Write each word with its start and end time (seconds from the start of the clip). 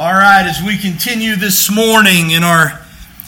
All 0.00 0.14
right, 0.14 0.46
as 0.46 0.62
we 0.62 0.78
continue 0.78 1.36
this 1.36 1.70
morning 1.70 2.30
in 2.30 2.42
our 2.42 2.80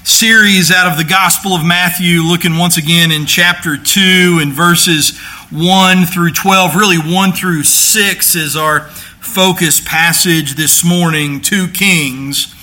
series 0.05 0.71
out 0.73 0.91
of 0.91 0.97
the 0.97 1.05
Gospel 1.05 1.53
of 1.53 1.63
Matthew, 1.63 2.23
looking 2.23 2.57
once 2.57 2.79
again 2.79 3.13
in 3.13 3.27
chapter 3.27 3.77
2 3.77 4.39
and 4.41 4.55
verses 4.55 5.19
1 5.51 6.07
through 6.07 6.33
12, 6.33 6.75
really 6.75 6.97
1 6.97 7.33
through 7.33 7.65
6 7.65 8.35
is 8.35 8.57
our 8.57 8.89
focus 9.21 9.83
passage 9.83 10.55
this 10.55 10.83
morning. 10.83 11.43
Two 11.43 11.69
kings, 11.69 12.55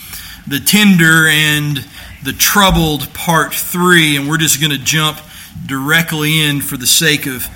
the 0.48 0.60
tender 0.60 1.28
and 1.28 1.86
the 2.24 2.34
troubled, 2.34 3.14
part 3.14 3.54
3. 3.54 4.18
And 4.18 4.28
we're 4.28 4.38
just 4.38 4.60
going 4.60 4.72
to 4.72 4.84
jump 4.84 5.20
directly 5.68 6.42
in 6.42 6.62
for 6.62 6.78
the 6.78 6.88
sake 6.88 7.28
of 7.28 7.48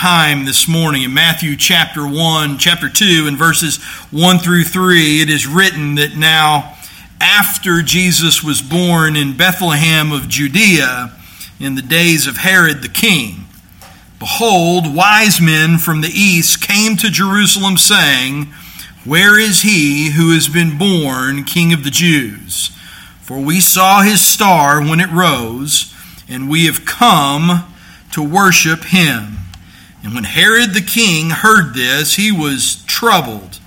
time 0.00 0.46
this 0.46 0.66
morning. 0.66 1.02
In 1.02 1.12
Matthew 1.12 1.56
chapter 1.56 2.08
1, 2.08 2.56
chapter 2.56 2.88
2, 2.88 3.26
and 3.28 3.36
verses 3.36 3.76
1 4.10 4.38
through 4.38 4.64
3, 4.64 5.20
it 5.20 5.28
is 5.28 5.46
written 5.46 5.96
that 5.96 6.16
now, 6.16 6.74
after 7.20 7.82
Jesus 7.82 8.42
was 8.42 8.62
born 8.62 9.14
in 9.14 9.36
Bethlehem 9.36 10.10
of 10.10 10.26
Judea, 10.26 11.12
in 11.60 11.74
the 11.74 11.82
days 11.82 12.26
of 12.26 12.38
Herod 12.38 12.80
the 12.80 12.88
king, 12.88 13.44
behold, 14.18 14.96
wise 14.96 15.38
men 15.38 15.76
from 15.76 16.00
the 16.00 16.08
east 16.08 16.66
came 16.66 16.96
to 16.96 17.10
Jerusalem, 17.10 17.76
saying, 17.76 18.46
Where 19.04 19.38
is 19.38 19.60
he 19.60 20.12
who 20.12 20.32
has 20.32 20.48
been 20.48 20.78
born 20.78 21.44
King 21.44 21.74
of 21.74 21.84
the 21.84 21.90
Jews? 21.90 22.68
For 23.20 23.38
we 23.38 23.60
saw 23.60 24.00
his 24.00 24.22
star 24.22 24.80
when 24.80 24.98
it 24.98 25.10
rose, 25.10 25.94
and 26.26 26.48
we 26.48 26.64
have 26.64 26.86
come 26.86 27.70
to 28.12 28.22
worship 28.22 28.84
him. 28.84 29.36
And 30.02 30.14
when 30.14 30.24
Herod 30.24 30.72
the 30.72 30.80
king 30.80 31.30
heard 31.30 31.74
this, 31.74 32.16
he 32.16 32.32
was 32.32 32.82
troubled, 32.86 33.58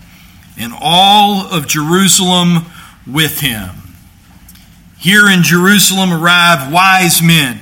and 0.58 0.74
all 0.76 1.46
of 1.46 1.68
Jerusalem 1.68 2.66
with 3.06 3.40
him. 3.42 3.70
Here 4.98 5.30
in 5.30 5.44
Jerusalem 5.44 6.14
arrive 6.14 6.72
wise 6.72 7.22
men, 7.22 7.60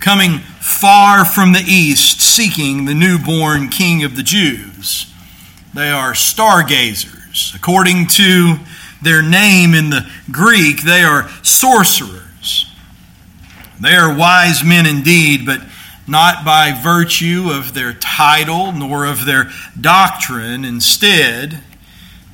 coming 0.00 0.38
far 0.60 1.24
from 1.24 1.52
the 1.52 1.64
east, 1.66 2.20
seeking 2.20 2.84
the 2.84 2.94
newborn 2.94 3.68
king 3.68 4.02
of 4.02 4.16
the 4.16 4.22
Jews. 4.22 5.12
They 5.74 5.90
are 5.90 6.14
stargazers. 6.14 7.52
According 7.54 8.06
to 8.08 8.56
their 9.02 9.22
name 9.22 9.74
in 9.74 9.90
the 9.90 10.10
Greek, 10.30 10.82
they 10.82 11.02
are 11.02 11.28
sorcerers. 11.42 12.66
They 13.80 13.94
are 13.94 14.16
wise 14.16 14.64
men 14.64 14.86
indeed, 14.86 15.46
but 15.46 15.60
not 16.08 16.44
by 16.44 16.72
virtue 16.72 17.50
of 17.52 17.74
their 17.74 17.92
title 17.92 18.72
nor 18.72 19.04
of 19.04 19.24
their 19.24 19.50
doctrine. 19.78 20.64
Instead, 20.64 21.62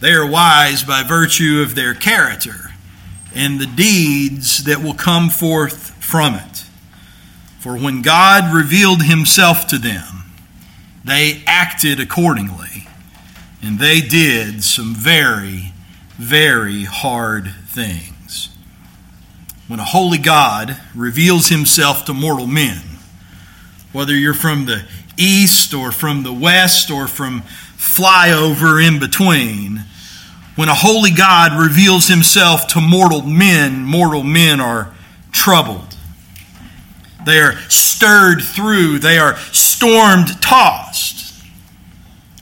they 0.00 0.12
are 0.12 0.26
wise 0.26 0.82
by 0.82 1.02
virtue 1.02 1.60
of 1.62 1.74
their 1.74 1.94
character 1.94 2.72
and 3.34 3.60
the 3.60 3.66
deeds 3.66 4.64
that 4.64 4.82
will 4.82 4.94
come 4.94 5.28
forth 5.28 5.90
from 6.02 6.34
it. 6.34 6.64
For 7.58 7.76
when 7.76 8.02
God 8.02 8.54
revealed 8.54 9.02
himself 9.02 9.66
to 9.68 9.78
them, 9.78 10.24
they 11.04 11.42
acted 11.46 12.00
accordingly, 12.00 12.88
and 13.62 13.78
they 13.78 14.00
did 14.00 14.62
some 14.62 14.94
very, 14.94 15.72
very 16.16 16.84
hard 16.84 17.52
things. 17.66 18.50
When 19.66 19.80
a 19.80 19.84
holy 19.84 20.18
God 20.18 20.78
reveals 20.94 21.48
himself 21.48 22.04
to 22.04 22.14
mortal 22.14 22.46
men, 22.46 22.82
whether 23.94 24.12
you're 24.12 24.34
from 24.34 24.66
the 24.66 24.84
east 25.16 25.72
or 25.72 25.92
from 25.92 26.24
the 26.24 26.32
west 26.32 26.90
or 26.90 27.06
from 27.06 27.42
flyover 27.76 28.84
in 28.84 28.98
between, 28.98 29.84
when 30.56 30.68
a 30.68 30.74
holy 30.74 31.12
God 31.12 31.52
reveals 31.52 32.08
himself 32.08 32.66
to 32.68 32.80
mortal 32.80 33.22
men, 33.22 33.84
mortal 33.84 34.24
men 34.24 34.60
are 34.60 34.92
troubled. 35.30 35.96
They 37.24 37.38
are 37.38 37.56
stirred 37.68 38.42
through, 38.42 38.98
they 38.98 39.16
are 39.16 39.36
stormed 39.52 40.42
tossed. 40.42 41.32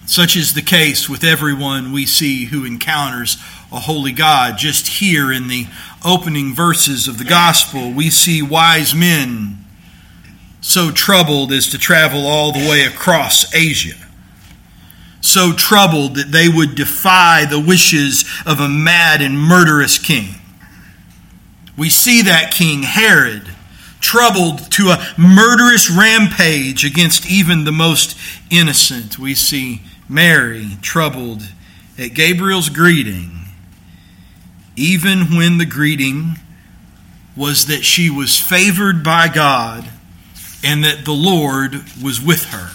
Such 0.06 0.36
is 0.36 0.54
the 0.54 0.62
case 0.62 1.06
with 1.08 1.22
everyone 1.22 1.92
we 1.92 2.06
see 2.06 2.46
who 2.46 2.64
encounters 2.64 3.36
a 3.70 3.80
holy 3.80 4.12
God. 4.12 4.56
Just 4.56 4.86
here 4.86 5.30
in 5.30 5.48
the 5.48 5.66
opening 6.02 6.54
verses 6.54 7.08
of 7.08 7.18
the 7.18 7.24
gospel, 7.24 7.92
we 7.92 8.08
see 8.08 8.40
wise 8.40 8.94
men 8.94 9.61
so 10.62 10.92
troubled 10.92 11.52
as 11.52 11.66
to 11.66 11.78
travel 11.78 12.24
all 12.24 12.52
the 12.52 12.70
way 12.70 12.82
across 12.82 13.52
Asia. 13.52 13.96
So 15.20 15.52
troubled 15.52 16.14
that 16.14 16.30
they 16.32 16.48
would 16.48 16.76
defy 16.76 17.44
the 17.44 17.60
wishes 17.60 18.24
of 18.46 18.60
a 18.60 18.68
mad 18.68 19.20
and 19.20 19.38
murderous 19.38 19.98
king. 19.98 20.36
We 21.76 21.90
see 21.90 22.22
that 22.22 22.52
king, 22.52 22.84
Herod, 22.84 23.50
troubled 24.00 24.70
to 24.72 24.90
a 24.90 25.04
murderous 25.18 25.90
rampage 25.90 26.84
against 26.84 27.28
even 27.28 27.64
the 27.64 27.72
most 27.72 28.16
innocent. 28.50 29.18
We 29.18 29.34
see 29.34 29.82
Mary 30.08 30.76
troubled 30.80 31.42
at 31.98 32.14
Gabriel's 32.14 32.68
greeting, 32.68 33.46
even 34.76 35.36
when 35.36 35.58
the 35.58 35.66
greeting 35.66 36.36
was 37.36 37.66
that 37.66 37.84
she 37.84 38.10
was 38.10 38.38
favored 38.38 39.02
by 39.02 39.26
God 39.28 39.88
and 40.62 40.84
that 40.84 41.04
the 41.04 41.12
Lord 41.12 41.74
was 42.02 42.20
with 42.20 42.44
her. 42.46 42.70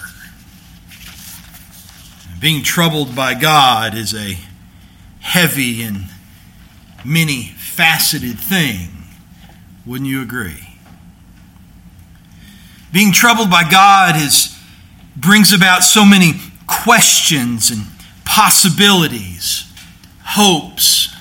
Being 2.40 2.62
troubled 2.62 3.16
by 3.16 3.34
God 3.34 3.94
is 3.96 4.14
a 4.14 4.38
heavy 5.20 5.82
and 5.82 6.06
many 7.04 7.44
faceted 7.56 8.38
thing. 8.38 8.88
Wouldn't 9.84 10.08
you 10.08 10.22
agree? 10.22 10.78
Being 12.92 13.12
troubled 13.12 13.50
by 13.50 13.68
God 13.68 14.16
is, 14.16 14.56
brings 15.16 15.52
about 15.52 15.82
so 15.82 16.04
many 16.04 16.34
questions 16.66 17.70
and 17.70 17.86
possibilities, 18.24 19.70
hopes 20.22 21.14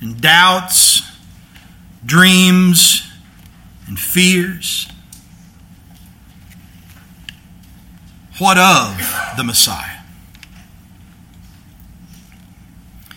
and 0.00 0.20
doubts, 0.20 1.02
dreams 2.04 3.06
and 3.86 3.98
fears. 3.98 4.90
What 8.38 8.56
of 8.56 9.36
the 9.36 9.44
Messiah? 9.44 9.98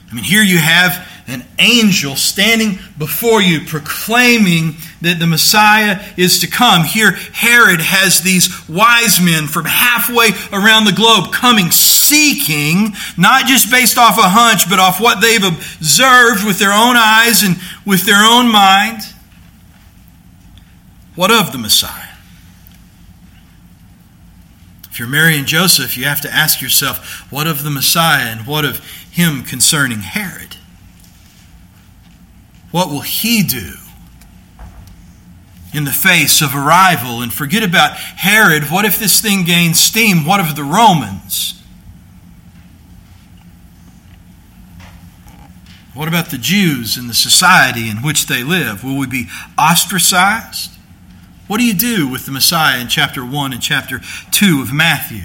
I 0.10 0.14
mean, 0.14 0.24
here 0.24 0.44
you 0.44 0.58
have 0.58 1.08
an 1.28 1.46
angel 1.60 2.16
standing 2.16 2.80
before 2.98 3.42
you 3.42 3.62
proclaiming 3.62 4.76
that 5.02 5.20
the 5.20 5.28
Messiah 5.28 6.04
is 6.18 6.40
to 6.40 6.48
come. 6.48 6.84
Here, 6.84 7.12
Herod 7.12 7.80
has 7.80 8.22
these 8.22 8.68
wise 8.68 9.22
men 9.22 9.48
from 9.48 9.66
halfway 9.66 10.32
around 10.52 10.86
the 10.86 10.92
globe 10.92 11.32
coming 11.32 11.72
seeking, 11.72 12.94
not 13.18 13.46
just 13.46 13.72
based 13.72 13.98
off 13.98 14.18
a 14.18 14.28
hunch, 14.28 14.70
but 14.70 14.80
off 14.80 15.00
what 15.00 15.22
they've 15.22 15.44
observed 15.44 16.46
with 16.46 16.60
their 16.60 16.74
own 16.74 16.98
eyes 16.98 17.44
and 17.44 17.56
with 17.86 18.06
their 18.06 18.22
own 18.22 18.52
mind. 18.52 19.02
What 21.16 21.32
of 21.32 21.52
the 21.52 21.58
Messiah? 21.58 22.11
If 24.92 25.00
you're 25.00 25.08
Mary 25.08 25.38
and 25.38 25.48
Joseph, 25.48 25.96
you 25.98 26.04
have 26.04 26.20
to 26.20 26.30
ask 26.30 26.62
yourself, 26.62 27.32
what 27.32 27.48
of 27.48 27.64
the 27.64 27.70
Messiah 27.70 28.26
and 28.26 28.46
what 28.46 28.66
of 28.66 28.86
him 29.10 29.42
concerning 29.42 30.00
Herod? 30.00 30.58
What 32.72 32.90
will 32.90 33.00
he 33.00 33.42
do 33.42 33.76
in 35.74 35.86
the 35.86 35.92
face 35.92 36.42
of 36.42 36.54
arrival? 36.54 37.22
And 37.22 37.34
forget 37.34 37.64
about 37.64 37.96
Herod. 37.96 38.66
What 38.66 38.84
if 38.84 39.00
this 39.00 39.22
thing 39.22 39.46
gains 39.46 39.80
steam? 39.80 40.26
What 40.26 40.42
of 40.42 40.58
the 40.58 40.64
Romans? 40.64 41.64
What 45.94 46.10
about 46.10 46.32
the 46.32 46.38
Jews 46.38 46.98
and 46.98 47.10
the 47.10 47.14
society 47.14 47.90
in 47.90 47.98
which 48.02 48.26
they 48.26 48.44
live? 48.44 48.84
Will 48.84 48.98
we 48.98 49.08
be 49.08 49.30
ostracized? 49.58 50.72
What 51.52 51.60
do 51.60 51.66
you 51.66 51.74
do 51.74 52.08
with 52.08 52.26
the 52.26 52.32
Messiah 52.32 52.80
in 52.80 52.88
chapter 52.88 53.26
1 53.26 53.52
and 53.52 53.62
chapter 53.62 54.00
2 54.32 54.62
of 54.62 54.72
Matthew? 54.72 55.24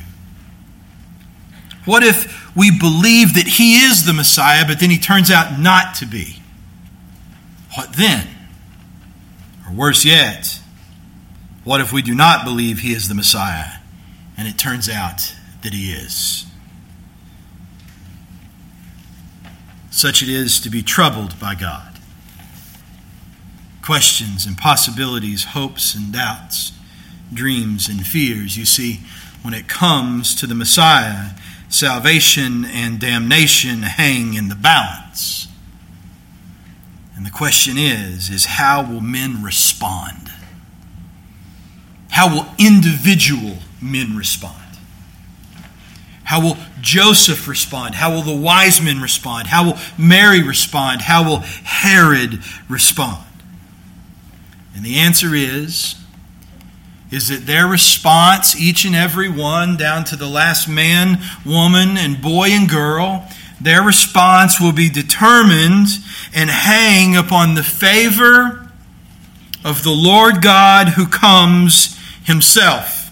What 1.84 2.02
if 2.02 2.52
we 2.56 2.76
believe 2.76 3.34
that 3.34 3.46
he 3.46 3.76
is 3.76 4.06
the 4.06 4.12
Messiah, 4.12 4.66
but 4.66 4.80
then 4.80 4.90
he 4.90 4.98
turns 4.98 5.30
out 5.30 5.60
not 5.60 5.94
to 5.94 6.04
be? 6.04 6.42
What 7.76 7.92
then? 7.92 8.26
Or 9.68 9.72
worse 9.72 10.04
yet, 10.04 10.58
what 11.62 11.80
if 11.80 11.92
we 11.92 12.02
do 12.02 12.12
not 12.12 12.44
believe 12.44 12.80
he 12.80 12.92
is 12.92 13.06
the 13.06 13.14
Messiah 13.14 13.78
and 14.36 14.48
it 14.48 14.58
turns 14.58 14.88
out 14.88 15.32
that 15.62 15.74
he 15.74 15.92
is? 15.92 16.44
Such 19.92 20.24
it 20.24 20.28
is 20.28 20.58
to 20.58 20.70
be 20.70 20.82
troubled 20.82 21.38
by 21.38 21.54
God 21.54 21.95
questions 23.86 24.46
and 24.46 24.58
possibilities, 24.58 25.44
hopes 25.44 25.94
and 25.94 26.12
doubts, 26.12 26.72
dreams 27.32 27.88
and 27.88 28.04
fears. 28.04 28.58
You 28.58 28.64
see, 28.64 29.00
when 29.42 29.54
it 29.54 29.68
comes 29.68 30.34
to 30.40 30.46
the 30.48 30.56
Messiah, 30.56 31.30
salvation 31.68 32.64
and 32.64 32.98
damnation 32.98 33.82
hang 33.82 34.34
in 34.34 34.48
the 34.48 34.56
balance. 34.56 35.46
And 37.14 37.24
the 37.24 37.30
question 37.30 37.78
is, 37.78 38.28
is 38.28 38.44
how 38.44 38.82
will 38.82 39.00
men 39.00 39.40
respond? 39.44 40.32
How 42.10 42.34
will 42.34 42.46
individual 42.58 43.58
men 43.80 44.16
respond? 44.16 44.64
How 46.24 46.42
will 46.42 46.56
Joseph 46.80 47.46
respond? 47.46 47.94
How 47.94 48.12
will 48.12 48.22
the 48.22 48.34
wise 48.34 48.80
men 48.82 49.00
respond? 49.00 49.46
How 49.46 49.64
will 49.64 49.78
Mary 49.96 50.42
respond? 50.42 51.02
How 51.02 51.22
will 51.22 51.38
Herod 51.38 52.40
respond? 52.68 53.22
And 54.76 54.84
the 54.84 54.98
answer 54.98 55.34
is 55.34 55.96
is 57.10 57.28
that 57.28 57.46
their 57.46 57.66
response, 57.66 58.60
each 58.60 58.84
and 58.84 58.94
every 58.94 59.28
one, 59.28 59.76
down 59.76 60.04
to 60.04 60.16
the 60.16 60.26
last 60.26 60.68
man, 60.68 61.18
woman, 61.44 61.96
and 61.96 62.20
boy 62.20 62.48
and 62.50 62.68
girl, 62.68 63.26
their 63.60 63.82
response 63.82 64.60
will 64.60 64.72
be 64.72 64.88
determined 64.88 65.86
and 66.34 66.50
hang 66.50 67.16
upon 67.16 67.54
the 67.54 67.62
favor 67.62 68.68
of 69.64 69.82
the 69.82 69.92
Lord 69.92 70.42
God 70.42 70.90
who 70.90 71.06
comes 71.06 71.96
himself. 72.24 73.10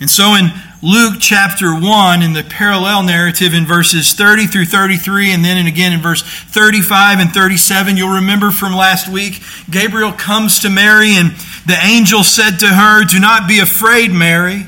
And 0.00 0.08
so 0.08 0.34
in 0.34 0.52
Luke 0.84 1.14
chapter 1.18 1.74
1 1.74 2.20
in 2.20 2.34
the 2.34 2.42
parallel 2.42 3.04
narrative 3.04 3.54
in 3.54 3.64
verses 3.64 4.12
30 4.12 4.46
through 4.46 4.66
33 4.66 5.32
and 5.32 5.42
then 5.42 5.56
and 5.56 5.66
again 5.66 5.94
in 5.94 6.00
verse 6.02 6.20
35 6.20 7.20
and 7.20 7.32
37 7.32 7.96
you'll 7.96 8.16
remember 8.16 8.50
from 8.50 8.74
last 8.74 9.08
week 9.08 9.40
Gabriel 9.70 10.12
comes 10.12 10.58
to 10.58 10.68
Mary 10.68 11.12
and 11.12 11.30
the 11.64 11.78
angel 11.82 12.22
said 12.22 12.58
to 12.58 12.66
her 12.66 13.02
do 13.06 13.18
not 13.18 13.48
be 13.48 13.60
afraid 13.60 14.12
Mary 14.12 14.66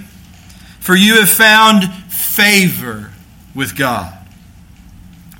for 0.80 0.96
you 0.96 1.20
have 1.20 1.28
found 1.28 1.92
favor 2.10 3.10
with 3.54 3.76
God. 3.76 4.16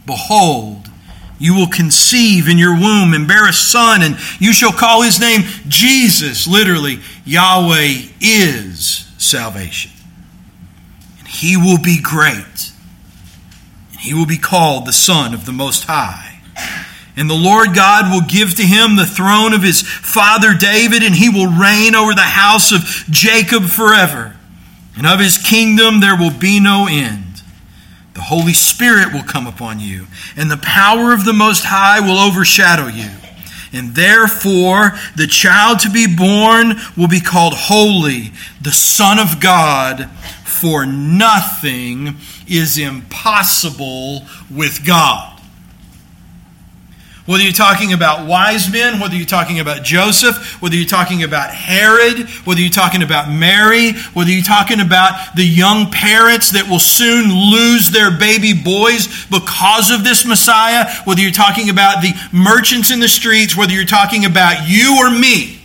Behold 0.05 0.91
you 1.39 1.55
will 1.55 1.69
conceive 1.69 2.51
in 2.51 2.59
your 2.59 2.75
womb 2.75 3.15
and 3.15 3.27
bear 3.27 3.49
a 3.49 3.53
son 3.55 4.03
and 4.03 4.19
you 4.39 4.53
shall 4.53 4.73
call 4.73 5.01
his 5.01 5.19
name 5.19 5.41
Jesus. 5.69 6.47
Literally 6.47 6.99
Yahweh 7.25 8.09
is 8.21 9.11
salvation 9.17 9.96
he 11.37 11.57
will 11.57 11.79
be 11.79 12.01
great, 12.01 12.73
and 13.91 14.01
he 14.01 14.15
will 14.15 14.27
be 14.27 14.39
called 14.39 14.87
the 14.87 14.93
Son 14.93 15.35
of 15.35 15.45
the 15.45 15.53
Most 15.53 15.85
High. 15.85 16.41
And 17.15 17.29
the 17.29 17.35
Lord 17.35 17.75
God 17.75 18.11
will 18.11 18.27
give 18.27 18.55
to 18.57 18.63
him 18.63 18.97
the 18.97 19.07
throne 19.07 19.53
of 19.53 19.63
his 19.63 19.83
father 19.83 20.55
David, 20.55 21.03
and 21.03 21.15
he 21.15 21.29
will 21.29 21.53
reign 21.53 21.95
over 21.95 22.15
the 22.15 22.23
house 22.23 22.73
of 22.73 22.81
Jacob 23.11 23.65
forever. 23.65 24.37
And 24.97 25.07
of 25.07 25.21
his 25.21 25.37
kingdom 25.37 26.01
there 26.01 26.17
will 26.17 26.31
be 26.31 26.59
no 26.59 26.87
end. 26.91 27.43
The 28.15 28.23
Holy 28.23 28.55
Spirit 28.55 29.13
will 29.13 29.23
come 29.23 29.47
upon 29.47 29.79
you, 29.79 30.07
and 30.39 30.51
the 30.51 30.57
power 30.57 31.13
of 31.13 31.27
the 31.27 31.35
Most 31.35 31.65
High 31.67 32.01
will 32.01 32.19
overshadow 32.19 32.87
you. 32.87 33.11
And 33.75 33.95
therefore, 33.95 34.93
the 35.17 35.27
child 35.27 35.81
to 35.81 35.91
be 35.91 36.07
born 36.07 36.77
will 36.97 37.09
be 37.09 37.21
called 37.21 37.53
Holy, 37.55 38.33
the 38.63 38.73
Son 38.73 39.19
of 39.19 39.39
God 39.39 40.09
for 40.57 40.87
nothing 40.87 42.17
is 42.49 42.79
impossible 42.79 44.23
with 44.51 44.87
God. 44.87 45.37
Whether 47.27 47.43
you're 47.43 47.53
talking 47.53 47.93
about 47.93 48.29
wise 48.29 48.71
men, 48.71 49.01
whether 49.01 49.17
you're 49.17 49.27
talking 49.27 49.59
about 49.59 49.83
Joseph, 49.83 50.63
whether 50.63 50.77
you're 50.77 50.87
talking 50.87 51.25
about 51.25 51.51
Herod, 51.51 52.29
whether 52.45 52.61
you're 52.61 52.71
talking 52.71 53.03
about 53.03 53.29
Mary, 53.29 53.95
whether 54.15 54.31
you're 54.31 54.45
talking 54.45 54.81
about 54.81 55.35
the 55.35 55.45
young 55.45 55.91
parents 55.91 56.53
that 56.53 56.69
will 56.69 56.79
soon 56.79 57.35
lose 57.35 57.91
their 57.91 58.17
baby 58.17 58.53
boys 58.55 59.27
because 59.27 59.91
of 59.91 60.05
this 60.05 60.25
Messiah, 60.25 60.89
whether 61.05 61.21
you're 61.21 61.33
talking 61.33 61.69
about 61.69 62.01
the 62.01 62.13
merchants 62.33 62.93
in 62.93 63.01
the 63.01 63.09
streets, 63.09 63.57
whether 63.57 63.73
you're 63.73 63.85
talking 63.85 64.25
about 64.25 64.69
you 64.69 64.97
or 64.99 65.11
me, 65.11 65.61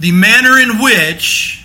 the 0.00 0.10
manner 0.10 0.58
in 0.58 0.82
which 0.82 1.63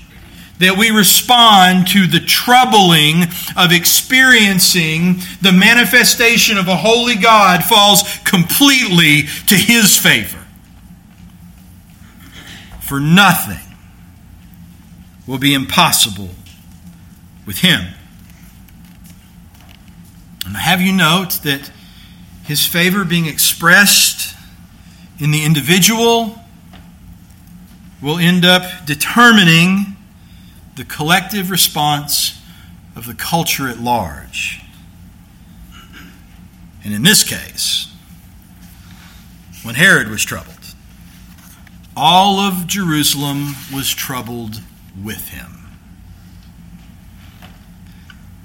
that 0.59 0.77
we 0.77 0.91
respond 0.91 1.87
to 1.87 2.05
the 2.05 2.19
troubling 2.19 3.23
of 3.55 3.71
experiencing 3.71 5.21
the 5.41 5.51
manifestation 5.51 6.57
of 6.57 6.67
a 6.67 6.75
holy 6.75 7.15
God 7.15 7.63
falls 7.63 8.03
completely 8.25 9.23
to 9.47 9.55
his 9.55 9.97
favor. 9.97 10.45
For 12.81 12.99
nothing 12.99 13.59
will 15.25 15.37
be 15.37 15.53
impossible 15.53 16.29
with 17.45 17.59
him. 17.59 17.93
And 20.45 20.57
I 20.57 20.61
have 20.61 20.81
you 20.81 20.91
note 20.91 21.39
that 21.43 21.71
his 22.45 22.65
favor 22.65 23.05
being 23.05 23.27
expressed 23.27 24.35
in 25.19 25.31
the 25.31 25.45
individual 25.45 26.39
will 28.01 28.17
end 28.17 28.43
up 28.43 28.63
determining 28.85 29.95
the 30.79 30.85
collective 30.85 31.51
response 31.51 32.41
of 32.95 33.05
the 33.05 33.13
culture 33.13 33.67
at 33.67 33.81
large. 33.81 34.61
And 36.85 36.93
in 36.93 37.03
this 37.03 37.21
case, 37.21 37.93
when 39.61 39.75
Herod 39.75 40.07
was 40.07 40.23
troubled, 40.23 40.73
all 41.97 42.39
of 42.39 42.65
Jerusalem 42.65 43.55
was 43.73 43.93
troubled 43.93 44.61
with 45.03 45.27
him. 45.27 45.67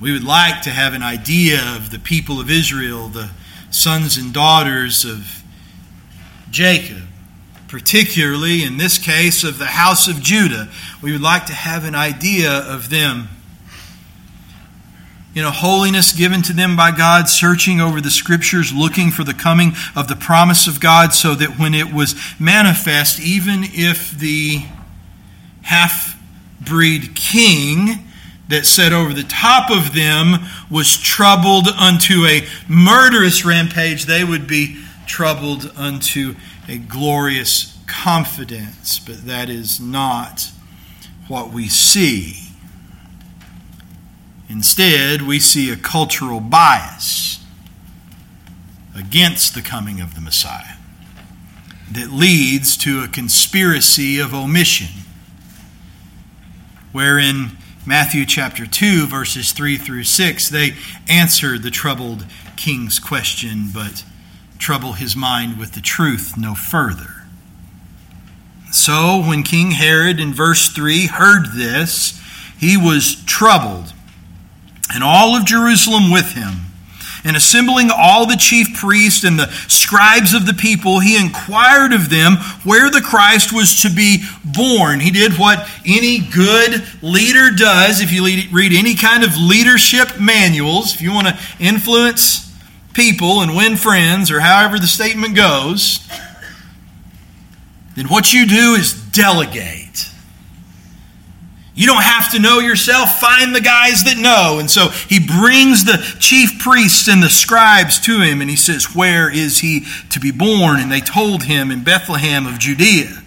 We 0.01 0.11
would 0.11 0.25
like 0.25 0.61
to 0.63 0.71
have 0.71 0.93
an 0.93 1.05
idea 1.05 1.61
of 1.77 1.93
the 1.93 2.01
people 2.01 2.41
of 2.41 2.51
Israel, 2.51 3.07
the 3.07 3.31
sons 3.71 4.17
and 4.17 4.35
daughters 4.35 5.05
of 5.05 5.45
Jacob, 6.51 7.05
particularly 7.75 8.63
in 8.63 8.77
this 8.77 8.99
case 8.99 9.43
of 9.43 9.59
the 9.59 9.67
house 9.67 10.07
of 10.07 10.21
Judah. 10.21 10.69
We 11.03 11.11
would 11.11 11.21
like 11.21 11.47
to 11.47 11.53
have 11.53 11.83
an 11.83 11.97
idea 11.97 12.49
of 12.49 12.89
them. 12.89 13.27
You 15.35 15.43
know, 15.43 15.51
holiness 15.51 16.13
given 16.13 16.41
to 16.43 16.53
them 16.53 16.77
by 16.77 16.93
God, 16.93 17.29
searching 17.29 17.81
over 17.81 18.01
the 18.01 18.13
scriptures, 18.13 18.73
looking 18.73 19.11
for 19.11 19.25
the 19.25 19.35
coming 19.35 19.73
of 19.97 20.07
the 20.07 20.15
promise 20.15 20.69
of 20.69 20.79
God, 20.79 21.13
so 21.13 21.35
that 21.35 21.59
when 21.59 21.75
it 21.75 21.93
was 21.93 22.15
manifest, 22.39 23.19
even 23.19 23.65
if 23.65 24.13
the 24.13 24.65
half 25.63 26.17
breed 26.61 27.17
king 27.17 28.07
that 28.47 28.67
sat 28.67 28.93
over 28.93 29.13
the 29.13 29.25
top 29.25 29.69
of 29.69 29.95
them 29.95 30.47
was 30.71 30.97
troubled 30.97 31.67
unto 31.67 32.25
a 32.25 32.47
murderous 32.69 33.45
rampage, 33.45 34.05
they 34.05 34.23
would 34.23 34.47
be 34.47 34.81
troubled 35.09 35.73
unto 35.77 36.37
a 36.69 36.79
glorious 36.79 37.74
confidence, 38.03 38.99
but 38.99 39.25
that 39.27 39.49
is 39.49 39.81
not 39.81 40.51
what 41.29 41.51
we 41.51 41.69
see. 41.69 42.51
Instead, 44.49 45.23
we 45.23 45.39
see 45.39 45.71
a 45.71 45.77
cultural 45.77 46.41
bias 46.41 47.43
against 48.95 49.55
the 49.55 49.63
coming 49.63 50.01
of 50.01 50.15
the 50.15 50.21
Messiah 50.21 50.77
that 51.91 52.11
leads 52.11 52.77
to 52.77 53.03
a 53.03 53.09
conspiracy 53.09 54.19
of 54.19 54.35
omission, 54.35 55.03
wherein 56.93 57.53
Matthew 57.87 58.27
chapter 58.27 58.67
2, 58.67 59.07
verses 59.07 59.53
3 59.53 59.79
through 59.79 60.05
6, 60.05 60.49
they 60.49 60.75
answer 61.09 61.59
the 61.59 61.71
troubled 61.71 62.27
king's 62.57 62.99
question, 62.99 63.69
but 63.73 64.05
trouble 64.59 64.93
his 64.93 65.15
mind 65.17 65.59
with 65.59 65.73
the 65.73 65.81
truth 65.81 66.37
no 66.37 66.55
further. 66.55 67.24
So, 68.75 69.23
when 69.25 69.45
King 69.45 69.71
Herod 69.71 70.19
in 70.19 70.35
verse 70.35 70.69
3 70.69 71.07
heard 71.07 71.53
this, 71.55 72.21
he 72.59 72.77
was 72.77 73.23
troubled, 73.25 73.93
and 74.93 75.05
all 75.05 75.37
of 75.37 75.45
Jerusalem 75.45 76.11
with 76.11 76.33
him. 76.33 76.55
And 77.23 77.37
assembling 77.37 77.91
all 77.97 78.27
the 78.27 78.37
chief 78.37 78.75
priests 78.75 79.23
and 79.23 79.39
the 79.39 79.47
scribes 79.69 80.35
of 80.35 80.45
the 80.45 80.55
people, 80.55 80.99
he 80.99 81.17
inquired 81.17 81.93
of 81.93 82.11
them 82.11 82.35
where 82.65 82.91
the 82.91 83.01
Christ 83.01 83.53
was 83.53 83.83
to 83.83 83.91
be 83.95 84.25
born. 84.45 84.99
He 84.99 85.13
did 85.13 85.35
what 85.35 85.71
any 85.87 86.19
good 86.19 86.83
leader 87.01 87.55
does. 87.57 88.01
If 88.01 88.11
you 88.11 88.25
read 88.51 88.73
any 88.73 88.97
kind 88.97 89.23
of 89.23 89.37
leadership 89.39 90.19
manuals, 90.19 90.95
if 90.95 91.01
you 91.01 91.13
want 91.13 91.29
to 91.29 91.39
influence 91.61 92.53
people 92.93 93.41
and 93.41 93.57
win 93.57 93.77
friends, 93.77 94.33
or 94.33 94.41
however 94.41 94.81
the 94.81 94.89
statement 94.89 95.37
goes, 95.37 96.01
then 97.95 98.07
what 98.07 98.33
you 98.33 98.47
do 98.47 98.75
is 98.75 98.93
delegate. 98.93 100.11
You 101.77 101.89
don't 101.89 102.03
have 102.03 102.31
to 102.33 102.39
know 102.39 102.61
yourself. 102.61 103.19
Find 103.19 103.55
the 103.55 103.61
guys 103.61 104.05
that 104.05 104.17
know. 104.17 104.61
And 104.61 104.71
so 104.71 104.89
he 104.91 105.19
brings 105.19 105.85
the 105.85 105.99
chief 106.21 106.61
priests 106.61 107.09
and 107.09 107.21
the 107.21 107.29
scribes 107.29 107.99
to 108.01 108.21
him, 108.21 108.41
and 108.41 108.49
he 108.49 108.57
says, 108.57 108.95
Where 108.95 109.29
is 109.29 109.59
he 109.59 109.85
to 110.11 110.21
be 110.21 110.31
born? 110.31 110.79
And 110.79 110.91
they 110.91 111.01
told 111.01 111.45
him, 111.45 111.73
In 111.73 111.83
Bethlehem 111.83 112.47
of 112.47 112.61
Judea. 112.61 113.23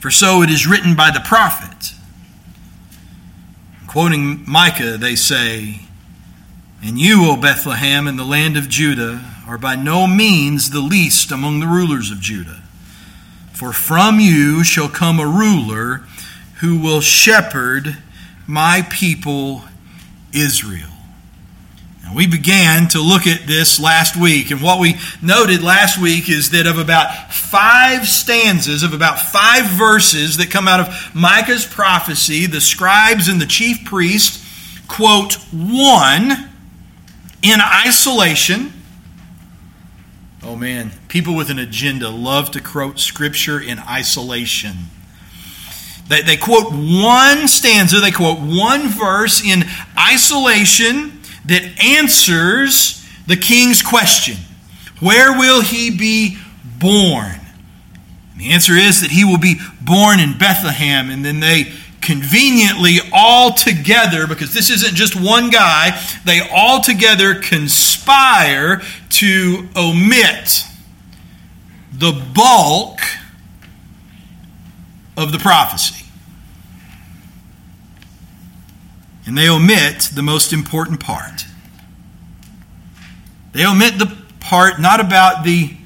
For 0.00 0.10
so 0.10 0.42
it 0.42 0.50
is 0.50 0.66
written 0.66 0.96
by 0.96 1.10
the 1.10 1.20
prophet. 1.20 1.94
Quoting 3.86 4.44
Micah, 4.46 4.96
they 4.96 5.14
say, 5.14 5.80
And 6.82 6.98
you, 6.98 7.30
O 7.30 7.36
Bethlehem, 7.36 8.08
in 8.08 8.16
the 8.16 8.24
land 8.24 8.56
of 8.56 8.68
Judah, 8.68 9.24
are 9.46 9.58
by 9.58 9.76
no 9.76 10.06
means 10.06 10.70
the 10.70 10.80
least 10.80 11.30
among 11.30 11.60
the 11.60 11.66
rulers 11.66 12.10
of 12.10 12.20
Judah. 12.20 12.62
For 13.58 13.72
from 13.72 14.20
you 14.20 14.62
shall 14.62 14.88
come 14.88 15.18
a 15.18 15.26
ruler 15.26 16.04
who 16.60 16.78
will 16.78 17.00
shepherd 17.00 17.98
my 18.46 18.86
people 18.88 19.64
Israel. 20.32 20.92
And 22.04 22.14
we 22.14 22.28
began 22.28 22.86
to 22.90 23.00
look 23.00 23.26
at 23.26 23.48
this 23.48 23.80
last 23.80 24.16
week, 24.16 24.52
and 24.52 24.62
what 24.62 24.78
we 24.78 24.94
noted 25.20 25.60
last 25.60 26.00
week 26.00 26.28
is 26.28 26.50
that 26.50 26.68
of 26.68 26.78
about 26.78 27.32
five 27.32 28.06
stanzas, 28.06 28.84
of 28.84 28.92
about 28.92 29.18
five 29.18 29.68
verses 29.70 30.36
that 30.36 30.52
come 30.52 30.68
out 30.68 30.78
of 30.78 31.10
Micah's 31.12 31.66
prophecy, 31.66 32.46
the 32.46 32.60
scribes 32.60 33.26
and 33.26 33.40
the 33.40 33.46
chief 33.46 33.84
priest 33.84 34.40
quote 34.86 35.34
one 35.52 36.48
in 37.42 37.58
isolation. 37.60 38.72
Oh 40.42 40.54
man, 40.54 40.92
people 41.08 41.34
with 41.34 41.50
an 41.50 41.58
agenda 41.58 42.08
love 42.08 42.52
to 42.52 42.60
quote 42.60 43.00
scripture 43.00 43.60
in 43.60 43.78
isolation. 43.80 44.74
They, 46.08 46.22
they 46.22 46.36
quote 46.36 46.72
one 46.72 47.48
stanza, 47.48 47.98
they 48.00 48.12
quote 48.12 48.38
one 48.38 48.88
verse 48.88 49.44
in 49.44 49.64
isolation 49.98 51.20
that 51.46 51.62
answers 51.82 53.04
the 53.26 53.36
king's 53.36 53.82
question 53.82 54.36
Where 55.00 55.32
will 55.32 55.60
he 55.60 55.90
be 55.90 56.38
born? 56.78 57.40
And 58.32 58.40
the 58.40 58.50
answer 58.52 58.74
is 58.74 59.00
that 59.00 59.10
he 59.10 59.24
will 59.24 59.38
be 59.38 59.60
born 59.80 60.20
in 60.20 60.38
Bethlehem, 60.38 61.10
and 61.10 61.24
then 61.24 61.40
they 61.40 61.72
conveniently 62.00 62.98
all 63.12 63.52
together, 63.52 64.26
because 64.26 64.54
this 64.54 64.70
isn't 64.70 64.94
just 64.94 65.14
one 65.14 65.50
guy, 65.50 66.00
they 66.24 66.40
all 66.52 66.80
together 66.80 67.34
conspire 67.34 68.82
to 69.10 69.68
omit 69.76 70.64
the 71.92 72.12
bulk 72.34 73.00
of 75.16 75.32
the 75.32 75.38
prophecy. 75.38 76.06
And 79.26 79.36
they 79.36 79.48
omit 79.48 80.10
the 80.14 80.22
most 80.22 80.52
important 80.52 81.00
part. 81.00 81.44
They 83.52 83.66
omit 83.66 83.98
the 83.98 84.16
part 84.40 84.80
not 84.80 85.00
about 85.00 85.44
the 85.44 85.76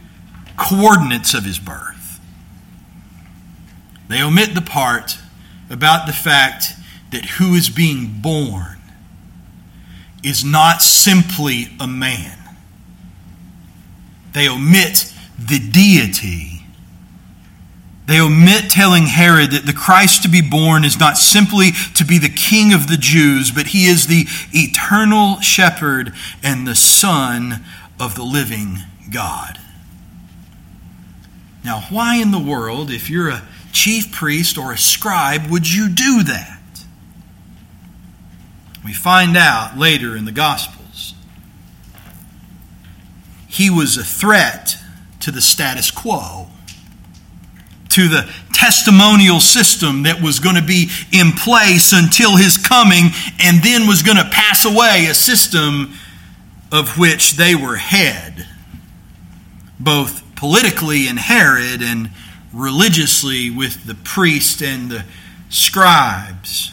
coordinates 0.56 1.34
of 1.34 1.44
his 1.44 1.58
birth. 1.58 2.20
They 4.08 4.22
omit 4.22 4.54
the 4.54 4.60
part 4.60 5.16
about 5.72 6.06
the 6.06 6.12
fact 6.12 6.72
that 7.10 7.24
who 7.24 7.54
is 7.54 7.68
being 7.68 8.20
born 8.20 8.78
is 10.22 10.44
not 10.44 10.82
simply 10.82 11.68
a 11.80 11.86
man. 11.86 12.38
They 14.32 14.48
omit 14.48 15.12
the 15.38 15.58
deity. 15.58 16.64
They 18.06 18.20
omit 18.20 18.70
telling 18.70 19.06
Herod 19.06 19.52
that 19.52 19.66
the 19.66 19.72
Christ 19.72 20.22
to 20.22 20.28
be 20.28 20.42
born 20.42 20.84
is 20.84 20.98
not 20.98 21.16
simply 21.16 21.70
to 21.94 22.04
be 22.04 22.18
the 22.18 22.28
king 22.28 22.72
of 22.72 22.88
the 22.88 22.96
Jews, 22.96 23.50
but 23.50 23.68
he 23.68 23.86
is 23.86 24.06
the 24.06 24.26
eternal 24.52 25.40
shepherd 25.40 26.12
and 26.42 26.66
the 26.66 26.74
son 26.74 27.64
of 28.00 28.14
the 28.14 28.24
living 28.24 28.78
God. 29.12 29.58
Now, 31.64 31.82
why 31.90 32.16
in 32.16 32.32
the 32.32 32.38
world, 32.38 32.90
if 32.90 33.08
you're 33.08 33.28
a 33.28 33.42
chief 33.72 34.12
priest 34.12 34.58
or 34.58 34.72
a 34.72 34.78
scribe 34.78 35.50
would 35.50 35.70
you 35.70 35.88
do 35.88 36.22
that? 36.24 36.60
We 38.84 38.92
find 38.92 39.36
out 39.36 39.78
later 39.78 40.16
in 40.16 40.24
the 40.24 40.32
Gospels. 40.32 41.14
He 43.48 43.70
was 43.70 43.96
a 43.96 44.04
threat 44.04 44.76
to 45.20 45.30
the 45.30 45.40
status 45.40 45.90
quo, 45.90 46.48
to 47.90 48.08
the 48.08 48.32
testimonial 48.52 49.40
system 49.40 50.04
that 50.04 50.22
was 50.22 50.38
going 50.38 50.56
to 50.56 50.62
be 50.62 50.88
in 51.12 51.32
place 51.32 51.92
until 51.92 52.36
his 52.36 52.56
coming 52.56 53.10
and 53.40 53.62
then 53.62 53.86
was 53.86 54.02
going 54.02 54.16
to 54.16 54.28
pass 54.30 54.64
away, 54.64 55.06
a 55.10 55.14
system 55.14 55.92
of 56.72 56.98
which 56.98 57.32
they 57.32 57.54
were 57.54 57.76
head, 57.76 58.46
both 59.78 60.22
politically 60.34 61.06
in 61.06 61.18
Herod 61.18 61.82
and 61.82 62.10
religiously 62.52 63.50
with 63.50 63.86
the 63.86 63.94
priest 63.94 64.62
and 64.62 64.90
the 64.90 65.04
scribes. 65.48 66.72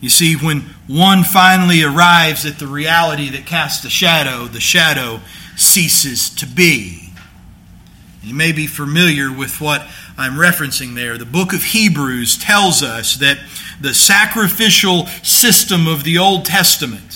You 0.00 0.10
see, 0.10 0.34
when 0.34 0.74
one 0.86 1.24
finally 1.24 1.82
arrives 1.82 2.44
at 2.44 2.58
the 2.58 2.66
reality 2.66 3.30
that 3.30 3.46
casts 3.46 3.84
a 3.84 3.90
shadow, 3.90 4.46
the 4.46 4.60
shadow 4.60 5.20
ceases 5.56 6.28
to 6.36 6.46
be. 6.46 7.10
You 8.22 8.34
may 8.34 8.52
be 8.52 8.66
familiar 8.66 9.32
with 9.32 9.60
what 9.60 9.86
I'm 10.16 10.34
referencing 10.34 10.94
there. 10.94 11.18
The 11.18 11.24
book 11.24 11.52
of 11.52 11.62
Hebrews 11.62 12.38
tells 12.38 12.82
us 12.82 13.16
that 13.16 13.38
the 13.80 13.94
sacrificial 13.94 15.06
system 15.22 15.86
of 15.86 16.04
the 16.04 16.18
Old 16.18 16.44
Testament 16.44 17.13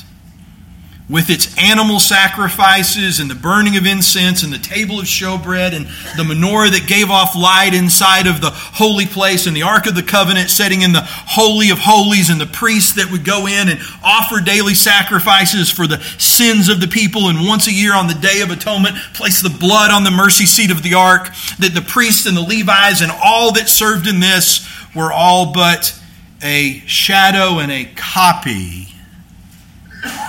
with 1.08 1.30
its 1.30 1.56
animal 1.56 1.98
sacrifices 1.98 3.18
and 3.18 3.30
the 3.30 3.34
burning 3.34 3.76
of 3.76 3.86
incense 3.86 4.42
and 4.42 4.52
the 4.52 4.58
table 4.58 5.00
of 5.00 5.06
showbread 5.06 5.72
and 5.72 5.86
the 6.16 6.22
menorah 6.22 6.70
that 6.70 6.86
gave 6.86 7.10
off 7.10 7.34
light 7.34 7.72
inside 7.72 8.26
of 8.26 8.42
the 8.42 8.50
holy 8.50 9.06
place 9.06 9.46
and 9.46 9.56
the 9.56 9.62
Ark 9.62 9.86
of 9.86 9.94
the 9.94 10.02
Covenant 10.02 10.50
setting 10.50 10.82
in 10.82 10.92
the 10.92 11.02
Holy 11.02 11.70
of 11.70 11.78
Holies 11.78 12.28
and 12.28 12.38
the 12.38 12.46
priests 12.46 12.92
that 12.94 13.10
would 13.10 13.24
go 13.24 13.46
in 13.46 13.70
and 13.70 13.80
offer 14.04 14.40
daily 14.40 14.74
sacrifices 14.74 15.70
for 15.70 15.86
the 15.86 16.00
sins 16.18 16.68
of 16.68 16.80
the 16.80 16.88
people 16.88 17.28
and 17.28 17.48
once 17.48 17.66
a 17.66 17.72
year 17.72 17.94
on 17.94 18.06
the 18.06 18.14
Day 18.14 18.42
of 18.42 18.50
Atonement 18.50 18.96
place 19.14 19.40
the 19.40 19.48
blood 19.48 19.90
on 19.90 20.04
the 20.04 20.10
mercy 20.10 20.44
seat 20.44 20.70
of 20.70 20.82
the 20.82 20.92
Ark, 20.92 21.28
that 21.58 21.72
the 21.74 21.80
priests 21.80 22.26
and 22.26 22.36
the 22.36 22.42
Levites 22.42 23.00
and 23.00 23.12
all 23.24 23.52
that 23.52 23.68
served 23.68 24.06
in 24.06 24.20
this 24.20 24.68
were 24.94 25.12
all 25.12 25.54
but 25.54 25.98
a 26.42 26.80
shadow 26.80 27.58
and 27.58 27.72
a 27.72 27.86
copy 27.96 28.88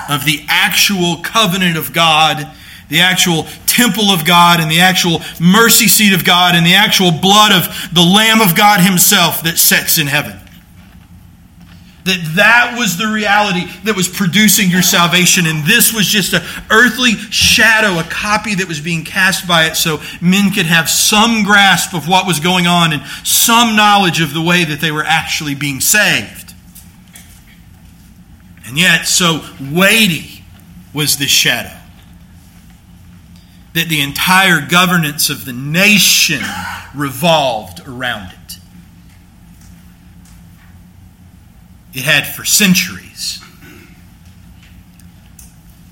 of 0.10 0.26
the 0.26 0.46
actual 0.48 1.18
covenant 1.18 1.78
of 1.78 1.94
God, 1.94 2.52
the 2.90 3.02
actual 3.02 3.44
temple 3.68 4.06
of 4.06 4.26
God, 4.26 4.60
and 4.60 4.70
the 4.70 4.80
actual 4.82 5.20
mercy 5.40 5.88
seat 5.88 6.14
of 6.14 6.26
God, 6.26 6.56
and 6.56 6.66
the 6.66 6.74
actual 6.74 7.12
blood 7.12 7.52
of 7.52 7.94
the 7.94 8.02
Lamb 8.02 8.42
of 8.42 8.56
God 8.56 8.82
Himself 8.82 9.44
that 9.44 9.58
sets 9.58 9.98
in 9.98 10.08
heaven. 10.08 10.40
That 12.06 12.34
that 12.38 12.76
was 12.80 12.98
the 12.98 13.08
reality 13.08 13.66
that 13.84 13.96
was 13.96 14.08
producing 14.08 14.70
your 14.70 14.82
salvation, 14.82 15.46
and 15.46 15.64
this 15.66 15.94
was 15.94 16.08
just 16.08 16.34
an 16.34 16.42
earthly 16.72 17.12
shadow, 17.12 18.00
a 18.00 18.04
copy 18.04 18.56
that 18.56 18.68
was 18.68 18.80
being 18.80 19.04
cast 19.04 19.48
by 19.48 19.66
it, 19.66 19.76
so 19.76 20.02
men 20.20 20.52
could 20.52 20.66
have 20.66 20.90
some 20.90 21.44
grasp 21.44 21.94
of 21.94 22.08
what 22.08 22.26
was 22.26 22.40
going 22.40 22.66
on 22.66 22.94
and 22.94 23.04
some 23.24 23.76
knowledge 23.76 24.22
of 24.22 24.34
the 24.34 24.42
way 24.42 24.64
that 24.64 24.80
they 24.82 24.92
were 24.92 25.04
actually 25.04 25.54
being 25.54 25.82
saved. 25.82 26.49
And 28.70 28.78
yet, 28.78 29.08
so 29.08 29.42
weighty 29.60 30.44
was 30.94 31.18
this 31.18 31.32
shadow 31.32 31.76
that 33.74 33.90
the 33.90 34.00
entire 34.00 34.62
governance 34.62 35.28
of 35.32 35.46
the 35.46 35.54
nation 35.54 36.44
revolved 36.94 37.82
around 37.88 38.32
it. 38.32 38.60
It 41.96 42.04
had 42.04 42.28
for 42.28 42.46
centuries, 42.46 43.44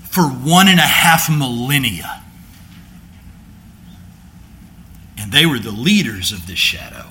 for 0.04 0.22
one 0.22 0.68
and 0.68 0.78
a 0.78 0.82
half 0.82 1.28
millennia. 1.28 2.22
And 5.18 5.32
they 5.32 5.46
were 5.46 5.58
the 5.58 5.72
leaders 5.72 6.30
of 6.30 6.46
this 6.46 6.60
shadow. 6.60 7.06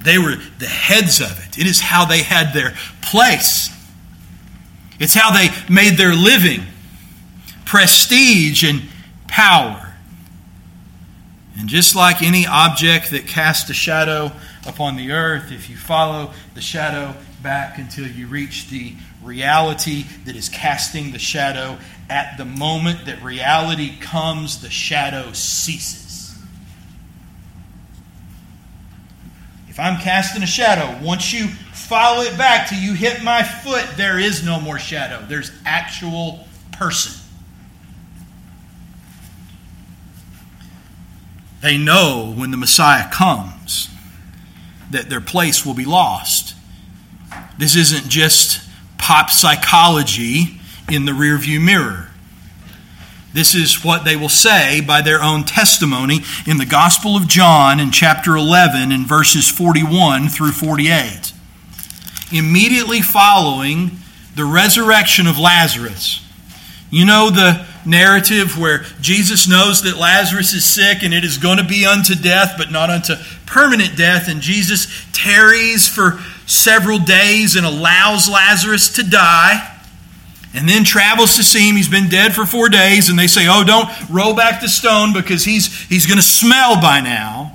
They 0.00 0.18
were 0.18 0.36
the 0.58 0.66
heads 0.66 1.20
of 1.20 1.38
it. 1.46 1.58
It 1.58 1.66
is 1.66 1.80
how 1.80 2.04
they 2.04 2.22
had 2.22 2.52
their 2.52 2.74
place. 3.02 3.70
It's 4.98 5.14
how 5.14 5.32
they 5.32 5.48
made 5.72 5.96
their 5.96 6.14
living, 6.14 6.62
prestige, 7.64 8.64
and 8.64 8.82
power. 9.26 9.94
And 11.58 11.68
just 11.68 11.96
like 11.96 12.22
any 12.22 12.46
object 12.46 13.10
that 13.10 13.26
casts 13.26 13.68
a 13.70 13.74
shadow 13.74 14.32
upon 14.66 14.96
the 14.96 15.12
earth, 15.12 15.50
if 15.50 15.70
you 15.70 15.76
follow 15.76 16.32
the 16.54 16.60
shadow 16.60 17.14
back 17.42 17.78
until 17.78 18.06
you 18.06 18.26
reach 18.26 18.68
the 18.68 18.94
reality 19.22 20.04
that 20.24 20.36
is 20.36 20.48
casting 20.48 21.12
the 21.12 21.18
shadow, 21.18 21.78
at 22.08 22.36
the 22.36 22.44
moment 22.44 23.06
that 23.06 23.22
reality 23.22 23.98
comes, 23.98 24.60
the 24.60 24.70
shadow 24.70 25.32
ceases. 25.32 26.05
If 29.76 29.80
I'm 29.80 30.00
casting 30.00 30.42
a 30.42 30.46
shadow, 30.46 31.04
once 31.04 31.34
you 31.34 31.48
follow 31.48 32.22
it 32.22 32.38
back 32.38 32.70
till 32.70 32.78
you 32.78 32.94
hit 32.94 33.22
my 33.22 33.42
foot, 33.42 33.84
there 33.98 34.18
is 34.18 34.42
no 34.42 34.58
more 34.58 34.78
shadow. 34.78 35.22
There's 35.28 35.52
actual 35.66 36.48
person. 36.72 37.12
They 41.60 41.76
know 41.76 42.32
when 42.34 42.52
the 42.52 42.56
Messiah 42.56 43.06
comes 43.12 43.90
that 44.92 45.10
their 45.10 45.20
place 45.20 45.66
will 45.66 45.74
be 45.74 45.84
lost. 45.84 46.54
This 47.58 47.76
isn't 47.76 48.08
just 48.08 48.66
pop 48.96 49.28
psychology 49.28 50.58
in 50.90 51.04
the 51.04 51.12
rearview 51.12 51.62
mirror. 51.62 52.05
This 53.36 53.54
is 53.54 53.84
what 53.84 54.06
they 54.06 54.16
will 54.16 54.30
say 54.30 54.80
by 54.80 55.02
their 55.02 55.22
own 55.22 55.44
testimony 55.44 56.20
in 56.46 56.56
the 56.56 56.64
Gospel 56.64 57.16
of 57.16 57.28
John 57.28 57.78
in 57.78 57.90
chapter 57.90 58.34
11 58.34 58.90
in 58.90 59.04
verses 59.04 59.46
41 59.46 60.30
through 60.30 60.52
48. 60.52 61.34
Immediately 62.32 63.02
following 63.02 63.98
the 64.34 64.46
resurrection 64.46 65.26
of 65.26 65.38
Lazarus, 65.38 66.26
you 66.88 67.04
know 67.04 67.28
the 67.28 67.66
narrative 67.84 68.58
where 68.58 68.84
Jesus 69.02 69.46
knows 69.46 69.82
that 69.82 69.98
Lazarus 69.98 70.54
is 70.54 70.64
sick 70.64 71.02
and 71.02 71.12
it 71.12 71.22
is 71.22 71.36
going 71.36 71.58
to 71.58 71.64
be 71.64 71.84
unto 71.84 72.14
death, 72.14 72.54
but 72.56 72.72
not 72.72 72.88
unto 72.88 73.16
permanent 73.44 73.98
death. 73.98 74.30
And 74.30 74.40
Jesus 74.40 74.86
tarries 75.12 75.86
for 75.86 76.20
several 76.46 76.98
days 76.98 77.54
and 77.54 77.66
allows 77.66 78.30
Lazarus 78.30 78.88
to 78.94 79.02
die 79.02 79.75
and 80.56 80.66
then 80.66 80.84
travels 80.84 81.36
to 81.36 81.44
see 81.44 81.68
him. 81.68 81.76
He's 81.76 81.88
been 81.88 82.08
dead 82.08 82.34
for 82.34 82.46
four 82.46 82.70
days, 82.70 83.10
and 83.10 83.18
they 83.18 83.26
say, 83.26 83.46
Oh, 83.46 83.62
don't 83.62 83.88
roll 84.08 84.34
back 84.34 84.62
the 84.62 84.68
stone 84.68 85.12
because 85.12 85.44
he's, 85.44 85.82
he's 85.88 86.06
going 86.06 86.16
to 86.16 86.24
smell 86.24 86.80
by 86.80 87.00
now. 87.00 87.52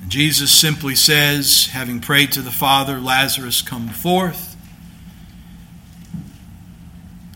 And 0.00 0.08
Jesus 0.08 0.52
simply 0.52 0.94
says, 0.94 1.66
having 1.72 2.00
prayed 2.00 2.30
to 2.32 2.42
the 2.42 2.52
Father, 2.52 3.00
Lazarus, 3.00 3.60
come 3.60 3.88
forth. 3.88 4.56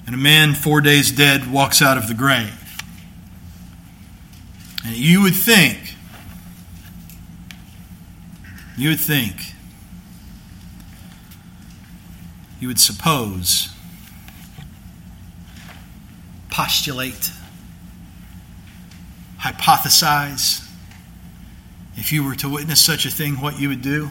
And 0.06 0.14
a 0.14 0.18
man 0.18 0.54
four 0.54 0.80
days 0.80 1.11
dead 1.11 1.50
walks 1.50 1.82
out 1.82 1.99
of 1.99 2.06
the 2.06 2.14
grave. 2.14 2.58
And 4.87 4.94
you 4.94 5.20
would 5.20 5.34
think, 5.34 5.96
you 8.76 8.90
would 8.90 9.00
think 9.00 9.51
you 12.62 12.69
would 12.69 12.78
suppose, 12.78 13.71
postulate, 16.49 17.33
hypothesize, 19.40 20.64
if 21.97 22.12
you 22.12 22.23
were 22.23 22.37
to 22.37 22.49
witness 22.49 22.81
such 22.81 23.04
a 23.04 23.11
thing, 23.11 23.40
what 23.40 23.59
you 23.59 23.69
would 23.69 23.83
do. 23.83 24.11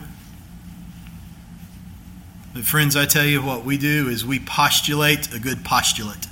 But, 2.53 2.65
friends, 2.65 2.97
I 2.97 3.05
tell 3.05 3.23
you 3.23 3.41
what 3.41 3.63
we 3.63 3.77
do 3.77 4.09
is 4.09 4.25
we 4.25 4.37
postulate 4.37 5.33
a 5.33 5.39
good 5.39 5.63
postulate. 5.63 6.27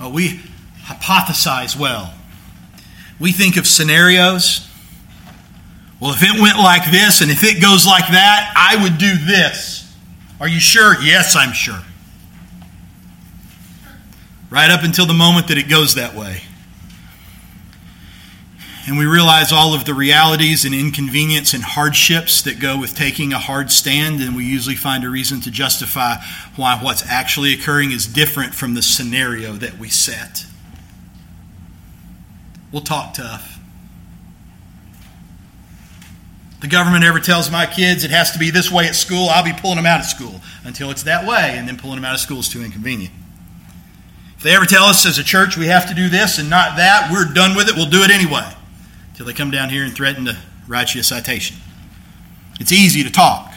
Oh, 0.00 0.08
we 0.08 0.40
hypothesize 0.84 1.78
well. 1.78 2.14
We 3.20 3.32
think 3.32 3.58
of 3.58 3.66
scenarios 3.66 4.70
well, 6.04 6.12
if 6.12 6.22
it 6.22 6.38
went 6.38 6.58
like 6.58 6.90
this 6.90 7.22
and 7.22 7.30
if 7.30 7.42
it 7.42 7.62
goes 7.62 7.86
like 7.86 8.08
that, 8.08 8.52
I 8.54 8.82
would 8.82 8.98
do 8.98 9.16
this. 9.16 9.90
Are 10.38 10.46
you 10.46 10.60
sure? 10.60 11.00
Yes, 11.00 11.34
I'm 11.34 11.54
sure. 11.54 11.80
Right 14.50 14.70
up 14.70 14.84
until 14.84 15.06
the 15.06 15.14
moment 15.14 15.48
that 15.48 15.56
it 15.56 15.66
goes 15.66 15.94
that 15.94 16.14
way. 16.14 16.42
And 18.86 18.98
we 18.98 19.06
realize 19.06 19.50
all 19.50 19.72
of 19.72 19.86
the 19.86 19.94
realities 19.94 20.66
and 20.66 20.74
inconvenience 20.74 21.54
and 21.54 21.62
hardships 21.62 22.42
that 22.42 22.60
go 22.60 22.78
with 22.78 22.94
taking 22.94 23.32
a 23.32 23.38
hard 23.38 23.72
stand, 23.72 24.20
and 24.20 24.36
we 24.36 24.44
usually 24.44 24.76
find 24.76 25.04
a 25.04 25.08
reason 25.08 25.40
to 25.40 25.50
justify 25.50 26.16
why 26.54 26.78
what's 26.82 27.02
actually 27.06 27.54
occurring 27.54 27.92
is 27.92 28.06
different 28.06 28.54
from 28.54 28.74
the 28.74 28.82
scenario 28.82 29.52
that 29.54 29.78
we 29.78 29.88
set. 29.88 30.44
We'll 32.72 32.82
talk 32.82 33.14
tough 33.14 33.53
the 36.64 36.70
government 36.70 37.04
ever 37.04 37.20
tells 37.20 37.50
my 37.50 37.66
kids 37.66 38.04
it 38.04 38.10
has 38.10 38.30
to 38.30 38.38
be 38.38 38.50
this 38.50 38.72
way 38.72 38.86
at 38.86 38.94
school, 38.94 39.28
I'll 39.28 39.44
be 39.44 39.52
pulling 39.52 39.76
them 39.76 39.84
out 39.84 40.00
of 40.00 40.06
school 40.06 40.40
until 40.64 40.90
it's 40.90 41.02
that 41.02 41.26
way, 41.26 41.58
and 41.58 41.68
then 41.68 41.76
pulling 41.76 41.96
them 41.96 42.06
out 42.06 42.14
of 42.14 42.20
school 42.20 42.38
is 42.38 42.48
too 42.48 42.62
inconvenient. 42.62 43.12
If 44.38 44.42
they 44.42 44.56
ever 44.56 44.64
tell 44.64 44.84
us 44.84 45.04
as 45.04 45.18
a 45.18 45.22
church 45.22 45.58
we 45.58 45.66
have 45.66 45.86
to 45.90 45.94
do 45.94 46.08
this 46.08 46.38
and 46.38 46.48
not 46.48 46.78
that, 46.78 47.10
we're 47.12 47.30
done 47.30 47.54
with 47.54 47.68
it, 47.68 47.76
we'll 47.76 47.90
do 47.90 48.02
it 48.02 48.10
anyway. 48.10 48.50
Until 49.10 49.26
they 49.26 49.34
come 49.34 49.50
down 49.50 49.68
here 49.68 49.84
and 49.84 49.94
threaten 49.94 50.24
to 50.24 50.38
write 50.66 50.94
you 50.94 51.02
a 51.02 51.04
citation. 51.04 51.58
It's 52.58 52.72
easy 52.72 53.02
to 53.02 53.10
talk. 53.10 53.52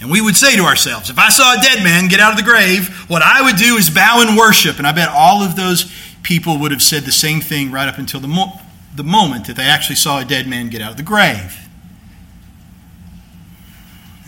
And 0.00 0.12
we 0.12 0.20
would 0.20 0.36
say 0.36 0.56
to 0.56 0.62
ourselves, 0.62 1.10
if 1.10 1.18
I 1.18 1.30
saw 1.30 1.58
a 1.58 1.60
dead 1.60 1.82
man 1.82 2.06
get 2.06 2.20
out 2.20 2.30
of 2.30 2.38
the 2.38 2.44
grave, 2.44 3.10
what 3.10 3.22
I 3.22 3.42
would 3.42 3.56
do 3.56 3.74
is 3.74 3.90
bow 3.90 4.24
and 4.24 4.38
worship. 4.38 4.78
And 4.78 4.86
I 4.86 4.92
bet 4.92 5.08
all 5.08 5.42
of 5.42 5.56
those 5.56 5.92
people 6.22 6.60
would 6.60 6.70
have 6.70 6.82
said 6.82 7.02
the 7.02 7.10
same 7.10 7.40
thing 7.40 7.72
right 7.72 7.88
up 7.88 7.98
until 7.98 8.20
the 8.20 8.28
mo- 8.28 8.60
the 9.00 9.04
moment 9.04 9.46
that 9.46 9.56
they 9.56 9.64
actually 9.64 9.96
saw 9.96 10.20
a 10.20 10.26
dead 10.26 10.46
man 10.46 10.68
get 10.68 10.82
out 10.82 10.90
of 10.90 10.96
the 10.98 11.02
grave. 11.02 11.66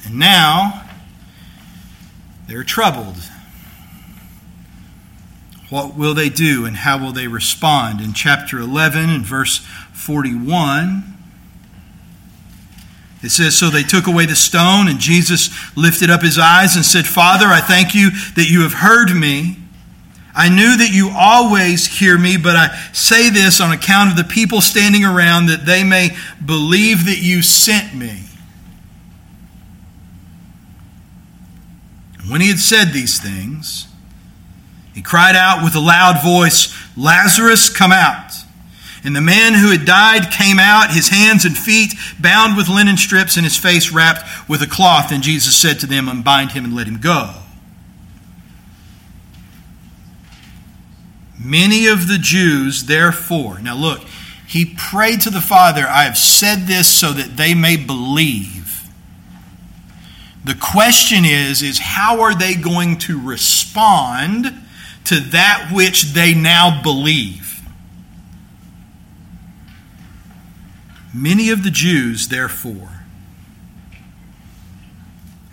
And 0.07 0.19
now 0.19 0.89
they're 2.49 2.65
troubled. 2.65 3.17
What 5.69 5.95
will 5.95 6.15
they 6.15 6.31
do 6.31 6.65
and 6.65 6.79
how 6.79 6.99
will 6.99 7.13
they 7.13 7.27
respond? 7.27 8.01
In 8.01 8.15
chapter 8.15 8.59
11 8.59 9.11
and 9.11 9.27
verse 9.27 9.59
41, 9.93 11.19
it 13.23 13.29
says, 13.29 13.55
So 13.55 13.69
they 13.69 13.83
took 13.83 14.07
away 14.07 14.25
the 14.25 14.35
stone, 14.35 14.89
and 14.89 14.99
Jesus 14.99 15.51
lifted 15.77 16.09
up 16.09 16.23
his 16.23 16.39
eyes 16.39 16.77
and 16.77 16.85
said, 16.85 17.07
Father, 17.07 17.49
I 17.49 17.61
thank 17.61 17.95
you 17.95 18.09
that 18.37 18.49
you 18.49 18.63
have 18.63 18.73
heard 18.73 19.15
me. 19.15 19.59
I 20.35 20.49
knew 20.49 20.79
that 20.79 20.91
you 20.91 21.11
always 21.15 21.87
hear 21.87 22.17
me, 22.17 22.39
but 22.39 22.57
I 22.57 22.69
say 22.93 23.29
this 23.29 23.61
on 23.61 23.71
account 23.73 24.11
of 24.11 24.17
the 24.17 24.25
people 24.25 24.61
standing 24.61 25.05
around 25.05 25.47
that 25.47 25.67
they 25.67 25.85
may 25.85 26.17
believe 26.45 27.05
that 27.07 27.19
you 27.19 27.43
sent 27.43 27.95
me. 27.95 28.25
When 32.29 32.41
he 32.41 32.49
had 32.49 32.59
said 32.59 32.93
these 32.93 33.21
things, 33.21 33.89
he 34.95 35.03
cried 35.03 35.37
out 35.37 35.63
with 35.63 35.75
a 35.75 35.81
loud 35.81 36.23
voice, 36.23 36.75
Lazarus, 36.97 37.69
come 37.69 37.93
out. 37.93 38.33
And 39.05 39.17
the 39.17 39.21
man 39.21 39.55
who 39.55 39.71
had 39.71 39.85
died 39.85 40.31
came 40.31 40.61
out, 40.61 40.93
his 40.93 41.09
hands 41.09 41.45
and 41.45 41.59
feet 41.59 41.95
bound 42.21 42.57
with 42.57 42.69
linen 42.69 42.97
strips, 42.97 43.37
and 43.37 43.45
his 43.45 43.57
face 43.57 43.91
wrapped 43.91 44.49
with 44.49 44.63
a 44.63 44.67
cloth. 44.67 45.11
And 45.11 45.23
Jesus 45.23 45.57
said 45.57 45.81
to 45.81 45.87
them, 45.87 46.09
Unbind 46.09 46.53
him 46.53 46.65
and 46.65 46.75
let 46.75 46.87
him 46.87 47.01
go. 47.01 47.42
Many 51.45 51.87
of 51.87 52.09
the 52.09 52.19
Jews, 52.19 52.85
therefore, 52.85 53.59
now 53.61 53.75
look, 53.75 54.03
he 54.47 54.75
prayed 54.77 55.23
to 55.23 55.31
the 55.31 55.41
Father, 55.41 55.87
I 55.89 56.05
have 56.05 56.19
said 56.19 56.67
this 56.67 56.93
so 56.93 57.13
that 57.13 57.37
they 57.37 57.55
may 57.55 57.77
believe. 57.77 58.89
The 60.45 60.55
question 60.55 61.25
is, 61.25 61.63
is 61.63 61.79
how 61.79 62.21
are 62.21 62.35
they 62.35 62.55
going 62.55 62.99
to 62.99 63.21
respond 63.21 64.53
to 65.05 65.21
that 65.21 65.71
which 65.73 66.13
they 66.13 66.35
now 66.35 66.83
believe? 66.83 67.63
Many 71.15 71.51
of 71.51 71.63
the 71.63 71.71
Jews, 71.71 72.29
therefore, 72.29 73.05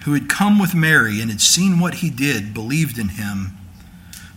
who 0.05 0.13
had 0.13 0.29
come 0.29 0.59
with 0.59 0.73
Mary 0.73 1.21
and 1.21 1.29
had 1.29 1.41
seen 1.41 1.79
what 1.79 1.95
he 1.95 2.09
did, 2.09 2.53
believed 2.53 2.97
in 2.97 3.09
him. 3.09 3.58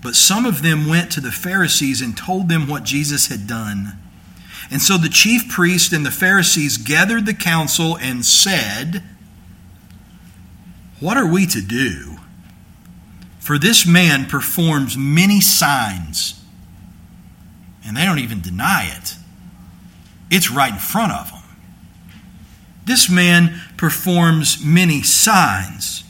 But 0.03 0.17
some 0.17 0.45
of 0.45 0.62
them 0.62 0.88
went 0.88 1.12
to 1.12 1.21
the 1.21 1.31
Pharisees 1.31 2.03
and 2.03 2.17
told 2.17 2.49
them 2.49 2.67
what 2.67 2.83
Jesus 2.83 3.29
had 3.29 3.47
done. 3.47 3.99
And 4.71 4.83
so 4.83 4.97
the 4.99 5.09
chief 5.09 5.49
priest 5.49 5.93
and 5.93 6.05
the 6.05 6.11
Pharisees 6.11 6.77
gathered 6.77 7.25
the 7.25 7.35
council 7.35 7.97
and 7.97 8.25
said, 8.25 9.03
What 10.99 11.17
are 11.17 11.27
we 11.27 11.47
to 11.47 11.61
do? 11.61 12.17
For 13.38 13.59
this 13.59 13.87
man 13.87 14.27
performs 14.27 14.97
many 14.97 15.41
signs, 15.41 16.43
and 17.85 17.97
they 17.97 18.05
don't 18.05 18.21
even 18.21 18.41
deny 18.41 18.93
it. 18.97 19.17
It's 20.31 20.51
right 20.51 20.73
in 20.73 20.79
front 20.79 21.12
of 21.12 21.31
them. 21.31 21.43
This 22.85 23.11
man 23.11 23.61
performs 23.77 24.65
many 24.65 25.03
signs. 25.03 26.05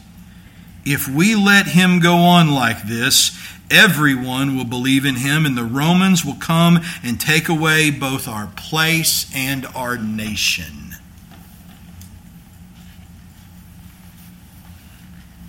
If 0.84 1.08
we 1.08 1.34
let 1.34 1.66
him 1.66 2.00
go 2.00 2.16
on 2.16 2.50
like 2.50 2.82
this, 2.84 3.36
everyone 3.72 4.56
will 4.56 4.64
believe 4.64 5.04
in 5.04 5.16
him, 5.16 5.46
and 5.46 5.56
the 5.56 5.64
Romans 5.64 6.24
will 6.24 6.36
come 6.36 6.80
and 7.02 7.20
take 7.20 7.48
away 7.48 7.90
both 7.90 8.28
our 8.28 8.48
place 8.54 9.30
and 9.34 9.66
our 9.74 9.96
nation. 9.96 10.96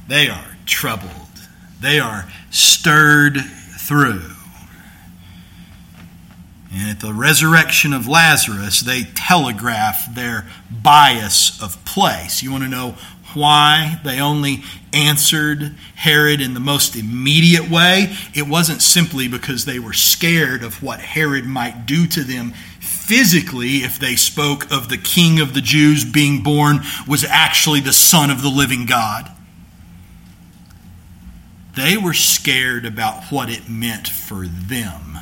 They 0.07 0.29
are 0.29 0.57
troubled, 0.65 1.11
they 1.81 1.99
are 1.99 2.29
stirred 2.49 3.37
through. 3.77 4.21
And 6.75 6.89
at 6.89 6.99
the 7.01 7.13
resurrection 7.13 7.93
of 7.93 8.07
Lazarus, 8.07 8.79
they 8.79 9.03
telegraph 9.03 10.13
their 10.15 10.47
bias 10.71 11.61
of 11.61 11.83
place. 11.85 12.41
You 12.41 12.51
want 12.51 12.63
to 12.63 12.69
know 12.69 12.95
why 13.35 13.99
they 14.03 14.19
only 14.19 14.63
answered 14.91 15.75
Herod 15.95 16.41
in 16.41 16.53
the 16.53 16.59
most 16.59 16.95
immediate 16.95 17.69
way, 17.69 18.15
it 18.33 18.47
wasn't 18.47 18.81
simply 18.81 19.27
because 19.27 19.65
they 19.65 19.79
were 19.79 19.93
scared 19.93 20.63
of 20.63 20.83
what 20.83 20.99
Herod 20.99 21.45
might 21.45 21.85
do 21.85 22.07
to 22.07 22.23
them 22.23 22.53
physically 22.79 23.77
if 23.77 23.99
they 23.99 24.15
spoke 24.15 24.71
of 24.71 24.89
the 24.89 24.97
king 24.97 25.39
of 25.39 25.53
the 25.53 25.61
Jews 25.61 26.05
being 26.05 26.41
born 26.41 26.79
was 27.07 27.23
actually 27.23 27.81
the 27.81 27.93
son 27.93 28.29
of 28.29 28.41
the 28.41 28.49
living 28.49 28.85
God. 28.85 29.29
They 31.75 31.97
were 31.97 32.13
scared 32.13 32.85
about 32.85 33.25
what 33.25 33.49
it 33.49 33.67
meant 33.67 34.07
for 34.07 34.45
them 34.47 35.19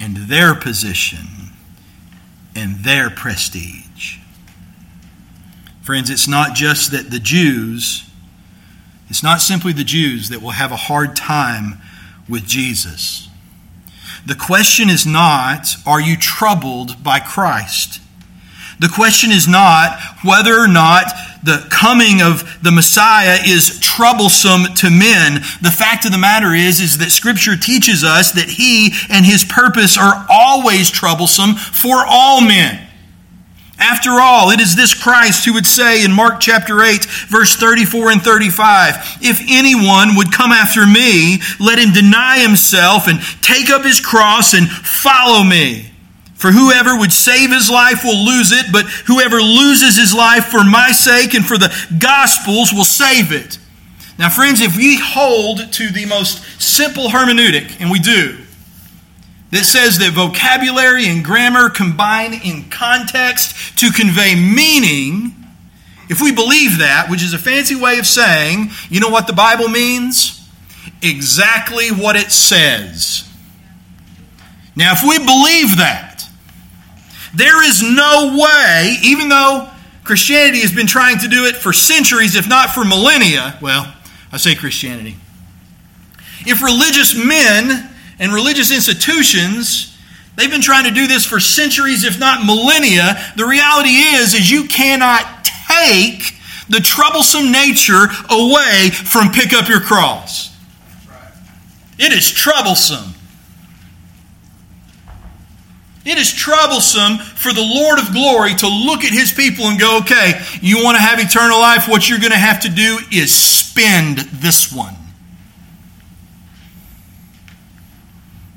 and 0.00 0.16
their 0.16 0.54
position 0.54 1.26
and 2.54 2.84
their 2.84 3.10
prestige. 3.10 3.87
Friends, 5.88 6.10
it's 6.10 6.28
not 6.28 6.54
just 6.54 6.90
that 6.92 7.10
the 7.10 7.18
Jews, 7.18 8.04
it's 9.08 9.22
not 9.22 9.40
simply 9.40 9.72
the 9.72 9.84
Jews 9.84 10.28
that 10.28 10.42
will 10.42 10.50
have 10.50 10.70
a 10.70 10.76
hard 10.76 11.16
time 11.16 11.80
with 12.28 12.44
Jesus. 12.46 13.30
The 14.26 14.34
question 14.34 14.90
is 14.90 15.06
not, 15.06 15.76
are 15.86 15.98
you 15.98 16.18
troubled 16.18 17.02
by 17.02 17.20
Christ? 17.20 18.02
The 18.78 18.90
question 18.90 19.30
is 19.30 19.48
not 19.48 19.98
whether 20.22 20.60
or 20.60 20.68
not 20.68 21.04
the 21.42 21.66
coming 21.70 22.20
of 22.20 22.62
the 22.62 22.70
Messiah 22.70 23.38
is 23.46 23.80
troublesome 23.80 24.74
to 24.74 24.90
men. 24.90 25.36
The 25.62 25.74
fact 25.74 26.04
of 26.04 26.12
the 26.12 26.18
matter 26.18 26.52
is, 26.52 26.80
is 26.80 26.98
that 26.98 27.10
Scripture 27.10 27.56
teaches 27.56 28.04
us 28.04 28.32
that 28.32 28.50
He 28.50 28.90
and 29.08 29.24
His 29.24 29.42
purpose 29.42 29.96
are 29.96 30.26
always 30.28 30.90
troublesome 30.90 31.54
for 31.54 32.04
all 32.06 32.42
men. 32.42 32.87
After 33.78 34.20
all, 34.20 34.50
it 34.50 34.60
is 34.60 34.74
this 34.74 34.92
Christ 34.92 35.44
who 35.44 35.54
would 35.54 35.66
say 35.66 36.04
in 36.04 36.12
Mark 36.12 36.40
chapter 36.40 36.82
8, 36.82 37.04
verse 37.28 37.54
34 37.54 38.10
and 38.10 38.22
35, 38.22 39.18
If 39.22 39.40
anyone 39.48 40.16
would 40.16 40.32
come 40.32 40.50
after 40.50 40.84
me, 40.84 41.40
let 41.60 41.78
him 41.78 41.92
deny 41.92 42.40
himself 42.40 43.06
and 43.06 43.20
take 43.40 43.70
up 43.70 43.84
his 43.84 44.00
cross 44.00 44.52
and 44.52 44.68
follow 44.68 45.44
me. 45.44 45.92
For 46.34 46.50
whoever 46.52 46.96
would 46.96 47.12
save 47.12 47.50
his 47.50 47.70
life 47.70 48.02
will 48.04 48.24
lose 48.24 48.50
it, 48.52 48.66
but 48.72 48.86
whoever 49.06 49.40
loses 49.40 49.96
his 49.96 50.14
life 50.14 50.46
for 50.46 50.64
my 50.64 50.90
sake 50.90 51.34
and 51.34 51.44
for 51.44 51.58
the 51.58 51.74
gospel's 51.98 52.72
will 52.72 52.84
save 52.84 53.32
it. 53.32 53.58
Now, 54.18 54.28
friends, 54.28 54.60
if 54.60 54.76
we 54.76 54.98
hold 55.00 55.72
to 55.72 55.90
the 55.90 56.06
most 56.06 56.42
simple 56.60 57.10
hermeneutic, 57.10 57.80
and 57.80 57.90
we 57.90 58.00
do, 58.00 58.38
that 59.50 59.64
says 59.64 59.98
that 59.98 60.12
vocabulary 60.12 61.06
and 61.06 61.24
grammar 61.24 61.70
combine 61.70 62.34
in 62.34 62.68
context 62.70 63.78
to 63.78 63.90
convey 63.90 64.34
meaning, 64.34 65.34
if 66.10 66.20
we 66.20 66.32
believe 66.32 66.78
that, 66.78 67.08
which 67.10 67.22
is 67.22 67.32
a 67.32 67.38
fancy 67.38 67.74
way 67.74 67.98
of 67.98 68.06
saying, 68.06 68.70
you 68.90 69.00
know 69.00 69.08
what 69.08 69.26
the 69.26 69.32
Bible 69.32 69.68
means? 69.68 70.48
Exactly 71.02 71.88
what 71.88 72.16
it 72.16 72.30
says. 72.30 73.28
Now, 74.76 74.92
if 74.92 75.02
we 75.02 75.18
believe 75.18 75.78
that, 75.78 76.24
there 77.34 77.64
is 77.64 77.82
no 77.82 78.36
way, 78.38 78.96
even 79.02 79.28
though 79.28 79.68
Christianity 80.04 80.60
has 80.60 80.72
been 80.72 80.86
trying 80.86 81.18
to 81.18 81.28
do 81.28 81.44
it 81.44 81.56
for 81.56 81.72
centuries, 81.72 82.36
if 82.36 82.48
not 82.48 82.70
for 82.70 82.84
millennia, 82.84 83.58
well, 83.60 83.92
I 84.32 84.36
say 84.36 84.54
Christianity. 84.54 85.16
If 86.46 86.62
religious 86.62 87.14
men 87.14 87.90
and 88.18 88.32
religious 88.32 88.72
institutions 88.72 89.96
they've 90.36 90.50
been 90.50 90.60
trying 90.60 90.84
to 90.84 90.90
do 90.90 91.06
this 91.06 91.24
for 91.24 91.40
centuries 91.40 92.04
if 92.04 92.18
not 92.18 92.44
millennia 92.44 93.18
the 93.36 93.46
reality 93.46 93.90
is 93.90 94.34
is 94.34 94.50
you 94.50 94.64
cannot 94.64 95.44
take 95.44 96.34
the 96.68 96.80
troublesome 96.80 97.50
nature 97.50 98.06
away 98.30 98.90
from 98.90 99.30
pick 99.30 99.52
up 99.52 99.68
your 99.68 99.80
cross 99.80 100.56
it 101.98 102.12
is 102.12 102.30
troublesome 102.30 103.14
it 106.08 106.16
is 106.16 106.32
troublesome 106.32 107.18
for 107.18 107.52
the 107.52 107.60
Lord 107.60 107.98
of 107.98 108.12
glory 108.12 108.54
to 108.54 108.66
look 108.66 109.04
at 109.04 109.12
his 109.12 109.30
people 109.30 109.66
and 109.66 109.78
go, 109.78 109.98
okay, 109.98 110.40
you 110.62 110.82
want 110.82 110.96
to 110.96 111.02
have 111.02 111.18
eternal 111.18 111.60
life? 111.60 111.86
What 111.86 112.08
you're 112.08 112.18
going 112.18 112.32
to 112.32 112.38
have 112.38 112.60
to 112.60 112.70
do 112.70 112.98
is 113.12 113.34
spend 113.34 114.16
this 114.16 114.72
one. 114.72 114.94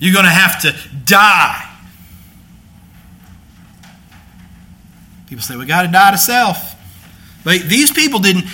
You're 0.01 0.13
going 0.13 0.25
to 0.25 0.31
have 0.31 0.63
to 0.63 0.75
die. 1.05 1.69
People 5.27 5.43
say, 5.43 5.55
we 5.55 5.67
got 5.67 5.83
to 5.83 5.87
die 5.87 6.09
to 6.09 6.17
self. 6.17 6.75
But 7.43 7.61
these 7.61 7.91
people 7.91 8.19
didn't. 8.19 8.45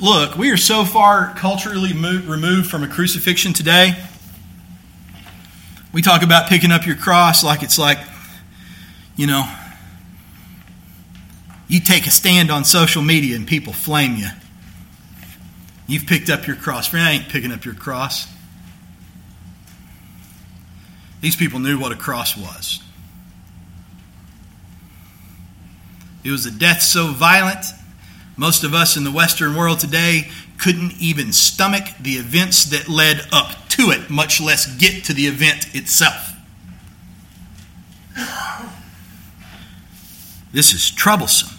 Look, 0.00 0.36
we 0.36 0.50
are 0.50 0.56
so 0.56 0.86
far 0.86 1.34
culturally 1.36 1.92
removed 1.92 2.70
from 2.70 2.82
a 2.82 2.88
crucifixion 2.88 3.52
today. 3.52 3.92
We 5.92 6.00
talk 6.00 6.22
about 6.22 6.48
picking 6.48 6.72
up 6.72 6.86
your 6.86 6.96
cross 6.96 7.44
like 7.44 7.62
it's 7.62 7.78
like 7.78 7.98
you 9.16 9.26
know, 9.26 9.44
you 11.68 11.80
take 11.80 12.06
a 12.06 12.10
stand 12.10 12.50
on 12.50 12.64
social 12.64 13.02
media 13.02 13.36
and 13.36 13.46
people 13.46 13.72
flame 13.72 14.16
you. 14.16 14.28
You've 15.86 16.06
picked 16.06 16.30
up 16.30 16.46
your 16.46 16.56
cross. 16.56 16.88
Friend, 16.88 17.04
I 17.06 17.12
ain't 17.12 17.28
picking 17.28 17.52
up 17.52 17.64
your 17.64 17.74
cross. 17.74 18.26
These 21.24 21.36
people 21.36 21.58
knew 21.58 21.78
what 21.78 21.90
a 21.90 21.96
cross 21.96 22.36
was. 22.36 22.80
It 26.22 26.30
was 26.30 26.44
a 26.44 26.50
death 26.50 26.82
so 26.82 27.12
violent, 27.12 27.64
most 28.36 28.62
of 28.62 28.74
us 28.74 28.98
in 28.98 29.04
the 29.04 29.10
Western 29.10 29.56
world 29.56 29.80
today 29.80 30.28
couldn't 30.58 30.92
even 31.00 31.32
stomach 31.32 31.84
the 31.98 32.16
events 32.16 32.66
that 32.66 32.90
led 32.90 33.26
up 33.32 33.70
to 33.70 33.84
it, 33.84 34.10
much 34.10 34.38
less 34.38 34.66
get 34.76 35.02
to 35.04 35.14
the 35.14 35.22
event 35.26 35.74
itself. 35.74 36.34
This 40.52 40.74
is 40.74 40.90
troublesome. 40.90 41.56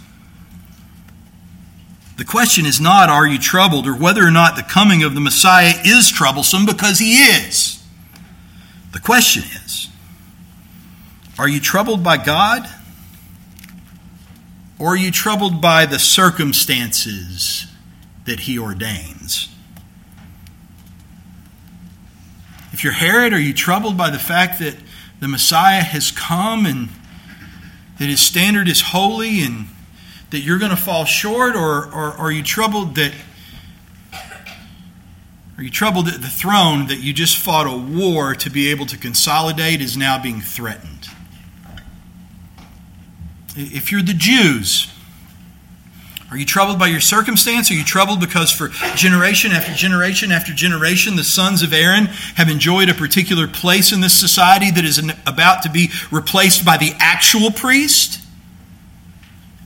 The 2.18 2.26
question 2.26 2.68
is 2.68 2.80
not, 2.80 3.10
are 3.10 3.26
you 3.26 3.40
troubled, 3.40 3.88
or 3.88 3.96
whether 3.96 4.24
or 4.24 4.32
not 4.32 4.58
the 4.58 4.62
coming 4.62 5.02
of 5.02 5.16
the 5.16 5.22
Messiah 5.22 5.74
is 5.84 6.12
troublesome, 6.12 6.68
because 6.68 7.00
he 7.00 7.16
is. 7.16 7.82
The 8.96 9.02
question 9.02 9.44
is, 9.66 9.90
are 11.38 11.50
you 11.50 11.60
troubled 11.60 12.02
by 12.02 12.16
God, 12.16 12.66
or 14.80 14.94
are 14.94 14.96
you 14.96 15.12
troubled 15.12 15.60
by 15.60 15.86
the 15.86 16.00
circumstances 16.00 17.68
that 18.24 18.40
he 18.40 18.58
ordains? 18.58 19.54
If 22.72 22.86
you're 22.86 22.94
Herod, 22.94 23.34
are 23.34 23.40
you 23.40 23.54
troubled 23.54 23.98
by 23.98 24.10
the 24.12 24.18
fact 24.18 24.60
that 24.60 24.78
the 25.20 25.28
Messiah 25.28 25.82
has 25.82 26.10
come 26.10 26.66
and 26.66 26.88
that 28.00 28.06
his 28.06 28.22
standard 28.22 28.70
is 28.70 28.80
holy 28.80 29.42
and 29.42 29.68
that 30.30 30.40
you're 30.40 30.58
going 30.58 30.72
to 30.72 30.78
fall 30.78 31.04
short, 31.04 31.58
or, 31.58 31.84
or, 31.88 32.14
are 32.14 32.32
you 32.32 32.44
troubled 32.44 32.96
that 32.96 33.12
are 35.58 35.64
you 35.64 35.70
troubled 35.70 36.08
that 36.08 36.22
the 36.22 36.28
throne 36.28 36.88
that 36.88 37.00
you 37.00 37.14
just 37.14 37.38
fought 37.38 37.66
a 37.66 37.78
war 37.78 38.36
to 38.36 38.50
be 38.50 38.70
able 38.70 38.86
to 38.88 38.98
consolidate 38.98 39.82
is 39.82 39.96
now 39.96 40.22
being 40.22 40.42
threatened? 40.42 41.08
If 43.56 43.90
you're 43.90 44.02
the 44.02 44.14
Jews, 44.14 44.92
are 46.30 46.38
you 46.38 46.46
troubled 46.46 46.78
by 46.78 46.88
your 46.88 47.00
circumstance? 47.00 47.72
Are 47.72 47.74
you 47.76 47.86
troubled 47.86 48.20
because 48.20 48.52
for 48.52 48.68
generation 48.96 49.54
after 49.54 49.72
generation 49.74 50.34
after 50.34 50.52
generation, 50.52 51.16
the 51.16 51.24
sons 51.24 51.62
of 51.62 51.72
Aaron 51.72 52.08
have 52.36 52.50
enjoyed 52.50 52.90
a 52.90 52.94
particular 52.94 53.48
place 53.48 53.94
in 53.94 54.02
this 54.02 54.20
society 54.20 54.72
that 54.72 54.84
is 54.84 54.98
about 55.26 55.64
to 55.64 55.70
be 55.70 55.90
replaced 56.12 56.66
by 56.66 56.76
the 56.76 56.94
actual 57.00 57.52
priest? 57.52 58.22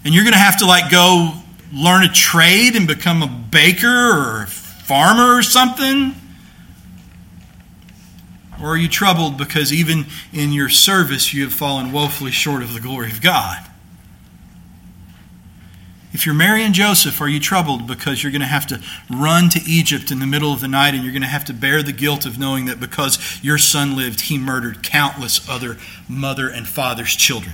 And 0.06 0.13
you're 0.13 0.23
going 0.23 0.34
to 0.34 0.39
have 0.39 0.58
to 0.58 0.67
like 0.67 0.91
go 0.91 1.34
learn 1.73 2.04
a 2.04 2.10
trade 2.10 2.75
and 2.75 2.86
become 2.86 3.23
a 3.23 3.28
baker 3.28 3.88
or 3.88 4.47
farmer 4.89 5.36
or 5.36 5.43
something? 5.43 6.15
Or 8.60 8.69
are 8.69 8.78
you 8.78 8.89
troubled 8.89 9.38
because 9.38 9.71
even 9.71 10.08
in 10.34 10.52
your 10.52 10.67
service 10.67 11.32
you 11.32 11.43
have 11.43 11.54
fallen 11.54 11.91
woefully 11.91 12.32
short 12.32 12.63
of 12.63 12.73
the 12.73 12.80
glory 12.80 13.12
of 13.12 13.21
God? 13.21 13.63
If 16.12 16.25
you're 16.25 16.34
Mary 16.34 16.63
and 16.63 16.73
Joseph, 16.73 17.21
are 17.21 17.30
you 17.30 17.39
troubled 17.39 17.86
because 17.86 18.23
you're 18.23 18.32
going 18.32 18.41
to 18.41 18.47
have 18.47 18.65
to 18.65 18.82
run 19.12 19.49
to 19.49 19.62
Egypt 19.69 20.10
in 20.10 20.17
the 20.17 20.25
middle 20.25 20.52
of 20.52 20.60
the 20.60 20.67
night 20.67 20.95
and 20.95 21.04
you're 21.04 21.13
going 21.13 21.21
to 21.21 21.28
have 21.28 21.45
to 21.45 21.54
bear 21.54 21.84
the 21.84 21.93
guilt 21.93 22.25
of 22.25 22.39
knowing 22.39 22.65
that 22.65 22.80
because 22.80 23.39
your 23.43 23.60
son 23.60 23.95
lived, 23.95 24.21
he 24.21 24.39
murdered 24.39 24.82
countless 24.82 25.47
other 25.47 25.78
mother 26.10 26.49
and 26.49 26.67
father's 26.67 27.15
children? 27.15 27.54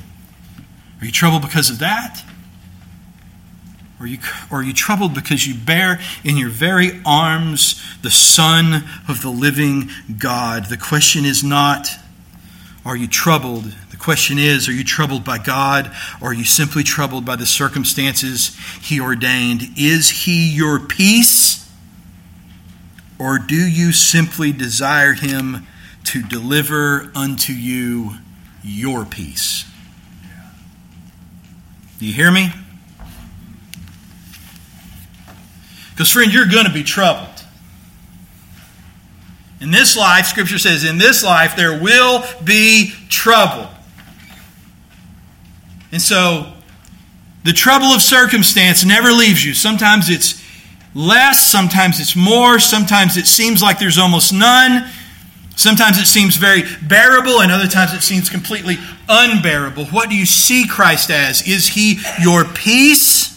Are 1.01 1.05
you 1.05 1.11
troubled 1.11 1.41
because 1.41 1.69
of 1.69 1.79
that? 1.79 2.23
Or 4.05 4.07
you, 4.07 4.19
or 4.51 4.61
you 4.61 4.71
troubled 4.71 5.15
because 5.15 5.47
you 5.47 5.55
bear 5.55 5.99
in 6.23 6.37
your 6.37 6.49
very 6.49 7.01
arms 7.05 7.83
the 8.03 8.11
Son 8.11 8.83
of 9.09 9.23
the 9.23 9.31
living 9.31 9.89
God? 10.19 10.65
The 10.65 10.77
question 10.77 11.25
is 11.25 11.43
not, 11.43 11.89
are 12.85 12.95
you 12.95 13.07
troubled? 13.07 13.63
The 13.89 13.97
question 13.97 14.37
is, 14.37 14.69
are 14.69 14.73
you 14.73 14.83
troubled 14.83 15.23
by 15.23 15.39
God 15.39 15.91
or 16.21 16.29
are 16.29 16.33
you 16.33 16.43
simply 16.43 16.83
troubled 16.83 17.25
by 17.25 17.35
the 17.35 17.47
circumstances 17.47 18.55
He 18.79 18.99
ordained? 18.99 19.63
Is 19.75 20.25
He 20.25 20.49
your 20.49 20.79
peace 20.79 21.67
or 23.17 23.39
do 23.39 23.55
you 23.55 23.91
simply 23.91 24.51
desire 24.51 25.13
Him 25.13 25.65
to 26.03 26.21
deliver 26.21 27.11
unto 27.15 27.53
you 27.53 28.11
your 28.63 29.03
peace. 29.05 29.65
Do 31.99 32.05
you 32.05 32.13
hear 32.13 32.31
me? 32.31 32.51
Because, 35.95 36.11
friend, 36.11 36.33
you're 36.33 36.45
going 36.45 36.65
to 36.65 36.73
be 36.73 36.83
troubled. 36.83 37.29
In 39.61 39.71
this 39.71 39.95
life, 39.95 40.25
Scripture 40.25 40.59
says, 40.59 40.83
in 40.83 40.97
this 40.97 41.23
life 41.23 41.55
there 41.55 41.81
will 41.81 42.25
be 42.43 42.91
trouble. 43.09 43.69
And 45.93 46.01
so, 46.01 46.51
the 47.45 47.53
trouble 47.53 47.87
of 47.87 48.01
circumstance 48.01 48.83
never 48.83 49.11
leaves 49.11 49.45
you. 49.45 49.53
Sometimes 49.53 50.09
it's 50.09 50.43
less, 50.93 51.49
sometimes 51.49 52.01
it's 52.01 52.13
more, 52.13 52.59
sometimes 52.59 53.15
it 53.15 53.27
seems 53.27 53.61
like 53.61 53.79
there's 53.79 53.97
almost 53.97 54.33
none. 54.33 54.89
Sometimes 55.55 55.97
it 55.97 56.07
seems 56.07 56.35
very 56.35 56.63
bearable, 56.81 57.39
and 57.39 57.49
other 57.49 57.67
times 57.67 57.93
it 57.93 58.01
seems 58.01 58.29
completely 58.29 58.75
unbearable. 59.07 59.85
What 59.85 60.09
do 60.09 60.17
you 60.17 60.25
see 60.25 60.67
Christ 60.67 61.09
as? 61.09 61.47
Is 61.47 61.69
he 61.69 62.01
your 62.21 62.43
peace? 62.43 63.34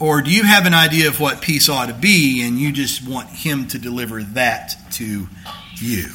Or 0.00 0.22
do 0.22 0.30
you 0.30 0.44
have 0.44 0.64
an 0.64 0.74
idea 0.74 1.08
of 1.08 1.18
what 1.18 1.40
peace 1.40 1.68
ought 1.68 1.86
to 1.86 1.94
be 1.94 2.42
and 2.46 2.58
you 2.58 2.72
just 2.72 3.06
want 3.06 3.28
him 3.30 3.66
to 3.68 3.78
deliver 3.78 4.22
that 4.22 4.76
to 4.92 5.28
you? 5.76 6.06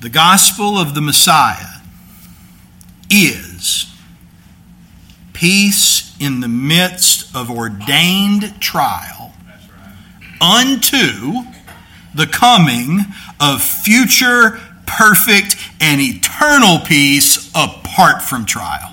The 0.00 0.08
gospel 0.08 0.78
of 0.78 0.94
the 0.94 1.00
Messiah 1.00 1.80
is 3.10 3.86
peace 5.32 6.16
in 6.20 6.40
the 6.40 6.48
midst 6.48 7.34
of 7.34 7.50
ordained 7.50 8.60
trial 8.60 9.32
unto 10.40 11.42
the 12.14 12.26
coming 12.26 13.00
of 13.40 13.62
future, 13.62 14.60
perfect, 14.86 15.56
and 15.80 16.00
eternal 16.00 16.78
peace 16.78 17.50
apart 17.54 18.22
from 18.22 18.44
trial. 18.44 18.91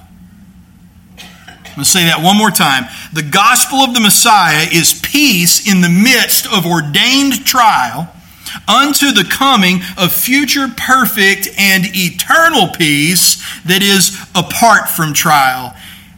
I'm 1.80 1.84
going 1.84 1.86
to 1.86 1.92
say 1.92 2.06
that 2.08 2.22
one 2.22 2.36
more 2.36 2.52
time. 2.52 2.92
The 3.14 3.24
gospel 3.24 3.78
of 3.78 3.94
the 3.94 4.02
Messiah 4.02 4.68
is 4.70 5.00
peace 5.02 5.66
in 5.66 5.80
the 5.80 5.88
midst 5.88 6.46
of 6.46 6.66
ordained 6.66 7.46
trial 7.46 8.12
unto 8.68 9.14
the 9.14 9.24
coming 9.24 9.80
of 9.98 10.12
future 10.12 10.68
perfect 10.76 11.48
and 11.58 11.86
eternal 11.96 12.68
peace 12.68 13.42
that 13.64 13.82
is 13.82 14.20
apart 14.36 14.90
from 14.90 15.14
trial. 15.14 15.74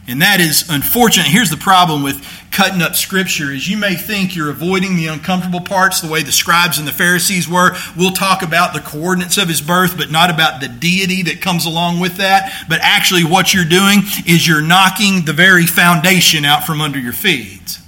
And 0.08 0.20
that 0.20 0.40
is 0.40 0.68
unfortunate. 0.68 1.28
Here's 1.28 1.50
the 1.50 1.56
problem 1.56 2.02
with 2.02 2.26
cutting 2.52 2.82
up 2.82 2.94
scripture 2.94 3.50
is 3.50 3.66
you 3.66 3.76
may 3.76 3.94
think 3.94 4.36
you're 4.36 4.50
avoiding 4.50 4.96
the 4.96 5.06
uncomfortable 5.06 5.60
parts 5.60 6.00
the 6.00 6.08
way 6.08 6.22
the 6.22 6.30
scribes 6.30 6.78
and 6.78 6.86
the 6.86 6.92
Pharisees 6.92 7.48
were. 7.48 7.74
We'll 7.96 8.12
talk 8.12 8.42
about 8.42 8.74
the 8.74 8.80
coordinates 8.80 9.38
of 9.38 9.48
his 9.48 9.60
birth, 9.60 9.96
but 9.96 10.10
not 10.10 10.30
about 10.30 10.60
the 10.60 10.68
deity 10.68 11.22
that 11.22 11.40
comes 11.40 11.64
along 11.64 11.98
with 11.98 12.18
that. 12.18 12.66
But 12.68 12.80
actually, 12.82 13.24
what 13.24 13.54
you're 13.54 13.64
doing 13.64 14.00
is 14.26 14.46
you're 14.46 14.60
knocking 14.60 15.24
the 15.24 15.32
very 15.32 15.66
foundation 15.66 16.44
out 16.44 16.64
from 16.64 16.80
under 16.80 16.98
your 16.98 17.14
feet. 17.14 17.78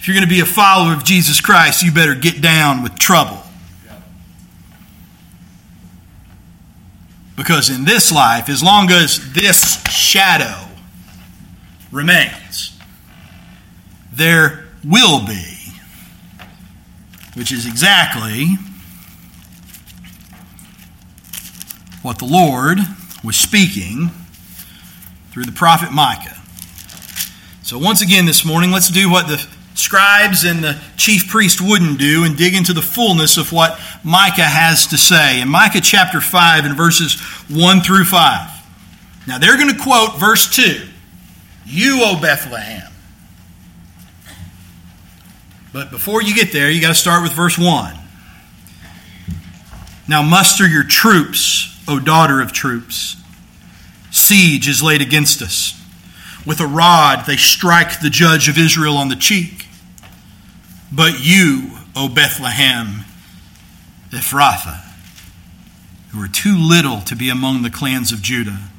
If 0.00 0.08
you're 0.08 0.14
going 0.14 0.26
to 0.26 0.34
be 0.34 0.40
a 0.40 0.46
follower 0.46 0.94
of 0.94 1.04
Jesus 1.04 1.40
Christ, 1.40 1.82
you 1.82 1.92
better 1.92 2.14
get 2.14 2.40
down 2.40 2.82
with 2.82 2.98
trouble. 2.98 3.42
Because 7.36 7.70
in 7.70 7.84
this 7.84 8.10
life, 8.10 8.48
as 8.48 8.62
long 8.62 8.90
as 8.90 9.32
this 9.32 9.84
shadow 9.84 10.67
remains. 11.90 12.78
There 14.12 14.66
will 14.84 15.26
be, 15.26 15.72
which 17.34 17.52
is 17.52 17.66
exactly 17.66 18.56
what 22.02 22.18
the 22.18 22.24
Lord 22.24 22.78
was 23.22 23.36
speaking 23.36 24.10
through 25.30 25.44
the 25.44 25.52
prophet 25.52 25.92
Micah. 25.92 26.36
So, 27.62 27.78
once 27.78 28.00
again, 28.00 28.24
this 28.24 28.44
morning, 28.44 28.70
let's 28.70 28.88
do 28.88 29.10
what 29.10 29.28
the 29.28 29.46
scribes 29.74 30.44
and 30.44 30.64
the 30.64 30.80
chief 30.96 31.28
priest 31.28 31.60
wouldn't 31.60 31.98
do 31.98 32.24
and 32.24 32.36
dig 32.36 32.54
into 32.54 32.72
the 32.72 32.82
fullness 32.82 33.36
of 33.36 33.52
what 33.52 33.78
Micah 34.02 34.42
has 34.42 34.86
to 34.88 34.98
say. 34.98 35.40
In 35.40 35.48
Micah 35.48 35.80
chapter 35.80 36.20
5 36.20 36.64
and 36.64 36.76
verses 36.76 37.20
1 37.48 37.80
through 37.82 38.04
5. 38.04 38.50
Now, 39.26 39.38
they're 39.38 39.56
going 39.56 39.72
to 39.72 39.80
quote 39.80 40.18
verse 40.18 40.48
2. 40.56 40.87
You, 41.68 42.00
O 42.02 42.20
Bethlehem. 42.20 42.90
But 45.72 45.90
before 45.90 46.22
you 46.22 46.34
get 46.34 46.50
there, 46.50 46.70
you 46.70 46.80
got 46.80 46.88
to 46.88 46.94
start 46.94 47.22
with 47.22 47.32
verse 47.32 47.58
1. 47.58 47.94
Now 50.08 50.22
muster 50.22 50.66
your 50.66 50.84
troops, 50.84 51.78
O 51.86 52.00
daughter 52.00 52.40
of 52.40 52.52
troops. 52.52 53.16
Siege 54.10 54.66
is 54.66 54.82
laid 54.82 55.02
against 55.02 55.42
us. 55.42 55.74
With 56.46 56.60
a 56.60 56.66
rod 56.66 57.26
they 57.26 57.36
strike 57.36 58.00
the 58.00 58.08
judge 58.08 58.48
of 58.48 58.56
Israel 58.56 58.96
on 58.96 59.08
the 59.08 59.16
cheek. 59.16 59.66
But 60.90 61.20
you, 61.20 61.72
O 61.94 62.08
Bethlehem, 62.08 63.04
Ephrathah, 64.08 64.80
who 66.12 66.22
are 66.22 66.28
too 66.28 66.56
little 66.56 67.02
to 67.02 67.14
be 67.14 67.28
among 67.28 67.60
the 67.60 67.70
clans 67.70 68.10
of 68.10 68.22
Judah, 68.22 68.70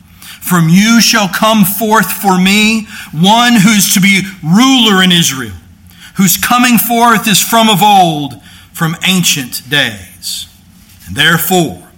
from 0.41 0.69
you 0.69 1.01
shall 1.01 1.29
come 1.29 1.63
forth 1.63 2.11
for 2.11 2.39
me 2.39 2.87
one 3.11 3.53
who's 3.53 3.93
to 3.93 4.01
be 4.01 4.21
ruler 4.43 5.03
in 5.03 5.11
Israel, 5.11 5.55
whose 6.15 6.37
coming 6.37 6.77
forth 6.77 7.27
is 7.27 7.41
from 7.41 7.69
of 7.69 7.81
old, 7.83 8.41
from 8.73 8.95
ancient 9.05 9.69
days. 9.69 10.47
And 11.07 11.15
therefore, 11.15 11.89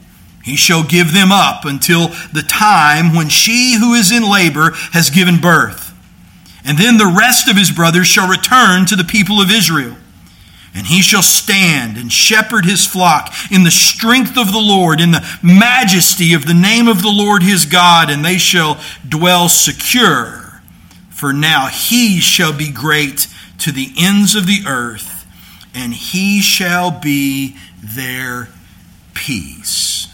he 0.44 0.56
shall 0.56 0.84
give 0.84 1.14
them 1.14 1.32
up 1.32 1.66
until 1.66 2.08
the 2.34 2.44
time 2.48 3.16
when 3.16 3.30
she 3.30 3.78
who 3.80 3.94
is 3.94 4.12
in 4.12 4.24
labor 4.24 4.72
has 4.92 5.10
given 5.10 5.40
birth. 5.40 5.94
And 6.66 6.78
then 6.78 6.98
the 6.98 7.14
rest 7.18 7.48
of 7.48 7.58
his 7.58 7.72
brothers 7.72 8.08
shall 8.08 8.30
return 8.30 8.86
to 8.88 8.96
the 8.96 9.04
people 9.04 9.40
of 9.40 9.52
Israel. 9.52 9.96
And 10.74 10.88
he 10.88 11.02
shall 11.02 11.22
stand 11.22 11.98
and 11.98 12.12
shepherd 12.12 12.66
his 12.66 12.86
flock 12.86 13.34
in 13.52 13.64
the 13.64 13.72
strength 13.72 14.38
of 14.38 14.54
the 14.54 14.60
Lord, 14.60 15.02
in 15.02 15.12
the 15.12 15.40
majesty 15.44 16.34
of 16.34 16.46
the 16.46 16.54
name 16.54 16.88
of 16.88 17.02
the 17.02 17.10
Lord 17.10 17.44
his 17.44 17.66
God, 17.66 18.10
and 18.10 18.24
they 18.24 18.38
shall 18.38 18.80
dwell 19.08 19.50
secure. 19.50 20.62
For 21.10 21.34
now 21.34 21.68
he 21.68 22.20
shall 22.20 22.54
be 22.54 22.72
great 22.72 23.28
to 23.60 23.72
the 23.72 23.94
ends 23.98 24.34
of 24.34 24.48
the 24.48 24.64
earth, 24.66 25.26
and 25.76 25.94
he 25.94 26.42
shall 26.42 26.90
be 26.90 27.58
their 27.84 28.48
peace. 29.14 30.08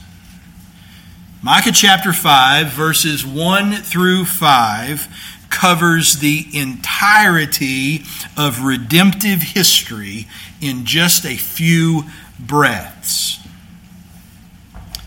Micah 1.41 1.71
chapter 1.71 2.11
5, 2.11 2.67
verses 2.67 3.25
1 3.25 3.75
through 3.75 4.25
5 4.25 5.07
covers 5.49 6.17
the 6.19 6.45
entirety 6.53 8.03
of 8.35 8.63
redemptive 8.63 9.41
history 9.41 10.27
in 10.61 10.85
just 10.85 11.25
a 11.25 11.35
few 11.35 12.03
breaths. 12.39 13.39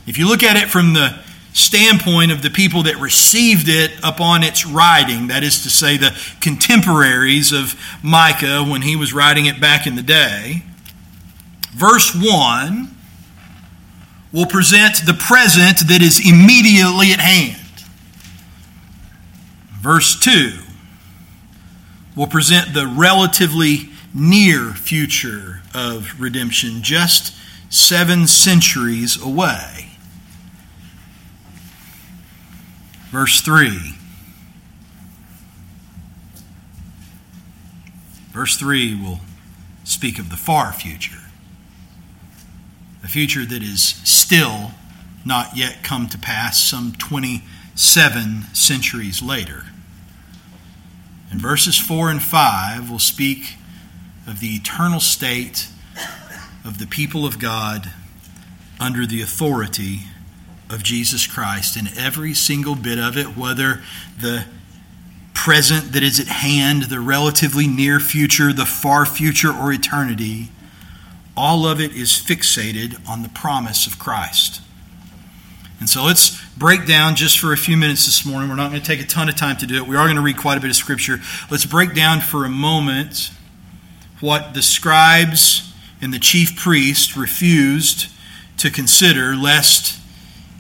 If 0.07 0.19
you 0.19 0.29
look 0.29 0.43
at 0.43 0.57
it 0.57 0.69
from 0.69 0.93
the 0.93 1.21
standpoint 1.53 2.33
of 2.33 2.43
the 2.43 2.51
people 2.51 2.85
that 2.85 2.97
received 2.97 3.69
it 3.69 3.93
upon 4.03 4.43
its 4.43 4.67
writing, 4.67 5.29
that 5.29 5.43
is 5.43 5.63
to 5.63 5.71
say, 5.71 5.97
the 5.97 6.19
contemporaries 6.41 7.53
of 7.53 7.75
Micah 8.03 8.65
when 8.65 8.83
he 8.83 8.97
was 8.97 9.13
writing 9.13 9.47
it 9.47 9.61
back 9.61 9.87
in 9.87 9.97
the 9.97 10.03
day, 10.03 10.63
verse 11.73 12.15
1 12.15 12.95
will 14.33 14.47
present 14.47 15.05
the 15.07 15.15
present 15.15 15.89
that 15.89 16.03
is 16.03 16.21
immediately 16.21 17.13
at 17.13 17.21
hand. 17.21 17.57
Verse 19.81 20.19
2 20.19 20.59
will 22.17 22.27
present 22.27 22.75
the 22.75 22.87
relatively 22.87 23.90
near 24.15 24.71
future 24.71 25.63
of 25.75 26.21
redemption, 26.21 26.83
just 26.83 27.35
seven 27.69 28.27
centuries 28.27 29.21
away. 29.23 29.91
Verse 33.11 33.41
3. 33.41 33.97
Verse 38.33 38.57
3 38.57 38.95
will 38.95 39.21
speak 39.85 40.19
of 40.19 40.31
the 40.31 40.37
far 40.37 40.73
future, 40.73 41.25
a 43.03 43.09
future 43.09 43.45
that 43.45 43.63
is 43.63 43.83
still 43.83 44.71
not 45.25 45.57
yet 45.57 45.83
come 45.83 46.09
to 46.09 46.19
pass 46.19 46.63
some 46.63 46.93
27 46.93 48.45
centuries 48.53 49.21
later. 49.21 49.65
And 51.31 51.41
verses 51.41 51.77
4 51.77 52.11
and 52.11 52.23
5 52.23 52.89
will 52.89 52.99
speak 52.99 53.57
of 54.31 54.41
the 54.41 54.55
eternal 54.55 55.01
state 55.01 55.69
of 56.65 56.79
the 56.79 56.87
people 56.87 57.27
of 57.27 57.39
God 57.39 57.91
under 58.79 59.05
the 59.05 59.21
authority 59.21 60.03
of 60.71 60.83
Jesus 60.85 61.27
Christ. 61.27 61.77
And 61.77 61.91
every 61.99 62.33
single 62.33 62.77
bit 62.77 62.99
of 62.99 63.19
it, 63.19 63.37
whether 63.37 63.83
the 64.19 64.47
present 65.35 65.93
that 65.93 66.03
is 66.03 66.21
at 66.21 66.29
hand, 66.29 66.85
the 66.85 67.01
relatively 67.01 67.67
near 67.67 67.99
future, 67.99 68.53
the 68.53 68.67
far 68.67 69.05
future, 69.05 69.53
or 69.53 69.73
eternity, 69.73 70.51
all 71.37 71.67
of 71.67 71.81
it 71.81 71.93
is 71.93 72.11
fixated 72.11 73.07
on 73.09 73.23
the 73.23 73.29
promise 73.31 73.87
of 73.87 73.99
Christ. 73.99 74.61
And 75.81 75.89
so 75.89 76.05
let's 76.05 76.41
break 76.57 76.87
down 76.87 77.17
just 77.17 77.39
for 77.39 77.53
a 77.53 77.57
few 77.57 77.77
minutes 77.77 78.05
this 78.05 78.27
morning. 78.27 78.49
We're 78.49 78.57
not 78.57 78.71
going 78.71 78.83
to 78.83 78.87
take 78.87 79.01
a 79.01 79.07
ton 79.07 79.29
of 79.29 79.35
time 79.35 79.57
to 79.57 79.67
do 79.67 79.77
it. 79.77 79.89
We 79.89 79.97
are 79.97 80.05
going 80.05 80.17
to 80.17 80.23
read 80.23 80.37
quite 80.37 80.59
a 80.59 80.61
bit 80.61 80.71
of 80.71 80.77
Scripture. 80.77 81.19
Let's 81.51 81.65
break 81.65 81.95
down 81.95 82.21
for 82.21 82.45
a 82.45 82.51
moment 82.51 83.31
what 84.21 84.55
the 84.55 84.63
scribes 84.63 85.73
and 86.01 86.13
the 86.13 86.19
chief 86.19 86.57
priest 86.57 87.17
refused 87.17 88.09
to 88.59 88.71
consider, 88.71 89.35
lest 89.35 89.99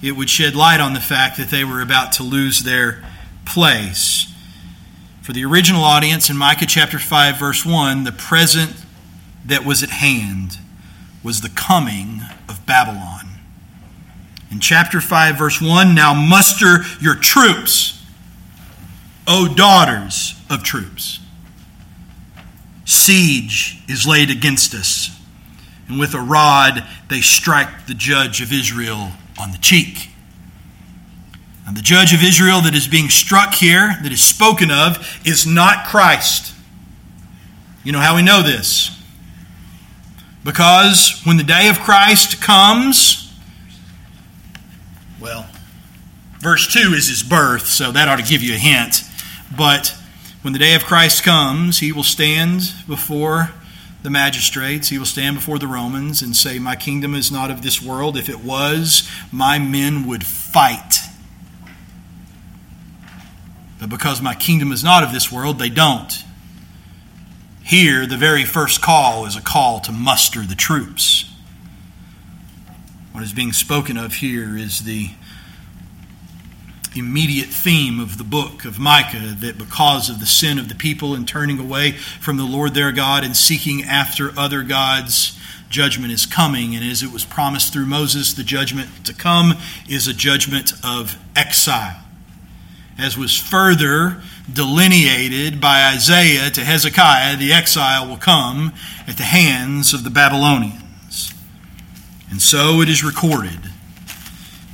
it 0.02 0.12
would 0.12 0.30
shed 0.30 0.54
light 0.54 0.80
on 0.80 0.94
the 0.94 1.00
fact 1.00 1.36
that 1.36 1.50
they 1.50 1.64
were 1.64 1.82
about 1.82 2.12
to 2.12 2.22
lose 2.22 2.60
their 2.60 3.02
place. 3.44 4.32
For 5.22 5.32
the 5.32 5.44
original 5.44 5.84
audience 5.84 6.30
in 6.30 6.36
Micah 6.36 6.66
chapter 6.66 6.98
5, 6.98 7.38
verse 7.38 7.64
1, 7.64 8.04
the 8.04 8.12
present 8.12 8.74
that 9.44 9.64
was 9.64 9.82
at 9.82 9.90
hand 9.90 10.58
was 11.22 11.42
the 11.42 11.50
coming 11.50 12.22
of 12.48 12.64
Babylon. 12.66 13.28
In 14.50 14.58
chapter 14.58 15.00
5, 15.00 15.36
verse 15.36 15.60
1, 15.60 15.94
now 15.94 16.14
muster 16.14 16.78
your 17.00 17.14
troops, 17.14 18.02
O 19.28 19.52
daughters 19.54 20.34
of 20.48 20.64
troops. 20.64 21.19
Siege 22.90 23.82
is 23.88 24.06
laid 24.06 24.30
against 24.30 24.74
us, 24.74 25.16
and 25.88 25.98
with 25.98 26.14
a 26.14 26.20
rod 26.20 26.84
they 27.08 27.20
strike 27.20 27.86
the 27.86 27.94
judge 27.94 28.40
of 28.40 28.52
Israel 28.52 29.12
on 29.40 29.52
the 29.52 29.58
cheek. 29.58 30.08
And 31.66 31.76
the 31.76 31.82
judge 31.82 32.12
of 32.12 32.22
Israel 32.22 32.60
that 32.62 32.74
is 32.74 32.88
being 32.88 33.08
struck 33.08 33.54
here, 33.54 33.96
that 34.02 34.10
is 34.10 34.22
spoken 34.22 34.72
of, 34.72 35.20
is 35.24 35.46
not 35.46 35.86
Christ. 35.86 36.52
You 37.84 37.92
know 37.92 38.00
how 38.00 38.16
we 38.16 38.22
know 38.22 38.42
this? 38.42 38.90
Because 40.42 41.20
when 41.24 41.36
the 41.36 41.44
day 41.44 41.68
of 41.68 41.78
Christ 41.78 42.42
comes, 42.42 43.32
well, 45.20 45.46
verse 46.40 46.66
2 46.72 46.92
is 46.94 47.08
his 47.08 47.22
birth, 47.22 47.66
so 47.66 47.92
that 47.92 48.08
ought 48.08 48.16
to 48.16 48.24
give 48.24 48.42
you 48.42 48.54
a 48.54 48.58
hint. 48.58 49.04
But 49.56 49.96
when 50.42 50.52
the 50.52 50.58
day 50.58 50.74
of 50.74 50.84
Christ 50.84 51.22
comes, 51.22 51.78
he 51.78 51.92
will 51.92 52.02
stand 52.02 52.72
before 52.88 53.50
the 54.02 54.10
magistrates, 54.10 54.88
he 54.88 54.98
will 54.98 55.04
stand 55.04 55.36
before 55.36 55.58
the 55.58 55.66
Romans 55.66 56.22
and 56.22 56.34
say, 56.34 56.58
My 56.58 56.76
kingdom 56.76 57.14
is 57.14 57.30
not 57.30 57.50
of 57.50 57.62
this 57.62 57.82
world. 57.82 58.16
If 58.16 58.30
it 58.30 58.42
was, 58.42 59.08
my 59.30 59.58
men 59.58 60.06
would 60.06 60.24
fight. 60.24 61.00
But 63.78 63.90
because 63.90 64.22
my 64.22 64.34
kingdom 64.34 64.72
is 64.72 64.82
not 64.82 65.02
of 65.02 65.12
this 65.12 65.30
world, 65.30 65.58
they 65.58 65.68
don't. 65.68 66.12
Here, 67.62 68.06
the 68.06 68.16
very 68.16 68.44
first 68.44 68.80
call 68.80 69.26
is 69.26 69.36
a 69.36 69.42
call 69.42 69.80
to 69.80 69.92
muster 69.92 70.40
the 70.40 70.54
troops. 70.54 71.30
What 73.12 73.22
is 73.22 73.32
being 73.32 73.52
spoken 73.52 73.96
of 73.96 74.14
here 74.14 74.56
is 74.56 74.84
the 74.84 75.10
immediate 76.94 77.48
theme 77.48 78.00
of 78.00 78.18
the 78.18 78.24
book 78.24 78.64
of 78.64 78.78
Micah 78.78 79.36
that 79.40 79.58
because 79.58 80.10
of 80.10 80.18
the 80.18 80.26
sin 80.26 80.58
of 80.58 80.68
the 80.68 80.74
people 80.74 81.14
and 81.14 81.26
turning 81.26 81.58
away 81.58 81.92
from 81.92 82.36
the 82.36 82.44
Lord 82.44 82.74
their 82.74 82.90
God 82.90 83.22
and 83.22 83.36
seeking 83.36 83.82
after 83.84 84.36
other 84.36 84.62
gods, 84.62 85.38
judgment 85.68 86.12
is 86.12 86.26
coming. 86.26 86.74
And 86.74 86.84
as 86.84 87.02
it 87.02 87.12
was 87.12 87.24
promised 87.24 87.72
through 87.72 87.86
Moses, 87.86 88.34
the 88.34 88.42
judgment 88.42 89.06
to 89.06 89.14
come 89.14 89.54
is 89.88 90.08
a 90.08 90.14
judgment 90.14 90.72
of 90.84 91.16
exile. 91.36 92.02
As 92.98 93.16
was 93.16 93.38
further 93.38 94.20
delineated 94.52 95.60
by 95.60 95.92
Isaiah 95.94 96.50
to 96.50 96.64
Hezekiah, 96.64 97.36
the 97.36 97.52
exile 97.52 98.08
will 98.08 98.16
come 98.16 98.72
at 99.06 99.16
the 99.16 99.22
hands 99.22 99.94
of 99.94 100.02
the 100.02 100.10
Babylonians. 100.10 101.32
And 102.30 102.42
so 102.42 102.80
it 102.80 102.88
is 102.88 103.04
recorded 103.04 103.70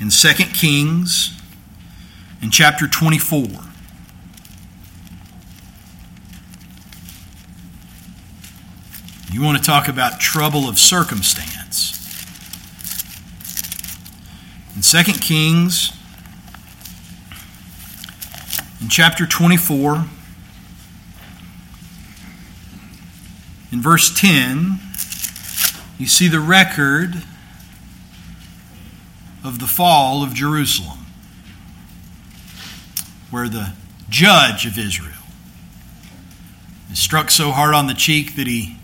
in 0.01 0.09
2 0.11 0.29
Kings 0.55 1.36
in 2.43 2.51
chapter 2.51 2.87
24. 2.87 3.47
You 9.33 9.43
want 9.43 9.59
to 9.59 9.63
talk 9.63 9.89
about 9.89 10.19
trouble 10.19 10.69
of 10.69 10.79
circumstance. 10.79 11.93
In 14.75 14.83
2 14.83 15.13
Kings, 15.21 15.93
in 18.81 18.89
chapter 18.89 19.27
24, 19.27 20.07
in 23.73 23.83
verse 23.83 24.19
10, 24.19 24.79
you 25.99 26.07
see 26.07 26.29
the 26.29 26.41
record 26.41 27.23
of 29.45 29.59
the 29.59 29.67
fall 29.67 30.23
of 30.23 30.33
Jerusalem, 30.35 30.96
where 33.31 33.49
the 33.49 33.73
judge 34.09 34.67
of 34.67 34.79
Israel 34.79 35.13
is 36.91 36.99
struck 36.99 37.31
so 37.31 37.51
hard 37.51 37.75
on 37.75 37.87
the 37.87 37.95
cheek 37.95 38.37
that 38.37 38.47
he 38.47 38.77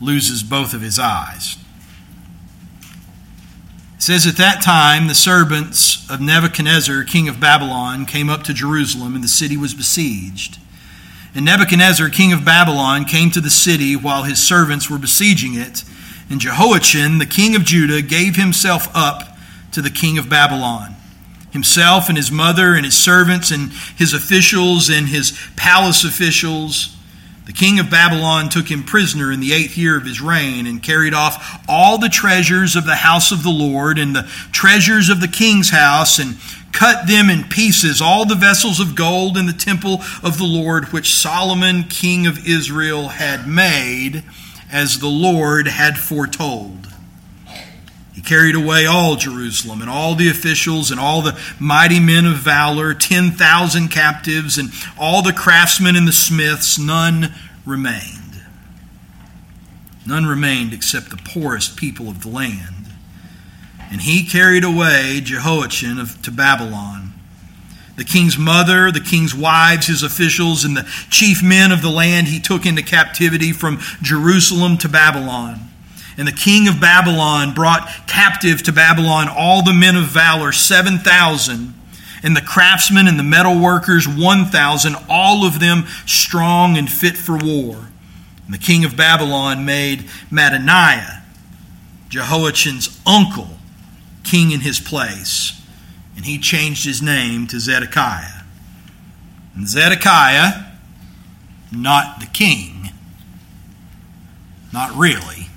loses 0.00 0.42
both 0.42 0.72
of 0.72 0.80
his 0.80 0.98
eyes. 0.98 1.56
It 3.96 4.02
says, 4.02 4.26
At 4.26 4.36
that 4.36 4.62
time, 4.62 5.08
the 5.08 5.14
servants 5.14 6.08
of 6.10 6.20
Nebuchadnezzar, 6.20 7.04
king 7.04 7.28
of 7.28 7.38
Babylon, 7.38 8.06
came 8.06 8.30
up 8.30 8.44
to 8.44 8.54
Jerusalem, 8.54 9.14
and 9.14 9.22
the 9.22 9.28
city 9.28 9.56
was 9.56 9.74
besieged. 9.74 10.58
And 11.34 11.44
Nebuchadnezzar, 11.44 12.08
king 12.08 12.32
of 12.32 12.44
Babylon, 12.44 13.04
came 13.04 13.30
to 13.30 13.40
the 13.40 13.50
city 13.50 13.94
while 13.94 14.22
his 14.22 14.42
servants 14.42 14.88
were 14.88 14.98
besieging 14.98 15.54
it. 15.54 15.84
And 16.30 16.40
Jehoiachin, 16.40 17.18
the 17.18 17.26
king 17.26 17.54
of 17.54 17.64
Judah, 17.64 18.02
gave 18.02 18.36
himself 18.36 18.88
up 18.94 19.36
to 19.72 19.82
the 19.82 19.90
king 19.90 20.16
of 20.16 20.30
Babylon. 20.30 20.96
Himself 21.50 22.08
and 22.08 22.16
his 22.16 22.30
mother 22.30 22.74
and 22.74 22.84
his 22.84 22.96
servants 22.96 23.50
and 23.50 23.72
his 23.96 24.14
officials 24.14 24.88
and 24.88 25.08
his 25.08 25.38
palace 25.56 26.04
officials. 26.04 26.96
The 27.46 27.52
king 27.52 27.80
of 27.80 27.90
Babylon 27.90 28.48
took 28.48 28.70
him 28.70 28.84
prisoner 28.84 29.32
in 29.32 29.40
the 29.40 29.52
eighth 29.52 29.76
year 29.76 29.96
of 29.96 30.04
his 30.04 30.20
reign 30.20 30.68
and 30.68 30.80
carried 30.80 31.14
off 31.14 31.64
all 31.68 31.98
the 31.98 32.08
treasures 32.08 32.76
of 32.76 32.86
the 32.86 32.94
house 32.94 33.32
of 33.32 33.42
the 33.42 33.50
Lord 33.50 33.98
and 33.98 34.14
the 34.14 34.30
treasures 34.52 35.08
of 35.08 35.20
the 35.20 35.26
king's 35.26 35.70
house 35.70 36.20
and 36.20 36.36
cut 36.72 37.08
them 37.08 37.28
in 37.28 37.44
pieces, 37.44 38.00
all 38.00 38.24
the 38.24 38.34
vessels 38.34 38.78
of 38.78 38.94
gold 38.94 39.36
in 39.36 39.46
the 39.46 39.52
temple 39.52 40.00
of 40.22 40.38
the 40.38 40.44
Lord 40.44 40.92
which 40.92 41.12
Solomon, 41.12 41.84
king 41.84 42.26
of 42.26 42.46
Israel, 42.46 43.08
had 43.08 43.48
made, 43.48 44.22
as 44.70 45.00
the 45.00 45.08
Lord 45.08 45.66
had 45.66 45.98
foretold. 45.98 46.89
He 48.20 48.26
carried 48.26 48.54
away 48.54 48.84
all 48.84 49.16
Jerusalem 49.16 49.80
and 49.80 49.88
all 49.88 50.14
the 50.14 50.28
officials 50.28 50.90
and 50.90 51.00
all 51.00 51.22
the 51.22 51.40
mighty 51.58 51.98
men 51.98 52.26
of 52.26 52.36
valor, 52.36 52.92
10,000 52.92 53.88
captives, 53.88 54.58
and 54.58 54.68
all 54.98 55.22
the 55.22 55.32
craftsmen 55.32 55.96
and 55.96 56.06
the 56.06 56.12
smiths. 56.12 56.78
None 56.78 57.32
remained. 57.64 58.42
None 60.06 60.26
remained 60.26 60.74
except 60.74 61.08
the 61.08 61.16
poorest 61.16 61.78
people 61.78 62.10
of 62.10 62.22
the 62.22 62.28
land. 62.28 62.92
And 63.90 64.02
he 64.02 64.26
carried 64.26 64.64
away 64.64 65.22
Jehoiachin 65.22 65.98
of, 65.98 66.20
to 66.20 66.30
Babylon. 66.30 67.14
The 67.96 68.04
king's 68.04 68.36
mother, 68.36 68.92
the 68.92 69.00
king's 69.00 69.34
wives, 69.34 69.86
his 69.86 70.02
officials, 70.02 70.62
and 70.62 70.76
the 70.76 70.86
chief 71.08 71.42
men 71.42 71.72
of 71.72 71.80
the 71.80 71.88
land 71.88 72.28
he 72.28 72.38
took 72.38 72.66
into 72.66 72.82
captivity 72.82 73.54
from 73.54 73.78
Jerusalem 74.02 74.76
to 74.78 74.90
Babylon. 74.90 75.69
And 76.16 76.26
the 76.26 76.32
king 76.32 76.68
of 76.68 76.80
Babylon 76.80 77.54
brought 77.54 77.88
captive 78.06 78.62
to 78.64 78.72
Babylon 78.72 79.28
all 79.28 79.62
the 79.62 79.72
men 79.72 79.96
of 79.96 80.04
valor, 80.04 80.52
7,000, 80.52 81.74
and 82.22 82.36
the 82.36 82.42
craftsmen 82.42 83.08
and 83.08 83.18
the 83.18 83.24
metal 83.24 83.58
workers, 83.58 84.06
1,000, 84.06 84.96
all 85.08 85.46
of 85.46 85.60
them 85.60 85.86
strong 86.06 86.76
and 86.76 86.90
fit 86.90 87.16
for 87.16 87.36
war. 87.36 87.88
And 88.44 88.52
the 88.52 88.58
king 88.58 88.84
of 88.84 88.96
Babylon 88.96 89.64
made 89.64 90.00
Mattaniah, 90.30 91.22
Jehoiachin's 92.08 93.00
uncle, 93.06 93.48
king 94.24 94.50
in 94.50 94.60
his 94.60 94.80
place. 94.80 95.60
And 96.16 96.26
he 96.26 96.38
changed 96.38 96.84
his 96.84 97.00
name 97.00 97.46
to 97.46 97.60
Zedekiah. 97.60 98.42
And 99.54 99.66
Zedekiah, 99.66 100.64
not 101.72 102.20
the 102.20 102.26
king, 102.26 102.90
not 104.72 104.94
really 104.94 105.49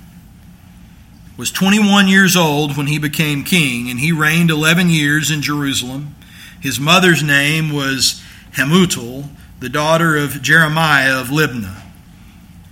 was 1.36 1.50
21 1.50 2.08
years 2.08 2.36
old 2.36 2.76
when 2.76 2.86
he 2.86 2.98
became 2.98 3.42
king, 3.42 3.90
and 3.90 3.98
he 3.98 4.12
reigned 4.12 4.50
11 4.50 4.88
years 4.88 5.30
in 5.30 5.42
Jerusalem. 5.42 6.14
His 6.60 6.78
mother's 6.78 7.22
name 7.22 7.72
was 7.72 8.22
Hamutal, 8.52 9.28
the 9.60 9.68
daughter 9.68 10.16
of 10.16 10.42
Jeremiah 10.42 11.18
of 11.20 11.28
Libnah. 11.28 11.82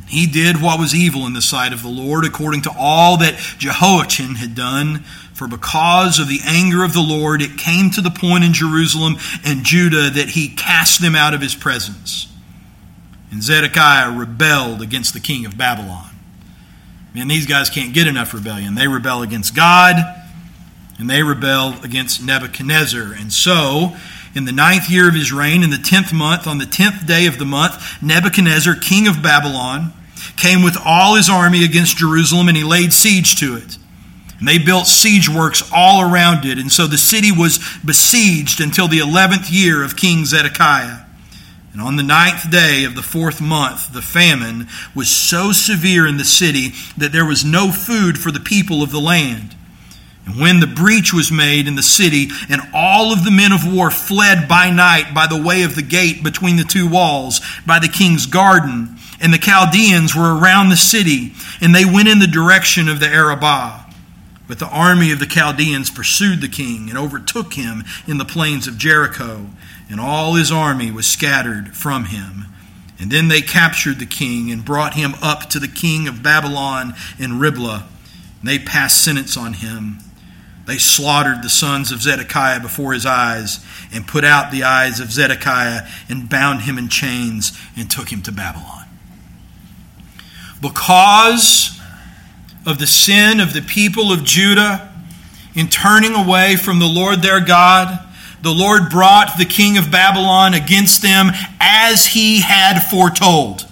He 0.06 0.26
did 0.26 0.60
what 0.60 0.78
was 0.78 0.94
evil 0.94 1.26
in 1.26 1.32
the 1.32 1.42
sight 1.42 1.72
of 1.72 1.82
the 1.82 1.88
Lord, 1.88 2.24
according 2.24 2.62
to 2.62 2.74
all 2.76 3.16
that 3.16 3.38
Jehoiachin 3.58 4.36
had 4.36 4.54
done. 4.54 5.00
For 5.32 5.48
because 5.48 6.18
of 6.18 6.28
the 6.28 6.40
anger 6.46 6.84
of 6.84 6.92
the 6.92 7.00
Lord, 7.00 7.40
it 7.40 7.56
came 7.56 7.90
to 7.90 8.02
the 8.02 8.10
point 8.10 8.44
in 8.44 8.52
Jerusalem 8.52 9.16
and 9.44 9.64
Judah 9.64 10.10
that 10.10 10.28
he 10.30 10.54
cast 10.54 11.00
them 11.00 11.16
out 11.16 11.32
of 11.34 11.40
his 11.40 11.54
presence. 11.54 12.30
And 13.30 13.42
Zedekiah 13.42 14.16
rebelled 14.16 14.82
against 14.82 15.14
the 15.14 15.20
king 15.20 15.46
of 15.46 15.56
Babylon. 15.56 16.11
And 17.14 17.30
these 17.30 17.46
guys 17.46 17.68
can't 17.68 17.92
get 17.92 18.06
enough 18.06 18.32
rebellion. 18.32 18.74
They 18.74 18.88
rebel 18.88 19.22
against 19.22 19.54
God 19.54 19.96
and 20.98 21.10
they 21.10 21.22
rebel 21.22 21.74
against 21.82 22.22
Nebuchadnezzar. 22.22 23.12
And 23.18 23.32
so, 23.32 23.96
in 24.34 24.44
the 24.44 24.52
ninth 24.52 24.88
year 24.88 25.08
of 25.08 25.14
his 25.14 25.32
reign, 25.32 25.62
in 25.62 25.70
the 25.70 25.78
tenth 25.78 26.12
month, 26.12 26.46
on 26.46 26.58
the 26.58 26.66
tenth 26.66 27.06
day 27.06 27.26
of 27.26 27.38
the 27.38 27.44
month, 27.44 28.02
Nebuchadnezzar, 28.02 28.76
king 28.76 29.08
of 29.08 29.22
Babylon, 29.22 29.92
came 30.36 30.62
with 30.62 30.76
all 30.84 31.16
his 31.16 31.28
army 31.28 31.64
against 31.64 31.98
Jerusalem 31.98 32.48
and 32.48 32.56
he 32.56 32.64
laid 32.64 32.92
siege 32.92 33.36
to 33.40 33.56
it. 33.56 33.76
And 34.38 34.48
they 34.48 34.58
built 34.58 34.86
siege 34.86 35.28
works 35.28 35.68
all 35.74 36.02
around 36.02 36.44
it. 36.44 36.58
And 36.58 36.70
so 36.70 36.86
the 36.86 36.98
city 36.98 37.30
was 37.30 37.58
besieged 37.84 38.60
until 38.60 38.88
the 38.88 38.98
eleventh 38.98 39.50
year 39.50 39.84
of 39.84 39.96
King 39.96 40.24
Zedekiah. 40.24 41.01
And 41.72 41.80
on 41.80 41.96
the 41.96 42.02
ninth 42.02 42.50
day 42.50 42.84
of 42.84 42.94
the 42.94 43.02
fourth 43.02 43.40
month, 43.40 43.92
the 43.92 44.02
famine 44.02 44.68
was 44.94 45.08
so 45.08 45.52
severe 45.52 46.06
in 46.06 46.18
the 46.18 46.24
city 46.24 46.72
that 46.98 47.12
there 47.12 47.24
was 47.24 47.44
no 47.44 47.72
food 47.72 48.18
for 48.18 48.30
the 48.30 48.40
people 48.40 48.82
of 48.82 48.90
the 48.90 49.00
land. 49.00 49.56
And 50.26 50.38
when 50.38 50.60
the 50.60 50.66
breach 50.66 51.12
was 51.12 51.32
made 51.32 51.66
in 51.66 51.74
the 51.74 51.82
city, 51.82 52.28
and 52.48 52.60
all 52.74 53.12
of 53.12 53.24
the 53.24 53.30
men 53.30 53.52
of 53.52 53.70
war 53.70 53.90
fled 53.90 54.46
by 54.48 54.70
night 54.70 55.14
by 55.14 55.26
the 55.26 55.40
way 55.40 55.62
of 55.62 55.74
the 55.74 55.82
gate 55.82 56.22
between 56.22 56.56
the 56.56 56.64
two 56.64 56.88
walls, 56.88 57.40
by 57.66 57.78
the 57.78 57.88
king's 57.88 58.26
garden, 58.26 58.98
and 59.20 59.32
the 59.32 59.38
Chaldeans 59.38 60.14
were 60.14 60.36
around 60.36 60.68
the 60.68 60.76
city, 60.76 61.32
and 61.60 61.74
they 61.74 61.84
went 61.84 62.08
in 62.08 62.18
the 62.18 62.26
direction 62.26 62.88
of 62.88 63.00
the 63.00 63.08
Arabah. 63.08 63.86
But 64.46 64.58
the 64.58 64.68
army 64.68 65.10
of 65.12 65.20
the 65.20 65.26
Chaldeans 65.26 65.90
pursued 65.90 66.40
the 66.40 66.48
king 66.48 66.90
and 66.90 66.98
overtook 66.98 67.54
him 67.54 67.84
in 68.06 68.18
the 68.18 68.24
plains 68.24 68.66
of 68.66 68.76
Jericho 68.76 69.46
and 69.92 70.00
all 70.00 70.36
his 70.36 70.50
army 70.50 70.90
was 70.90 71.06
scattered 71.06 71.76
from 71.76 72.06
him. 72.06 72.46
And 72.98 73.10
then 73.10 73.28
they 73.28 73.42
captured 73.42 73.98
the 73.98 74.06
king 74.06 74.50
and 74.50 74.64
brought 74.64 74.94
him 74.94 75.14
up 75.20 75.50
to 75.50 75.58
the 75.58 75.68
king 75.68 76.08
of 76.08 76.22
Babylon 76.22 76.94
in 77.18 77.38
Riblah. 77.38 77.86
And 78.40 78.48
they 78.48 78.58
passed 78.58 79.04
sentence 79.04 79.36
on 79.36 79.52
him. 79.52 79.98
They 80.66 80.78
slaughtered 80.78 81.42
the 81.42 81.50
sons 81.50 81.92
of 81.92 82.00
Zedekiah 82.00 82.60
before 82.60 82.94
his 82.94 83.04
eyes 83.04 83.62
and 83.92 84.06
put 84.06 84.24
out 84.24 84.50
the 84.50 84.62
eyes 84.62 84.98
of 84.98 85.12
Zedekiah 85.12 85.86
and 86.08 86.26
bound 86.26 86.62
him 86.62 86.78
in 86.78 86.88
chains 86.88 87.52
and 87.76 87.90
took 87.90 88.10
him 88.10 88.22
to 88.22 88.32
Babylon. 88.32 88.86
Because 90.62 91.78
of 92.64 92.78
the 92.78 92.86
sin 92.86 93.40
of 93.40 93.52
the 93.52 93.60
people 93.60 94.10
of 94.10 94.24
Judah 94.24 94.90
in 95.54 95.68
turning 95.68 96.14
away 96.14 96.56
from 96.56 96.78
the 96.78 96.86
Lord 96.86 97.20
their 97.20 97.40
God, 97.40 98.08
the 98.42 98.52
Lord 98.52 98.90
brought 98.90 99.38
the 99.38 99.44
king 99.44 99.78
of 99.78 99.90
Babylon 99.90 100.52
against 100.54 101.00
them 101.00 101.30
as 101.60 102.06
he 102.06 102.40
had 102.40 102.80
foretold. 102.80 103.66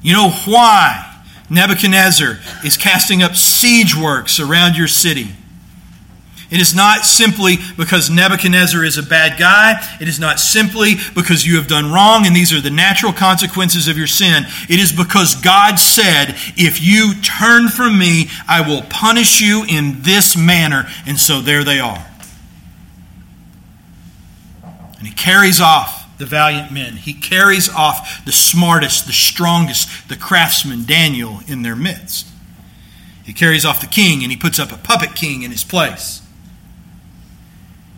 You 0.00 0.14
know 0.14 0.30
why 0.46 1.08
Nebuchadnezzar 1.48 2.38
is 2.64 2.76
casting 2.76 3.22
up 3.22 3.36
siege 3.36 3.94
works 3.94 4.40
around 4.40 4.76
your 4.76 4.88
city. 4.88 5.28
It 6.50 6.60
is 6.60 6.74
not 6.74 7.06
simply 7.06 7.56
because 7.78 8.10
Nebuchadnezzar 8.10 8.84
is 8.84 8.98
a 8.98 9.02
bad 9.02 9.38
guy. 9.38 9.82
It 10.02 10.08
is 10.08 10.20
not 10.20 10.38
simply 10.38 10.96
because 11.14 11.46
you 11.46 11.56
have 11.56 11.66
done 11.66 11.90
wrong 11.90 12.26
and 12.26 12.36
these 12.36 12.52
are 12.52 12.60
the 12.60 12.68
natural 12.68 13.12
consequences 13.12 13.88
of 13.88 13.96
your 13.96 14.06
sin. 14.06 14.44
It 14.68 14.78
is 14.78 14.92
because 14.92 15.34
God 15.34 15.76
said, 15.78 16.34
If 16.58 16.82
you 16.82 17.14
turn 17.22 17.68
from 17.68 17.98
me, 17.98 18.28
I 18.46 18.60
will 18.68 18.82
punish 18.82 19.40
you 19.40 19.64
in 19.66 20.02
this 20.02 20.36
manner. 20.36 20.88
And 21.06 21.18
so 21.18 21.40
there 21.40 21.64
they 21.64 21.80
are. 21.80 22.06
And 25.02 25.08
he 25.08 25.14
carries 25.16 25.60
off 25.60 26.16
the 26.16 26.26
valiant 26.26 26.70
men. 26.70 26.94
He 26.94 27.12
carries 27.12 27.68
off 27.68 28.24
the 28.24 28.30
smartest, 28.30 29.04
the 29.08 29.12
strongest, 29.12 30.08
the 30.08 30.14
craftsman, 30.14 30.84
Daniel, 30.84 31.40
in 31.48 31.62
their 31.62 31.74
midst. 31.74 32.28
He 33.24 33.32
carries 33.32 33.64
off 33.64 33.80
the 33.80 33.88
king 33.88 34.22
and 34.22 34.30
he 34.30 34.36
puts 34.36 34.60
up 34.60 34.70
a 34.70 34.76
puppet 34.76 35.16
king 35.16 35.42
in 35.42 35.50
his 35.50 35.64
place. 35.64 36.22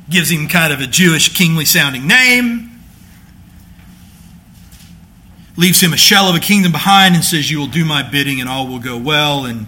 Gives 0.08 0.30
him 0.30 0.48
kind 0.48 0.72
of 0.72 0.80
a 0.80 0.86
Jewish 0.86 1.36
kingly 1.36 1.66
sounding 1.66 2.06
name. 2.06 2.80
Leaves 5.58 5.82
him 5.82 5.92
a 5.92 5.98
shell 5.98 6.30
of 6.30 6.34
a 6.34 6.40
kingdom 6.40 6.72
behind 6.72 7.14
and 7.14 7.22
says, 7.22 7.50
You 7.50 7.58
will 7.58 7.66
do 7.66 7.84
my 7.84 8.02
bidding 8.02 8.40
and 8.40 8.48
all 8.48 8.66
will 8.66 8.78
go 8.78 8.96
well. 8.96 9.44
And 9.44 9.66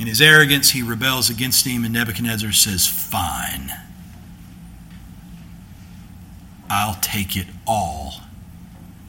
in 0.00 0.08
his 0.08 0.20
arrogance, 0.20 0.70
he 0.70 0.82
rebels 0.82 1.30
against 1.30 1.64
him, 1.64 1.84
and 1.84 1.94
Nebuchadnezzar 1.94 2.50
says, 2.50 2.88
Fine. 2.88 3.70
I'll 6.72 6.98
take 7.02 7.36
it 7.36 7.46
all 7.66 8.22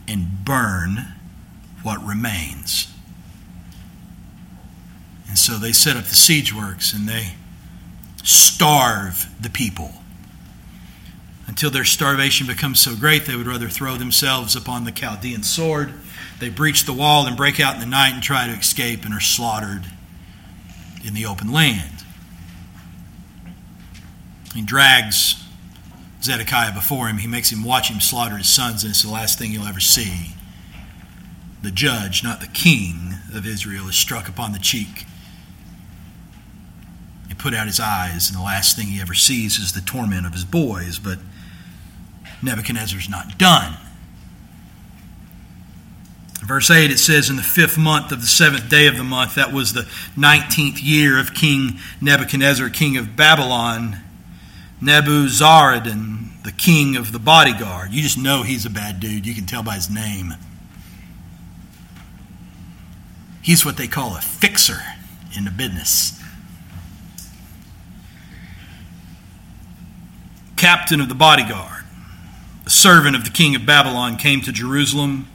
and 0.06 0.44
burn 0.44 1.14
what 1.82 2.06
remains. 2.06 2.94
And 5.30 5.38
so 5.38 5.58
they 5.58 5.72
set 5.72 5.96
up 5.96 6.04
the 6.04 6.16
siege 6.16 6.54
works 6.54 6.92
and 6.92 7.08
they 7.08 7.36
starve 8.22 9.30
the 9.42 9.50
people 9.50 9.94
until 11.48 11.72
their 11.72 11.86
starvation 11.86 12.48
becomes 12.48 12.82
so 12.82 12.98
great 12.98 13.26
they 13.26 13.36
would 13.38 13.48
rather 13.48 13.70
throw 13.70 13.96
themselves 13.96 14.58
upon 14.58 14.84
the 14.84 14.92
Chaldean 14.92 15.44
sword. 15.44 15.94
They 16.40 16.50
breach 16.50 16.84
the 16.84 16.92
wall 16.92 17.26
and 17.26 17.38
break 17.38 17.62
out 17.62 17.76
in 17.76 17.80
the 17.80 17.86
night 17.86 18.14
and 18.14 18.22
try 18.22 18.46
to 18.46 18.54
escape 18.54 19.06
and 19.06 19.14
are 19.14 19.22
slaughtered 19.22 19.86
in 21.06 21.14
the 21.14 21.26
open 21.26 21.54
land. 21.54 22.04
He 24.54 24.62
drags 24.62 25.43
Zedekiah 26.24 26.74
before 26.74 27.08
him, 27.08 27.18
he 27.18 27.28
makes 27.28 27.52
him 27.52 27.64
watch 27.64 27.90
him 27.90 28.00
slaughter 28.00 28.38
his 28.38 28.48
sons, 28.48 28.84
and 28.84 28.92
it's 28.92 29.04
the 29.04 29.12
last 29.12 29.38
thing 29.38 29.52
you'll 29.52 29.68
ever 29.68 29.82
see. 29.82 30.36
The 31.62 31.72
judge, 31.72 32.24
not 32.24 32.40
the 32.40 32.48
king 32.48 33.16
of 33.34 33.46
Israel, 33.46 33.90
is 33.90 33.96
struck 33.96 34.30
upon 34.30 34.54
the 34.54 34.60
cheek. 34.60 35.06
He 37.28 37.34
put 37.34 37.54
out 37.54 37.68
his 37.68 37.80
eyes, 37.80 38.30
and 38.30 38.38
the 38.38 38.44
last 38.44 38.78
thing 38.78 38.88
he 38.88 39.02
ever 39.02 39.14
sees 39.14 39.58
is 39.58 39.74
the 39.74 39.82
torment 39.82 40.26
of 40.26 40.34
his 40.34 40.46
boys. 40.46 40.98
But 40.98 41.20
Nebuchadnezzar's 42.42 43.10
not 43.10 43.38
done. 43.38 43.78
verse 46.42 46.70
8, 46.70 46.92
it 46.92 47.00
says, 47.00 47.30
In 47.30 47.36
the 47.36 47.42
fifth 47.42 47.78
month 47.78 48.12
of 48.12 48.22
the 48.22 48.28
seventh 48.28 48.70
day 48.70 48.88
of 48.88 48.96
the 48.96 49.04
month, 49.04 49.36
that 49.36 49.52
was 49.52 49.74
the 49.74 49.88
19th 50.18 50.80
year 50.82 51.20
of 51.20 51.34
King 51.34 51.80
Nebuchadnezzar, 52.02 52.70
king 52.70 52.98
of 52.98 53.16
Babylon, 53.16 54.03
Nebuzaradan, 54.84 56.44
the 56.44 56.52
king 56.52 56.98
of 56.98 57.14
the 57.14 57.20
bodyguard. 57.20 57.94
You 57.94 58.02
just 58.02 58.18
know 58.18 58.44
he's 58.44 58.66
a 58.66 58.70
bad 58.70 59.00
dude. 59.00 59.26
You 59.26 59.34
can 59.34 59.46
tell 59.46 59.64
by 59.64 59.76
his 59.76 59.90
name. 59.90 60.34
He's 63.42 63.66
what 63.66 63.78
they 63.78 63.88
call 63.88 64.18
a 64.18 64.22
fixer 64.22 64.80
in 65.36 65.46
the 65.46 65.52
business. 65.52 66.20
Captain 70.58 71.02
of 71.02 71.10
the 71.10 71.16
bodyguard, 71.16 71.84
a 72.66 72.70
servant 72.70 73.16
of 73.16 73.24
the 73.24 73.30
king 73.30 73.56
of 73.56 73.66
Babylon, 73.66 74.18
came 74.18 74.42
to 74.42 74.52
Jerusalem. 74.52 75.28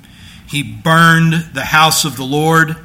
He 0.47 0.63
burned 0.63 1.51
the 1.53 1.65
house 1.65 2.05
of 2.05 2.17
the 2.17 2.25
Lord 2.25 2.77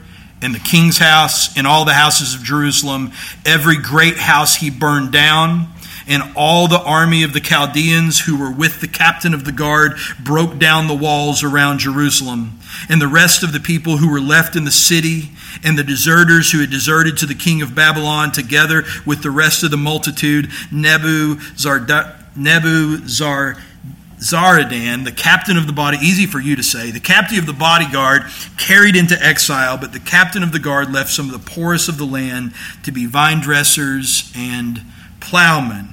and 0.42 0.54
the 0.54 0.60
king's 0.60 0.98
house 0.98 1.58
and 1.58 1.66
all 1.66 1.86
the 1.86 1.94
houses 1.94 2.36
of 2.36 2.44
Jerusalem. 2.44 3.12
Every 3.46 3.78
great 3.78 4.18
house 4.18 4.56
he 4.56 4.70
burned 4.70 5.14
down 5.14 5.73
and 6.08 6.24
all 6.36 6.68
the 6.68 6.82
army 6.82 7.24
of 7.24 7.34
the 7.34 7.40
Chaldeans 7.40 8.22
who 8.22 8.38
were 8.38 8.52
with 8.52 8.82
the 8.82 8.88
captain 8.88 9.34
of 9.34 9.46
the 9.46 9.52
guard 9.52 9.94
broke 10.20 10.58
down 10.60 10.88
the 10.88 10.96
walls 10.96 11.44
around 11.44 11.80
Jerusalem. 11.80 12.60
And 12.90 13.02
the 13.02 13.08
rest 13.08 13.44
of 13.44 13.54
the 13.54 13.60
people 13.60 13.98
who 13.98 14.12
were 14.12 14.22
left 14.22 14.56
in 14.56 14.66
the 14.66 14.72
city, 14.72 15.32
and 15.64 15.78
the 15.78 15.84
deserters 15.84 16.52
who 16.52 16.60
had 16.60 16.70
deserted 16.70 17.18
to 17.18 17.26
the 17.26 17.36
king 17.36 17.62
of 17.62 17.76
Babylon, 17.76 18.32
together 18.32 18.84
with 19.06 19.22
the 19.22 19.32
rest 19.32 19.64
of 19.64 19.72
the 19.72 19.78
multitude, 19.78 20.50
Nebuzaradan, 20.72 22.20
Zaradan, 24.24 25.04
the 25.04 25.12
captain 25.12 25.58
of 25.58 25.68
the 25.68 25.74
body, 25.74 25.98
easy 26.02 26.26
for 26.26 26.40
you 26.40 26.56
to 26.56 26.64
say, 26.64 26.92
the 26.92 27.00
captain 27.00 27.38
of 27.38 27.46
the 27.46 27.54
bodyguard 27.54 28.24
carried 28.58 28.96
into 28.96 29.22
exile, 29.22 29.78
but 29.78 29.92
the 29.92 30.00
captain 30.00 30.44
of 30.44 30.54
the 30.54 30.60
guard 30.60 30.94
left 30.94 31.10
some 31.10 31.30
of 31.30 31.34
the 31.34 31.52
poorest 31.52 31.90
of 31.90 31.98
the 31.98 32.06
land 32.06 32.54
to 32.84 32.92
be 32.92 33.06
vine 33.06 33.42
dressers 33.42 34.32
and 34.36 34.82
plowmen 35.20 35.93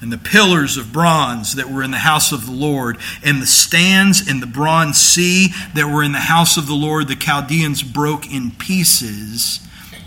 and 0.00 0.12
the 0.12 0.18
pillars 0.18 0.76
of 0.76 0.92
bronze 0.92 1.54
that 1.54 1.70
were 1.70 1.82
in 1.82 1.90
the 1.90 1.98
house 1.98 2.30
of 2.30 2.46
the 2.46 2.52
Lord, 2.52 2.98
and 3.24 3.42
the 3.42 3.46
stands 3.46 4.28
and 4.28 4.40
the 4.40 4.46
bronze 4.46 4.98
sea 4.98 5.48
that 5.74 5.92
were 5.92 6.02
in 6.02 6.12
the 6.12 6.18
house 6.18 6.56
of 6.56 6.66
the 6.66 6.74
Lord, 6.74 7.08
the 7.08 7.16
Chaldeans 7.16 7.82
broke 7.82 8.32
in 8.32 8.52
pieces 8.52 9.60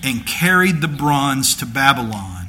and 0.04 0.26
carried 0.26 0.82
the 0.82 0.88
bronze 0.88 1.56
to 1.58 1.66
Babylon. 1.66 2.48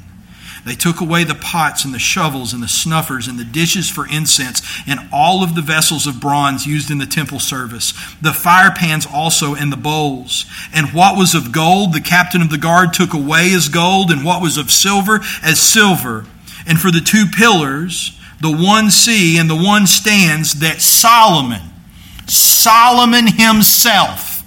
They 0.65 0.75
took 0.75 1.01
away 1.01 1.25
the 1.25 1.35
pots 1.35 1.83
and 1.83 1.93
the 1.93 1.99
shovels 1.99 2.53
and 2.53 2.63
the 2.63 2.69
snuffers 2.69 3.27
and 3.27 3.37
the 3.37 3.43
dishes 3.43 3.89
for 3.89 4.07
incense 4.07 4.61
and 4.87 5.01
all 5.11 5.43
of 5.43 5.55
the 5.55 5.61
vessels 5.61 6.07
of 6.07 6.21
bronze 6.21 6.65
used 6.65 6.89
in 6.89 6.99
the 6.99 7.05
temple 7.05 7.39
service, 7.39 7.91
the 8.21 8.31
fire 8.31 8.71
pans 8.71 9.05
also 9.05 9.55
and 9.55 9.73
the 9.73 9.77
bowls. 9.77 10.45
And 10.73 10.93
what 10.93 11.17
was 11.17 11.35
of 11.35 11.51
gold, 11.51 11.91
the 11.91 11.99
captain 11.99 12.41
of 12.41 12.49
the 12.49 12.57
guard 12.57 12.93
took 12.93 13.13
away 13.13 13.53
as 13.53 13.67
gold, 13.67 14.09
and 14.09 14.23
what 14.23 14.41
was 14.41 14.57
of 14.57 14.71
silver, 14.71 15.19
as 15.43 15.59
silver 15.59 16.25
and 16.67 16.79
for 16.79 16.91
the 16.91 17.01
two 17.01 17.25
pillars, 17.25 18.17
the 18.41 18.51
one 18.51 18.89
sea 18.91 19.37
and 19.37 19.49
the 19.49 19.55
one 19.55 19.87
stands, 19.87 20.59
that 20.59 20.81
Solomon, 20.81 21.61
Solomon 22.27 23.27
himself, 23.27 24.43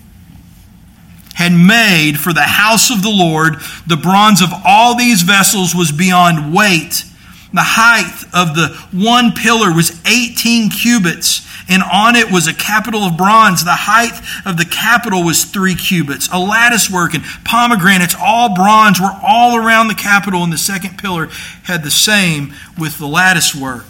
had 1.34 1.52
made 1.52 2.18
for 2.18 2.32
the 2.32 2.42
house 2.42 2.90
of 2.90 3.02
the 3.02 3.10
Lord, 3.10 3.56
the 3.86 3.96
bronze 3.96 4.40
of 4.40 4.48
all 4.64 4.96
these 4.96 5.22
vessels 5.22 5.74
was 5.74 5.92
beyond 5.92 6.54
weight. 6.54 7.04
The 7.52 7.60
height 7.62 8.24
of 8.32 8.54
the 8.56 8.68
one 8.90 9.32
pillar 9.32 9.72
was 9.72 10.00
18 10.06 10.70
cubits, 10.70 11.45
and 11.68 11.82
on 11.82 12.14
it 12.14 12.30
was 12.30 12.46
a 12.46 12.54
capital 12.54 13.02
of 13.02 13.16
bronze. 13.16 13.64
The 13.64 13.72
height 13.72 14.18
of 14.44 14.56
the 14.56 14.64
capital 14.64 15.24
was 15.24 15.44
three 15.44 15.74
cubits. 15.74 16.28
A 16.32 16.38
lattice 16.38 16.90
work 16.90 17.14
and 17.14 17.24
pomegranates, 17.44 18.14
all 18.20 18.54
bronze, 18.54 19.00
were 19.00 19.14
all 19.22 19.56
around 19.56 19.88
the 19.88 19.94
capital, 19.94 20.44
and 20.44 20.52
the 20.52 20.58
second 20.58 20.98
pillar 20.98 21.28
had 21.64 21.82
the 21.82 21.90
same 21.90 22.54
with 22.78 22.98
the 22.98 23.06
lattice 23.06 23.54
work. 23.54 23.84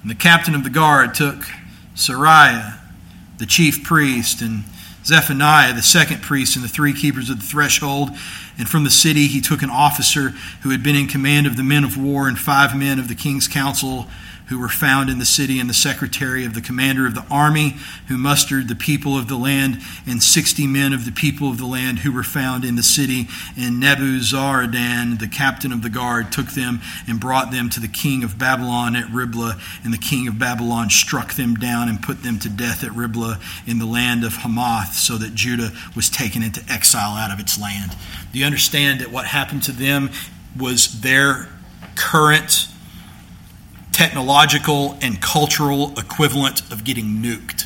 And 0.00 0.10
the 0.10 0.14
captain 0.14 0.54
of 0.54 0.64
the 0.64 0.70
guard 0.70 1.14
took 1.14 1.42
Seraiah, 1.94 2.78
the 3.38 3.46
chief 3.46 3.84
priest, 3.84 4.40
and 4.40 4.64
Zephaniah, 5.04 5.74
the 5.74 5.82
second 5.82 6.22
priest, 6.22 6.56
and 6.56 6.64
the 6.64 6.68
three 6.68 6.94
keepers 6.94 7.28
of 7.28 7.40
the 7.40 7.46
threshold. 7.46 8.10
And 8.58 8.66
from 8.66 8.84
the 8.84 8.90
city 8.90 9.26
he 9.26 9.42
took 9.42 9.62
an 9.62 9.68
officer 9.68 10.30
who 10.62 10.70
had 10.70 10.82
been 10.82 10.96
in 10.96 11.08
command 11.08 11.46
of 11.46 11.56
the 11.58 11.62
men 11.62 11.84
of 11.84 11.98
war 11.98 12.26
and 12.26 12.38
five 12.38 12.74
men 12.74 12.98
of 12.98 13.08
the 13.08 13.14
king's 13.14 13.46
council 13.46 14.06
who 14.48 14.58
were 14.58 14.68
found 14.68 15.10
in 15.10 15.18
the 15.18 15.24
city, 15.24 15.58
and 15.58 15.68
the 15.68 15.74
secretary 15.74 16.44
of 16.44 16.54
the 16.54 16.60
commander 16.60 17.06
of 17.06 17.14
the 17.14 17.26
army, 17.30 17.76
who 18.08 18.16
mustered 18.16 18.68
the 18.68 18.76
people 18.76 19.18
of 19.18 19.28
the 19.28 19.36
land, 19.36 19.78
and 20.06 20.22
sixty 20.22 20.66
men 20.66 20.92
of 20.92 21.04
the 21.04 21.12
people 21.12 21.50
of 21.50 21.58
the 21.58 21.66
land 21.66 22.00
who 22.00 22.12
were 22.12 22.22
found 22.22 22.64
in 22.64 22.76
the 22.76 22.82
city. 22.82 23.28
And 23.56 23.82
Nebuzaradan, 23.82 25.18
the 25.18 25.28
captain 25.28 25.72
of 25.72 25.82
the 25.82 25.90
guard, 25.90 26.30
took 26.30 26.50
them 26.50 26.80
and 27.08 27.18
brought 27.18 27.50
them 27.50 27.68
to 27.70 27.80
the 27.80 27.88
king 27.88 28.22
of 28.22 28.38
Babylon 28.38 28.94
at 28.94 29.10
Riblah. 29.10 29.58
And 29.82 29.92
the 29.92 29.98
king 29.98 30.28
of 30.28 30.38
Babylon 30.38 30.90
struck 30.90 31.34
them 31.34 31.54
down 31.54 31.88
and 31.88 32.00
put 32.02 32.22
them 32.22 32.38
to 32.40 32.48
death 32.48 32.84
at 32.84 32.92
Riblah 32.92 33.40
in 33.66 33.78
the 33.78 33.86
land 33.86 34.24
of 34.24 34.36
Hamath, 34.36 34.94
so 34.94 35.16
that 35.18 35.34
Judah 35.34 35.72
was 35.94 36.08
taken 36.08 36.42
into 36.42 36.62
exile 36.68 37.16
out 37.16 37.32
of 37.32 37.40
its 37.40 37.60
land. 37.60 37.96
Do 38.32 38.38
you 38.38 38.46
understand 38.46 39.00
that 39.00 39.10
what 39.10 39.26
happened 39.26 39.64
to 39.64 39.72
them 39.72 40.10
was 40.56 41.00
their 41.00 41.48
current 41.96 42.68
technological 43.96 44.98
and 45.00 45.22
cultural 45.22 45.98
equivalent 45.98 46.60
of 46.70 46.84
getting 46.84 47.22
nuked. 47.22 47.64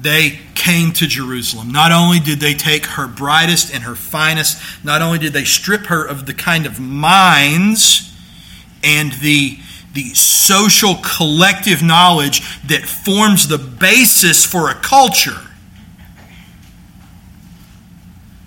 They 0.00 0.40
came 0.56 0.90
to 0.94 1.06
Jerusalem. 1.06 1.70
Not 1.70 1.92
only 1.92 2.18
did 2.18 2.40
they 2.40 2.54
take 2.54 2.84
her 2.86 3.06
brightest 3.06 3.72
and 3.72 3.84
her 3.84 3.94
finest, 3.94 4.60
not 4.84 5.02
only 5.02 5.20
did 5.20 5.32
they 5.32 5.44
strip 5.44 5.86
her 5.86 6.04
of 6.04 6.26
the 6.26 6.34
kind 6.34 6.66
of 6.66 6.80
minds 6.80 8.12
and 8.82 9.12
the, 9.12 9.56
the 9.94 10.14
social 10.14 10.96
collective 10.96 11.80
knowledge 11.80 12.40
that 12.66 12.82
forms 12.82 13.46
the 13.46 13.58
basis 13.58 14.44
for 14.44 14.68
a 14.68 14.74
culture, 14.74 15.40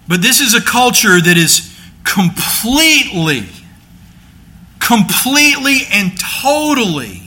but 0.09 0.21
this 0.21 0.41
is 0.41 0.53
a 0.53 0.61
culture 0.61 1.21
that 1.21 1.37
is 1.37 1.73
completely 2.03 3.45
completely 4.81 5.81
and 5.91 6.11
totally 6.19 7.21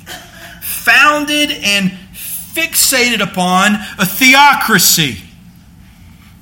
founded 0.60 1.50
and 1.50 1.90
fixated 2.12 3.20
upon 3.20 3.74
a 3.98 4.04
theocracy. 4.04 5.18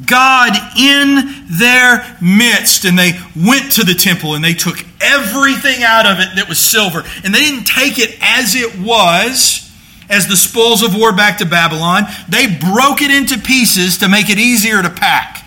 God 0.04 0.52
in 0.76 1.46
their 1.48 2.16
midst. 2.20 2.84
And 2.84 2.98
they 2.98 3.12
went 3.36 3.72
to 3.72 3.84
the 3.84 3.94
temple 3.94 4.34
and 4.34 4.42
they 4.42 4.54
took 4.54 4.84
everything 5.00 5.82
out 5.82 6.06
of 6.06 6.18
it 6.18 6.36
that 6.36 6.48
was 6.48 6.58
silver. 6.58 7.04
And 7.24 7.34
they 7.34 7.40
didn't 7.40 7.66
take 7.66 7.98
it 7.98 8.16
as 8.20 8.54
it 8.54 8.78
was, 8.78 9.70
as 10.10 10.26
the 10.26 10.36
spoils 10.36 10.82
of 10.82 10.96
war 10.96 11.14
back 11.14 11.38
to 11.38 11.46
Babylon. 11.46 12.04
They 12.28 12.46
broke 12.46 13.00
it 13.00 13.10
into 13.10 13.38
pieces 13.38 13.98
to 13.98 14.08
make 14.08 14.28
it 14.28 14.38
easier 14.38 14.82
to 14.82 14.90
pack. 14.90 15.46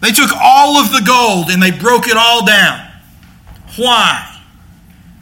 They 0.00 0.12
took 0.12 0.30
all 0.40 0.78
of 0.78 0.92
the 0.92 1.02
gold 1.04 1.50
and 1.50 1.62
they 1.62 1.72
broke 1.72 2.06
it 2.06 2.16
all 2.16 2.46
down. 2.46 2.88
Why? 3.76 4.29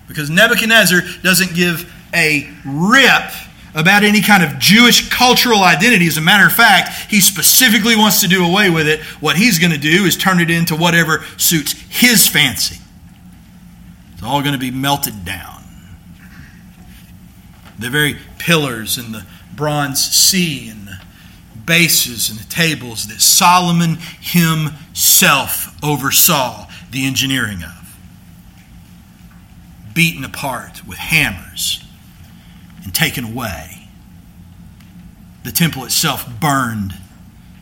Because 0.09 0.31
Nebuchadnezzar 0.31 1.03
doesn't 1.23 1.55
give 1.55 1.93
a 2.15 2.51
rip 2.65 3.31
about 3.75 4.03
any 4.03 4.23
kind 4.23 4.43
of 4.43 4.59
Jewish 4.59 5.11
cultural 5.11 5.63
identity. 5.63 6.07
As 6.07 6.17
a 6.17 6.23
matter 6.23 6.47
of 6.47 6.53
fact, 6.53 7.11
he 7.11 7.21
specifically 7.21 7.95
wants 7.95 8.21
to 8.23 8.29
do 8.29 8.45
away 8.45 8.71
with 8.71 8.89
it. 8.89 9.01
What 9.21 9.37
he's 9.37 9.59
going 9.59 9.73
to 9.73 9.79
do 9.79 10.05
is 10.05 10.17
turn 10.17 10.41
it 10.41 10.51
into 10.51 10.75
whatever 10.75 11.25
suits 11.37 11.73
his 11.89 12.27
fancy. 12.27 12.81
It's 14.15 14.23
all 14.23 14.41
going 14.41 14.55
to 14.55 14.59
be 14.59 14.71
melted 14.71 15.25
down. 15.25 15.63
The 17.79 17.91
very 17.91 18.17
pillars 18.39 18.99
and 18.99 19.15
the 19.15 19.25
bronze 19.55 20.03
sea 20.03 20.69
and 20.69 20.89
the 20.89 20.99
bases 21.65 22.31
and 22.31 22.39
the 22.39 22.49
tables 22.49 23.07
that 23.07 23.21
Solomon 23.21 23.99
himself 24.21 25.77
oversaw 25.85 26.67
the 26.91 27.07
engineering 27.07 27.63
of 27.63 27.78
beaten 29.99 30.23
apart 30.23 30.87
with 30.87 30.97
hammers 30.97 31.83
and 32.85 32.95
taken 32.95 33.25
away. 33.25 33.89
The 35.43 35.51
temple 35.51 35.85
itself 35.85 36.25
burned, 36.39 36.95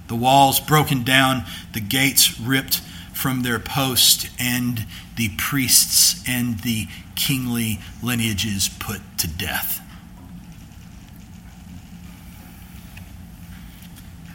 the 0.09 0.16
walls 0.16 0.61
broken 0.61 1.03
down, 1.03 1.45
the 1.72 1.80
gates 1.80 2.39
ripped 2.39 2.80
from 3.14 3.41
their 3.41 3.59
post, 3.59 4.28
and 4.39 4.84
the 5.16 5.30
priests 5.39 6.22
and 6.28 6.61
the 6.61 6.89
kingly 7.14 7.78
lineages 8.03 8.68
put 8.68 9.01
to 9.16 9.26
death. 9.26 9.80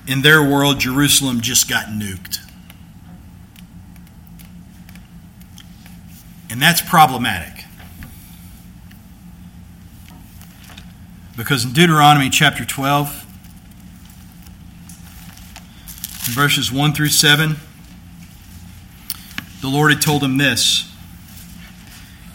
In 0.08 0.24
their 0.24 0.42
world, 0.42 0.80
Jerusalem 0.80 1.42
just 1.42 1.70
got 1.70 1.86
nuked. 1.86 2.40
And 6.50 6.60
that's 6.60 6.82
problematic. 6.82 7.61
Because 11.38 11.64
in 11.64 11.72
Deuteronomy 11.72 12.30
chapter 12.30 12.66
12, 12.66 13.26
in 16.28 16.34
verses 16.34 16.72
1 16.72 16.94
through 16.94 17.08
7, 17.08 17.56
the 19.62 19.70
Lord 19.70 19.94
had 19.94 20.02
told 20.02 20.24
him 20.24 20.38
this 20.38 20.92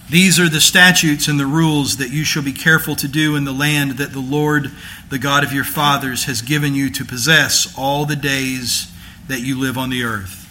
These 0.09 0.41
are 0.41 0.49
the 0.49 0.63
statutes 0.63 1.29
and 1.29 1.39
the 1.39 1.47
rules 1.47 1.99
that 1.99 2.11
you 2.11 2.25
shall 2.25 2.43
be 2.43 2.55
careful 2.55 2.97
to 2.97 3.07
do 3.07 3.37
in 3.37 3.45
the 3.45 3.53
land 3.53 3.93
that 3.93 4.13
the 4.13 4.21
Lord, 4.21 4.71
the 5.11 5.19
God 5.19 5.45
of 5.45 5.53
your 5.53 5.65
fathers, 5.65 6.25
has 6.25 6.41
given 6.41 6.75
you 6.75 6.89
to 6.91 7.05
possess 7.05 7.75
all 7.77 8.07
the 8.07 8.17
days 8.17 8.91
that 9.29 9.41
you 9.41 9.59
live 9.59 9.77
on 9.77 9.91
the 9.91 10.05
earth. 10.05 10.45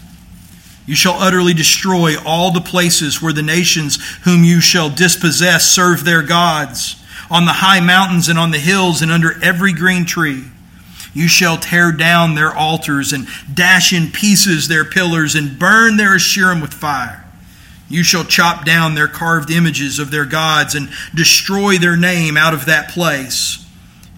You 0.85 0.93
shall 0.93 1.13
utterly 1.13 1.55
destroy 1.55 2.13
all 2.23 2.51
the 2.51 2.61
places 2.61 3.23
where 3.23 3.33
the 3.33 3.41
nations 3.41 3.97
whom 4.23 4.43
you 4.43 4.61
shall 4.61 4.91
dispossess 4.91 5.67
serve 5.67 6.05
their 6.05 6.21
gods 6.21 7.01
on 7.29 7.45
the 7.45 7.53
high 7.53 7.79
mountains 7.79 8.29
and 8.29 8.37
on 8.37 8.51
the 8.51 8.59
hills 8.59 9.01
and 9.01 9.11
under 9.11 9.41
every 9.43 9.73
green 9.73 10.05
tree. 10.05 10.45
You 11.13 11.27
shall 11.27 11.57
tear 11.57 11.91
down 11.91 12.35
their 12.35 12.53
altars 12.53 13.13
and 13.13 13.27
dash 13.51 13.93
in 13.93 14.11
pieces 14.11 14.67
their 14.67 14.83
pillars 14.83 15.33
and 15.33 15.57
burn 15.57 15.97
their 15.97 16.15
Asherim 16.15 16.61
with 16.61 16.73
fire. 16.73 17.25
You 17.87 18.03
shall 18.03 18.25
chop 18.25 18.65
down 18.65 18.95
their 18.95 19.07
carved 19.07 19.51
images 19.51 19.99
of 19.99 20.11
their 20.11 20.25
gods 20.25 20.75
and 20.75 20.89
destroy 21.13 21.77
their 21.77 21.95
name 21.95 22.35
out 22.35 22.53
of 22.53 22.65
that 22.65 22.89
place. 22.89 23.65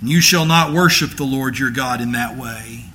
And 0.01 0.09
you 0.09 0.21
shall 0.21 0.45
not 0.45 0.73
worship 0.73 1.11
the 1.11 1.23
Lord 1.23 1.59
your 1.59 1.71
God 1.71 2.01
in 2.01 2.13
that 2.13 2.37
way, 2.37 2.85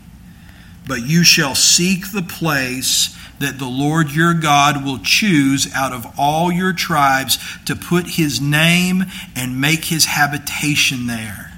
but 0.86 1.02
you 1.02 1.24
shall 1.24 1.54
seek 1.54 2.10
the 2.10 2.22
place 2.22 3.16
that 3.42 3.58
the 3.58 3.66
Lord 3.66 4.10
your 4.10 4.34
God 4.34 4.84
will 4.84 4.98
choose 4.98 5.72
out 5.74 5.92
of 5.92 6.06
all 6.18 6.50
your 6.50 6.72
tribes 6.72 7.38
to 7.66 7.76
put 7.76 8.06
his 8.06 8.40
name 8.40 9.04
and 9.36 9.60
make 9.60 9.84
his 9.84 10.06
habitation 10.06 11.06
there. 11.06 11.52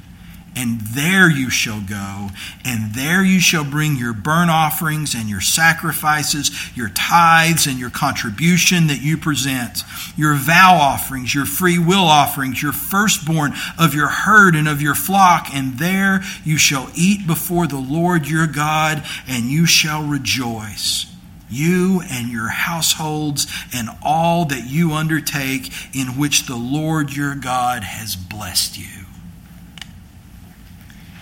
And 0.56 0.80
there 0.80 1.28
you 1.28 1.50
shall 1.50 1.80
go, 1.80 2.28
and 2.64 2.94
there 2.94 3.24
you 3.24 3.40
shall 3.40 3.64
bring 3.64 3.96
your 3.96 4.12
burnt 4.12 4.52
offerings 4.52 5.12
and 5.12 5.28
your 5.28 5.40
sacrifices, 5.40 6.76
your 6.76 6.90
tithes 6.90 7.66
and 7.66 7.76
your 7.76 7.90
contribution 7.90 8.86
that 8.86 9.02
you 9.02 9.16
present, 9.16 9.82
your 10.16 10.36
vow 10.36 10.76
offerings, 10.76 11.34
your 11.34 11.44
free 11.44 11.78
will 11.78 12.04
offerings, 12.04 12.62
your 12.62 12.72
firstborn 12.72 13.52
of 13.76 13.94
your 13.94 14.06
herd 14.06 14.54
and 14.54 14.68
of 14.68 14.80
your 14.80 14.94
flock, 14.94 15.48
and 15.52 15.78
there 15.80 16.22
you 16.44 16.56
shall 16.56 16.88
eat 16.94 17.26
before 17.26 17.66
the 17.66 17.76
Lord 17.76 18.28
your 18.28 18.46
God, 18.46 19.04
and 19.26 19.46
you 19.46 19.66
shall 19.66 20.04
rejoice 20.04 21.13
you 21.50 22.02
and 22.10 22.28
your 22.28 22.48
households 22.48 23.46
and 23.74 23.88
all 24.02 24.44
that 24.46 24.66
you 24.66 24.92
undertake 24.92 25.72
in 25.94 26.18
which 26.18 26.46
the 26.46 26.56
Lord 26.56 27.14
your 27.14 27.34
God 27.34 27.84
has 27.84 28.16
blessed 28.16 28.78
you. 28.78 29.04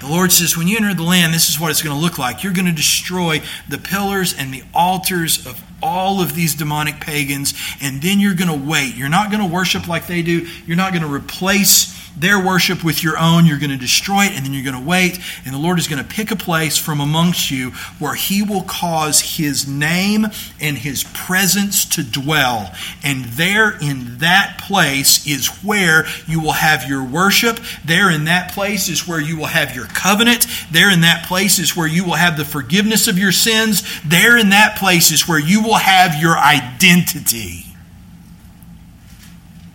The 0.00 0.08
Lord 0.08 0.32
says, 0.32 0.56
when 0.56 0.66
you 0.66 0.76
enter 0.76 0.94
the 0.94 1.04
land, 1.04 1.32
this 1.32 1.48
is 1.48 1.60
what 1.60 1.70
it's 1.70 1.80
going 1.80 1.94
to 1.94 2.02
look 2.02 2.18
like. 2.18 2.42
You're 2.42 2.52
going 2.52 2.66
to 2.66 2.72
destroy 2.72 3.40
the 3.68 3.78
pillars 3.78 4.34
and 4.36 4.52
the 4.52 4.64
altars 4.74 5.46
of 5.46 5.62
all 5.80 6.20
of 6.20 6.34
these 6.34 6.56
demonic 6.56 7.00
pagans, 7.00 7.54
and 7.80 8.02
then 8.02 8.18
you're 8.18 8.34
going 8.34 8.48
to 8.48 8.68
wait. 8.68 8.96
You're 8.96 9.08
not 9.08 9.30
going 9.30 9.42
to 9.42 9.52
worship 9.52 9.86
like 9.86 10.08
they 10.08 10.22
do. 10.22 10.46
You're 10.66 10.76
not 10.76 10.92
going 10.92 11.02
to 11.02 11.12
replace 11.12 12.01
their 12.16 12.38
worship 12.38 12.84
with 12.84 13.02
your 13.02 13.18
own. 13.18 13.46
You're 13.46 13.58
going 13.58 13.70
to 13.70 13.76
destroy 13.76 14.24
it, 14.24 14.32
and 14.32 14.44
then 14.44 14.52
you're 14.52 14.64
going 14.64 14.80
to 14.80 14.88
wait. 14.88 15.18
And 15.44 15.54
the 15.54 15.58
Lord 15.58 15.78
is 15.78 15.88
going 15.88 16.02
to 16.02 16.08
pick 16.08 16.30
a 16.30 16.36
place 16.36 16.76
from 16.76 17.00
amongst 17.00 17.50
you 17.50 17.70
where 17.98 18.14
He 18.14 18.42
will 18.42 18.62
cause 18.62 19.36
His 19.36 19.66
name 19.66 20.26
and 20.60 20.78
His 20.78 21.04
presence 21.14 21.84
to 21.96 22.02
dwell. 22.02 22.72
And 23.02 23.24
there 23.24 23.76
in 23.78 24.18
that 24.18 24.58
place 24.66 25.26
is 25.26 25.48
where 25.62 26.06
you 26.26 26.40
will 26.40 26.52
have 26.52 26.88
your 26.88 27.04
worship. 27.04 27.58
There 27.84 28.10
in 28.10 28.24
that 28.24 28.52
place 28.52 28.88
is 28.88 29.06
where 29.08 29.20
you 29.20 29.36
will 29.36 29.46
have 29.46 29.74
your 29.74 29.86
covenant. 29.86 30.46
There 30.70 30.90
in 30.90 31.00
that 31.02 31.26
place 31.26 31.58
is 31.58 31.76
where 31.76 31.88
you 31.88 32.04
will 32.04 32.12
have 32.12 32.36
the 32.36 32.44
forgiveness 32.44 33.08
of 33.08 33.18
your 33.18 33.32
sins. 33.32 33.82
There 34.04 34.36
in 34.36 34.50
that 34.50 34.78
place 34.78 35.10
is 35.10 35.28
where 35.28 35.40
you 35.40 35.62
will 35.62 35.74
have 35.74 36.20
your 36.20 36.36
identity. 36.36 37.66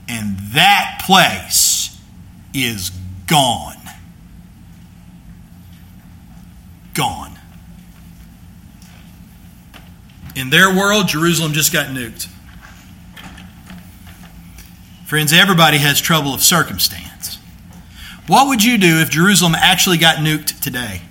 And 0.10 0.38
that 0.54 1.02
place 1.06 1.77
is 2.66 2.92
gone. 3.28 3.76
Gone. 6.94 7.38
In 10.36 10.50
their 10.50 10.74
world, 10.74 11.08
Jerusalem 11.08 11.54
just 11.54 11.74
got 11.74 11.88
nuked. 11.88 12.28
Friends, 15.06 15.32
everybody 15.32 15.78
has 15.78 16.02
trouble 16.02 16.34
of 16.34 16.42
circumstance. 16.42 17.40
What 18.28 18.48
would 18.48 18.64
you 18.64 18.78
do 18.78 19.00
if 19.00 19.10
Jerusalem 19.10 19.56
actually 19.56 19.98
got 19.98 20.18
nuked 20.18 20.60
today? 20.60 21.02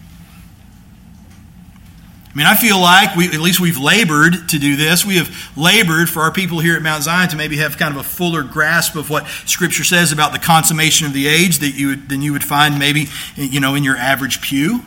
I 2.37 2.39
mean, 2.39 2.47
I 2.49 2.55
feel 2.55 2.79
like 2.79 3.17
we, 3.17 3.29
at 3.29 3.41
least 3.41 3.61
we've 3.61 3.79
labored 3.79 4.51
to 4.51 4.59
do 4.59 4.77
this. 4.77 5.07
We 5.07 5.17
have 5.17 5.35
labored 5.57 6.11
for 6.11 6.21
our 6.21 6.31
people 6.31 6.61
here 6.61 6.77
at 6.77 6.83
Mount 6.83 7.03
Zion 7.03 7.31
to 7.31 7.37
maybe 7.37 7.57
have 7.57 7.79
kind 7.79 7.95
of 7.95 7.99
a 7.99 8.05
fuller 8.05 8.43
grasp 8.43 8.95
of 8.95 9.09
what 9.09 9.27
Scripture 9.47 9.85
says 9.85 10.13
about 10.13 10.35
the 10.35 10.39
consummation 10.39 11.07
of 11.07 11.15
the 11.15 11.29
age 11.29 11.61
that 11.61 11.71
you 11.71 11.89
would, 11.89 12.11
than 12.11 12.21
you 12.21 12.35
would 12.35 12.45
find 12.45 12.79
maybe 12.79 13.07
you 13.37 13.59
know 13.59 13.75
in 13.75 13.85
your 13.85 13.97
average 13.97 14.43
pew. 14.43 14.83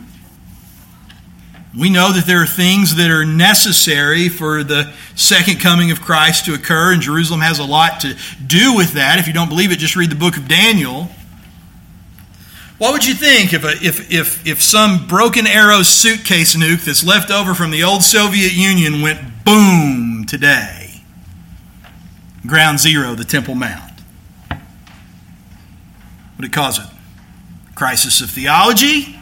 We 1.75 1.89
know 1.89 2.13
that 2.13 2.27
there 2.27 2.43
are 2.43 2.45
things 2.45 2.97
that 2.97 3.09
are 3.09 3.25
necessary 3.25 4.29
for 4.29 4.63
the 4.63 4.93
second 5.15 5.59
coming 5.59 5.89
of 5.89 6.01
Christ 6.01 6.45
to 6.45 6.53
occur, 6.53 6.93
and 6.93 7.01
Jerusalem 7.01 7.41
has 7.41 7.57
a 7.57 7.65
lot 7.65 8.01
to 8.01 8.15
do 8.45 8.75
with 8.75 8.93
that. 8.93 9.17
If 9.17 9.25
you 9.25 9.33
don't 9.33 9.49
believe 9.49 9.71
it, 9.71 9.79
just 9.79 9.95
read 9.95 10.11
the 10.11 10.15
book 10.15 10.37
of 10.37 10.47
Daniel. 10.47 11.09
What 12.79 12.93
would 12.93 13.05
you 13.05 13.13
think 13.13 13.53
if, 13.53 13.65
a, 13.65 13.71
if, 13.85 14.09
if, 14.09 14.47
if 14.47 14.61
some 14.61 15.05
broken 15.05 15.45
arrow 15.45 15.83
suitcase 15.83 16.55
nuke 16.55 16.85
that's 16.85 17.03
left 17.03 17.29
over 17.29 17.53
from 17.53 17.71
the 17.71 17.83
old 17.83 18.03
Soviet 18.03 18.53
Union 18.53 19.01
went 19.01 19.19
boom 19.43 20.25
today? 20.25 21.01
Ground 22.47 22.79
zero, 22.79 23.15
the 23.15 23.25
Temple 23.25 23.53
Mount. 23.53 23.99
What 24.47 24.59
did 26.37 26.45
it 26.45 26.53
cause 26.53 26.79
it? 26.79 26.85
Crisis 27.75 28.21
of 28.21 28.29
theology? 28.29 29.19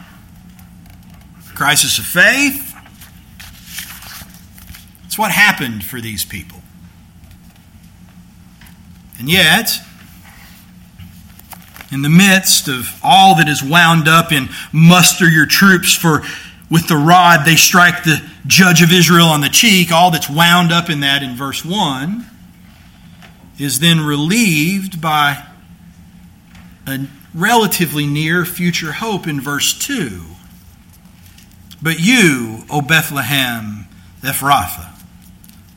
Crisis 1.55 1.97
of 1.97 2.05
faith? 2.05 2.75
It's 5.05 5.17
what 5.17 5.31
happened 5.31 5.83
for 5.83 5.99
these 5.99 6.23
people. 6.23 6.61
And 9.17 9.27
yet, 9.27 9.79
in 11.91 12.01
the 12.01 12.09
midst 12.09 12.67
of 12.67 12.99
all 13.03 13.35
that 13.35 13.47
is 13.47 13.63
wound 13.63 14.07
up 14.07 14.31
in 14.31 14.49
muster 14.71 15.29
your 15.29 15.45
troops 15.45 15.93
for 15.93 16.23
with 16.69 16.87
the 16.87 16.97
rod 16.97 17.45
they 17.45 17.55
strike 17.55 18.03
the 18.03 18.21
judge 18.45 18.81
of 18.81 18.91
Israel 18.91 19.27
on 19.27 19.41
the 19.41 19.49
cheek, 19.49 19.91
all 19.91 20.11
that's 20.11 20.29
wound 20.29 20.71
up 20.71 20.89
in 20.89 20.99
that 20.99 21.23
in 21.23 21.35
verse 21.35 21.63
1 21.63 22.25
is 23.57 23.79
then 23.79 24.01
relieved 24.01 25.01
by 25.01 25.43
a 26.85 27.07
relatively 27.33 28.05
near 28.05 28.45
future 28.45 28.93
hope 28.93 29.27
in 29.27 29.39
verse 29.41 29.77
2. 29.77 30.21
But 31.81 31.99
you, 31.99 32.63
O 32.69 32.81
Bethlehem 32.81 33.87
Ephrathah, 34.21 34.93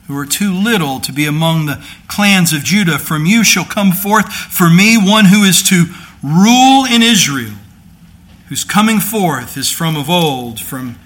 who 0.07 0.17
are 0.17 0.25
too 0.25 0.53
little 0.53 0.99
to 0.99 1.13
be 1.13 1.25
among 1.25 1.65
the 1.65 1.83
clans 2.07 2.53
of 2.53 2.63
Judah, 2.63 2.99
from 2.99 3.25
you 3.25 3.43
shall 3.43 3.65
come 3.65 3.91
forth 3.91 4.31
for 4.33 4.69
me 4.69 4.97
one 4.97 5.25
who 5.25 5.43
is 5.43 5.63
to 5.63 5.85
rule 6.23 6.85
in 6.85 7.01
Israel, 7.01 7.53
whose 8.47 8.63
coming 8.63 8.99
forth 8.99 9.57
is 9.57 9.71
from 9.71 9.95
of 9.95 10.09
old, 10.09 10.59
from 10.59 10.99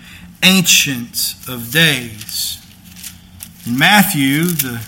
ancient 0.43 1.35
of 1.47 1.71
days. 1.71 2.61
In 3.65 3.77
Matthew, 3.77 4.43
the 4.43 4.83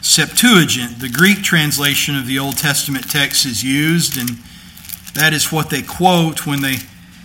Septuagint, 0.00 1.00
the 1.00 1.08
Greek 1.08 1.42
translation 1.42 2.16
of 2.16 2.26
the 2.26 2.38
Old 2.38 2.56
Testament 2.56 3.10
text, 3.10 3.44
is 3.44 3.62
used, 3.62 4.16
and 4.16 4.38
that 5.14 5.32
is 5.32 5.52
what 5.52 5.70
they 5.70 5.82
quote 5.82 6.46
when 6.46 6.62
they 6.62 6.76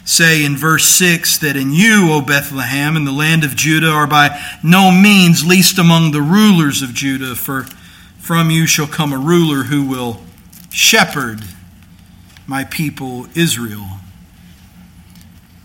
say 0.05 0.43
in 0.43 0.57
verse 0.57 0.85
6 0.85 1.37
that 1.37 1.55
in 1.55 1.71
you, 1.71 2.11
O 2.11 2.21
Bethlehem, 2.21 2.97
in 2.97 3.05
the 3.05 3.11
land 3.11 3.43
of 3.43 3.55
Judah, 3.55 3.89
are 3.89 4.07
by 4.07 4.39
no 4.61 4.91
means 4.91 5.45
least 5.45 5.77
among 5.77 6.11
the 6.11 6.21
rulers 6.21 6.81
of 6.81 6.93
Judah, 6.93 7.35
for 7.35 7.63
from 8.19 8.51
you 8.51 8.67
shall 8.67 8.87
come 8.87 9.13
a 9.13 9.17
ruler 9.17 9.63
who 9.63 9.85
will 9.85 10.21
shepherd 10.69 11.43
my 12.47 12.63
people 12.63 13.27
Israel. 13.35 13.99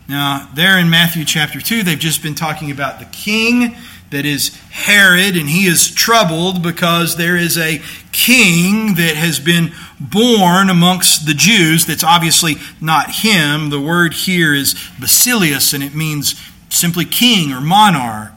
Now, 0.08 0.48
there 0.54 0.78
in 0.78 0.88
Matthew 0.88 1.24
chapter 1.24 1.60
2, 1.60 1.82
they've 1.82 1.98
just 1.98 2.22
been 2.22 2.34
talking 2.34 2.70
about 2.70 2.98
the 2.98 3.04
king 3.06 3.76
that 4.10 4.24
is 4.24 4.56
Herod, 4.70 5.36
and 5.36 5.48
he 5.48 5.66
is 5.66 5.90
troubled 5.90 6.62
because 6.62 7.16
there 7.16 7.36
is 7.36 7.58
a 7.58 7.82
king 8.10 8.94
that 8.94 9.16
has 9.16 9.38
been 9.38 9.72
born 10.00 10.70
amongst 10.70 11.26
the 11.26 11.34
Jews 11.34 11.84
that's 11.84 12.04
obviously 12.04 12.56
not 12.80 13.16
him. 13.16 13.68
The 13.68 13.80
word 13.80 14.14
here 14.14 14.54
is 14.54 14.74
basileus, 14.98 15.74
and 15.74 15.84
it 15.84 15.94
means 15.94 16.40
simply 16.70 17.04
king 17.04 17.52
or 17.52 17.60
monarch. 17.60 18.32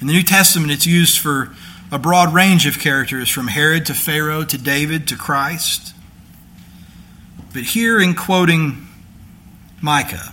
In 0.00 0.06
the 0.06 0.12
New 0.12 0.22
Testament, 0.22 0.70
it's 0.70 0.86
used 0.86 1.18
for 1.18 1.54
a 1.90 1.98
broad 1.98 2.32
range 2.32 2.66
of 2.66 2.78
characters 2.78 3.28
from 3.28 3.48
Herod 3.48 3.86
to 3.86 3.94
Pharaoh 3.94 4.44
to 4.44 4.58
David 4.58 5.08
to 5.08 5.16
Christ. 5.16 5.91
But 7.52 7.64
here, 7.64 8.00
in 8.00 8.14
quoting 8.14 8.86
Micah, 9.80 10.32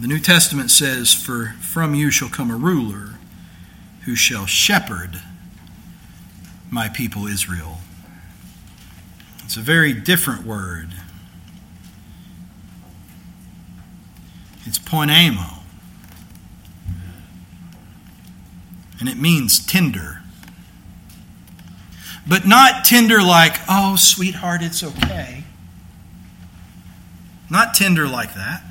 the 0.00 0.08
New 0.08 0.18
Testament 0.18 0.70
says, 0.70 1.14
For 1.14 1.54
from 1.60 1.94
you 1.94 2.10
shall 2.10 2.28
come 2.28 2.50
a 2.50 2.56
ruler 2.56 3.18
who 4.04 4.16
shall 4.16 4.46
shepherd 4.46 5.20
my 6.70 6.88
people 6.88 7.26
Israel. 7.26 7.78
It's 9.44 9.56
a 9.56 9.60
very 9.60 9.92
different 9.92 10.44
word. 10.44 10.90
It's 14.64 14.78
poimaino. 14.78 15.58
And 18.98 19.08
it 19.08 19.16
means 19.16 19.64
tender. 19.64 20.19
But 22.28 22.46
not 22.46 22.84
tender 22.84 23.22
like, 23.22 23.56
oh, 23.68 23.96
sweetheart, 23.96 24.62
it's 24.62 24.82
okay. 24.82 25.44
Not 27.48 27.74
tender 27.74 28.06
like 28.06 28.34
that. 28.34 28.62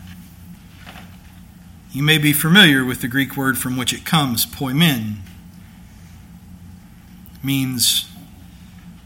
You 1.91 2.03
may 2.03 2.17
be 2.17 2.33
familiar 2.33 2.85
with 2.85 3.01
the 3.01 3.07
Greek 3.07 3.35
word 3.35 3.57
from 3.57 3.75
which 3.75 3.93
it 3.93 4.05
comes, 4.05 4.45
poimen. 4.45 5.15
means 7.41 8.09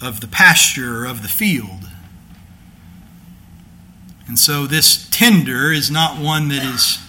of 0.02 0.20
the 0.20 0.28
pasture 0.28 1.00
or 1.00 1.06
of 1.06 1.22
the 1.22 1.30
field. 1.30 1.90
And 4.28 4.38
so 4.38 4.68
this 4.68 5.08
tender 5.10 5.72
is 5.72 5.90
not 5.90 6.20
one 6.20 6.50
that 6.50 6.64
is 6.64 7.00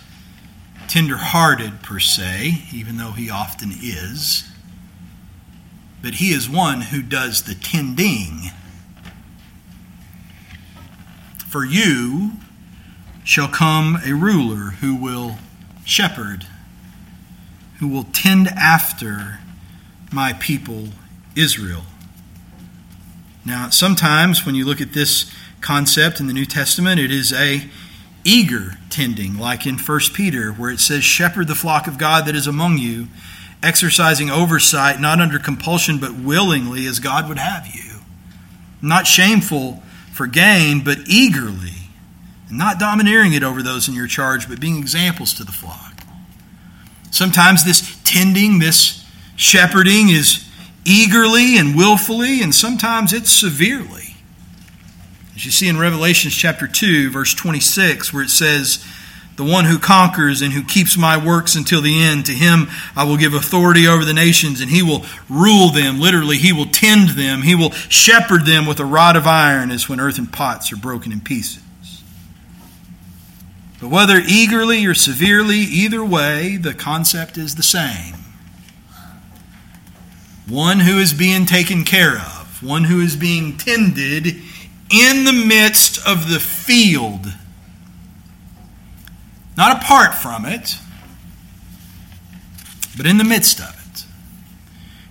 tender 0.86 1.16
hearted 1.16 1.82
per 1.82 1.98
se, 1.98 2.64
even 2.72 2.96
though 2.96 3.12
he 3.12 3.28
often 3.30 3.72
is, 3.72 4.48
but 6.04 6.16
he 6.16 6.32
is 6.32 6.50
one 6.50 6.82
who 6.82 7.00
does 7.00 7.44
the 7.44 7.54
tending. 7.54 8.50
For 11.48 11.64
you 11.64 12.32
shall 13.24 13.48
come 13.48 13.98
a 14.04 14.12
ruler 14.12 14.72
who 14.82 14.94
will 14.94 15.36
shepherd 15.86 16.46
who 17.78 17.88
will 17.88 18.04
tend 18.12 18.48
after 18.48 19.40
my 20.12 20.34
people 20.34 20.88
Israel. 21.34 21.84
Now, 23.46 23.70
sometimes 23.70 24.44
when 24.44 24.54
you 24.54 24.66
look 24.66 24.82
at 24.82 24.92
this 24.92 25.32
concept 25.62 26.20
in 26.20 26.26
the 26.26 26.34
New 26.34 26.46
Testament, 26.46 27.00
it 27.00 27.10
is 27.10 27.32
a 27.32 27.68
eager 28.24 28.78
tending, 28.90 29.38
like 29.38 29.66
in 29.66 29.78
1 29.78 30.00
Peter, 30.12 30.52
where 30.52 30.70
it 30.70 30.80
says, 30.80 31.02
Shepherd 31.02 31.48
the 31.48 31.54
flock 31.54 31.86
of 31.86 31.96
God 31.96 32.26
that 32.26 32.36
is 32.36 32.46
among 32.46 32.76
you, 32.76 33.08
exercising 33.64 34.30
oversight, 34.30 35.00
not 35.00 35.20
under 35.20 35.38
compulsion, 35.38 35.98
but 35.98 36.14
willingly, 36.14 36.86
as 36.86 36.98
God 37.00 37.28
would 37.28 37.38
have 37.38 37.66
you. 37.66 38.00
Not 38.82 39.06
shameful 39.06 39.82
for 40.12 40.26
gain, 40.26 40.84
but 40.84 40.98
eagerly 41.06 41.88
And 42.48 42.58
not 42.58 42.78
domineering 42.78 43.32
it 43.32 43.42
over 43.42 43.62
those 43.62 43.88
in 43.88 43.94
your 43.94 44.06
charge, 44.06 44.48
but 44.48 44.60
being 44.60 44.78
examples 44.78 45.34
to 45.34 45.44
the 45.44 45.52
flock. 45.52 46.02
Sometimes 47.10 47.64
this 47.64 47.98
tending, 48.04 48.58
this 48.58 49.04
shepherding 49.36 50.08
is 50.10 50.48
eagerly 50.84 51.56
and 51.56 51.74
willfully, 51.76 52.42
and 52.42 52.54
sometimes 52.54 53.12
it's 53.12 53.30
severely. 53.30 54.16
As 55.34 55.44
you 55.44 55.50
see 55.50 55.68
in 55.68 55.78
Revelation 55.78 56.30
chapter 56.30 56.68
2, 56.68 57.10
verse 57.10 57.34
26, 57.34 58.12
where 58.12 58.22
it 58.22 58.30
says, 58.30 58.84
The 59.36 59.44
one 59.44 59.64
who 59.64 59.78
conquers 59.78 60.42
and 60.42 60.52
who 60.52 60.62
keeps 60.62 60.96
my 60.96 61.16
works 61.16 61.56
until 61.56 61.82
the 61.82 62.00
end, 62.00 62.26
to 62.26 62.32
him 62.32 62.68
I 62.94 63.04
will 63.04 63.16
give 63.16 63.34
authority 63.34 63.86
over 63.86 64.04
the 64.04 64.14
nations, 64.14 64.60
and 64.60 64.70
he 64.70 64.82
will 64.82 65.04
rule 65.28 65.70
them. 65.70 65.98
Literally, 65.98 66.38
he 66.38 66.52
will 66.52 66.66
tend 66.66 67.10
them. 67.10 67.42
He 67.42 67.54
will 67.54 67.72
shepherd 67.72 68.46
them 68.46 68.64
with 68.66 68.78
a 68.78 68.84
rod 68.84 69.16
of 69.16 69.26
iron, 69.26 69.70
as 69.72 69.88
when 69.88 69.98
earthen 69.98 70.28
pots 70.28 70.72
are 70.72 70.76
broken 70.76 71.10
in 71.10 71.20
pieces. 71.20 71.60
But 73.80 73.90
whether 73.90 74.18
eagerly 74.24 74.86
or 74.86 74.94
severely, 74.94 75.58
either 75.58 76.04
way, 76.04 76.56
the 76.56 76.72
concept 76.72 77.36
is 77.36 77.56
the 77.56 77.62
same 77.62 78.14
one 80.48 80.80
who 80.80 80.98
is 80.98 81.12
being 81.14 81.46
taken 81.46 81.84
care 81.84 82.16
of, 82.16 82.62
one 82.62 82.84
who 82.84 83.00
is 83.00 83.16
being 83.16 83.56
tended 83.56 84.26
in 84.90 85.24
the 85.24 85.44
midst 85.46 86.06
of 86.06 86.30
the 86.30 86.38
field, 86.38 87.26
not 89.56 89.82
apart 89.82 90.14
from 90.14 90.44
it, 90.44 90.78
but 92.96 93.06
in 93.06 93.18
the 93.18 93.24
midst 93.24 93.60
of 93.60 93.70
it. 93.70 94.04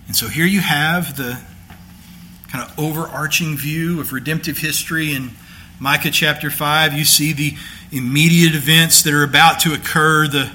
And 0.06 0.16
so 0.16 0.28
here 0.28 0.46
you 0.46 0.60
have 0.60 1.16
the 1.16 1.40
kind 2.48 2.68
of 2.68 2.78
overarching 2.78 3.56
view 3.56 4.00
of 4.00 4.12
redemptive 4.12 4.58
history 4.58 5.12
in 5.12 5.30
Micah 5.80 6.10
chapter 6.10 6.50
5. 6.50 6.92
You 6.92 7.04
see 7.04 7.32
the 7.32 7.56
immediate 7.90 8.54
events 8.54 9.02
that 9.02 9.12
are 9.12 9.24
about 9.24 9.60
to 9.60 9.72
occur, 9.72 10.28
the, 10.28 10.50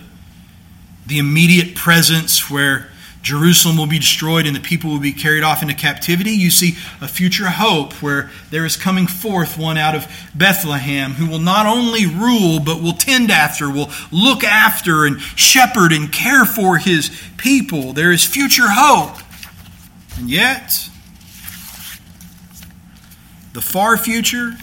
the 1.06 1.20
immediate 1.20 1.76
presence 1.76 2.50
where 2.50 2.90
Jerusalem 3.22 3.78
will 3.78 3.88
be 3.88 3.99
destroyed 3.99 4.45
and 4.45 4.55
the 4.55 4.61
people 4.61 4.91
will 4.91 4.99
be 4.99 5.11
carried 5.11 5.43
off 5.43 5.61
into 5.61 5.74
captivity. 5.74 6.32
You 6.32 6.49
see 6.49 6.78
a 7.01 7.07
future 7.07 7.49
hope 7.49 8.01
where 8.01 8.32
there 8.49 8.65
is 8.65 8.78
coming 8.78 9.07
forth 9.07 9.57
one 9.57 9.78
out 9.78 9.93
of 9.93 10.07
Bethlehem 10.34 11.13
who 11.13 11.28
will 11.28 11.39
not 11.39 11.65
only 11.65 12.05
rule, 12.05 12.59
but 12.59 12.82
will 12.82 12.93
tend 12.93 13.30
after, 13.30 13.70
will 13.70 13.91
look 14.11 14.43
after 14.43 15.05
and 15.05 15.20
shepherd 15.22 15.91
and 15.91 16.11
care 16.11 16.45
for 16.45 16.78
his 16.78 17.11
people. 17.38 17.91
There 17.93 18.11
is 18.11 18.24
future 18.24 18.67
hope. 18.70 19.17
And 20.17 20.30
yet, 20.30 20.89
the 23.53 23.61
far 23.61 23.97
future, 23.97 24.53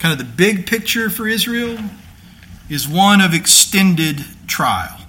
kind 0.00 0.12
of 0.12 0.18
the 0.18 0.32
big 0.32 0.66
picture 0.66 1.10
for 1.10 1.28
Israel, 1.28 1.78
is 2.68 2.88
one 2.88 3.20
of 3.20 3.34
extended 3.34 4.24
trial 4.48 5.05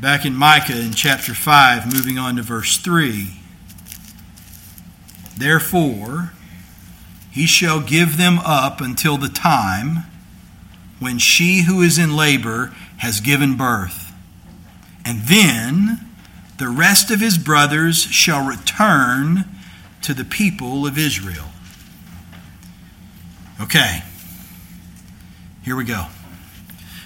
back 0.00 0.24
in 0.24 0.34
Micah 0.34 0.78
in 0.80 0.92
chapter 0.92 1.34
5, 1.34 1.92
moving 1.92 2.18
on 2.18 2.36
to 2.36 2.42
verse 2.42 2.76
3. 2.76 3.30
Therefore, 5.36 6.32
he 7.30 7.46
shall 7.46 7.80
give 7.80 8.16
them 8.16 8.38
up 8.38 8.80
until 8.80 9.16
the 9.16 9.28
time 9.28 10.04
when 11.00 11.18
she 11.18 11.62
who 11.62 11.82
is 11.82 11.98
in 11.98 12.16
labor 12.16 12.72
has 12.98 13.20
given 13.20 13.56
birth. 13.56 14.12
And 15.04 15.22
then 15.22 16.00
the 16.58 16.68
rest 16.68 17.10
of 17.10 17.20
his 17.20 17.38
brothers 17.38 18.02
shall 18.02 18.46
return 18.46 19.44
to 20.02 20.14
the 20.14 20.24
people 20.24 20.86
of 20.86 20.96
Israel. 20.96 21.46
Okay, 23.60 24.02
here 25.64 25.74
we 25.74 25.84
go. 25.84 26.06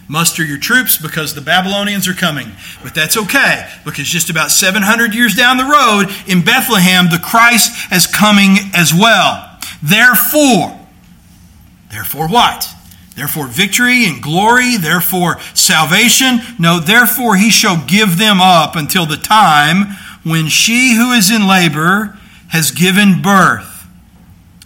Muster 0.08 0.44
your 0.44 0.58
troops 0.58 0.98
because 0.98 1.34
the 1.34 1.40
Babylonians 1.40 2.08
are 2.08 2.14
coming. 2.14 2.52
But 2.82 2.94
that's 2.94 3.16
okay, 3.16 3.68
because 3.84 4.06
just 4.06 4.30
about 4.30 4.50
700 4.50 5.14
years 5.14 5.34
down 5.34 5.56
the 5.56 5.64
road 5.64 6.06
in 6.26 6.44
Bethlehem, 6.44 7.06
the 7.10 7.22
Christ 7.22 7.92
is 7.92 8.06
coming 8.06 8.56
as 8.74 8.92
well. 8.92 9.58
Therefore, 9.82 10.78
therefore 11.90 12.28
what? 12.28 12.68
Therefore, 13.14 13.46
victory 13.46 14.06
and 14.06 14.22
glory, 14.22 14.76
therefore, 14.76 15.38
salvation. 15.54 16.40
No, 16.58 16.80
therefore, 16.80 17.36
he 17.36 17.50
shall 17.50 17.84
give 17.86 18.18
them 18.18 18.40
up 18.40 18.74
until 18.74 19.06
the 19.06 19.16
time 19.16 19.96
when 20.24 20.48
she 20.48 20.94
who 20.94 21.12
is 21.12 21.30
in 21.30 21.46
labor 21.46 22.18
has 22.48 22.70
given 22.70 23.20
birth 23.20 23.71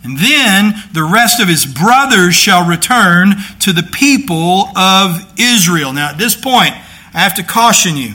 and 0.06 0.18
then 0.18 0.72
the 0.92 1.02
rest 1.02 1.40
of 1.40 1.48
his 1.48 1.66
brothers 1.66 2.36
shall 2.36 2.64
return 2.64 3.34
to 3.58 3.72
the 3.72 3.82
people 3.82 4.68
of 4.78 5.20
Israel. 5.36 5.92
Now, 5.92 6.10
at 6.10 6.16
this 6.16 6.36
point, 6.36 6.74
I 7.12 7.18
have 7.18 7.34
to 7.34 7.42
caution 7.42 7.96
you. 7.96 8.14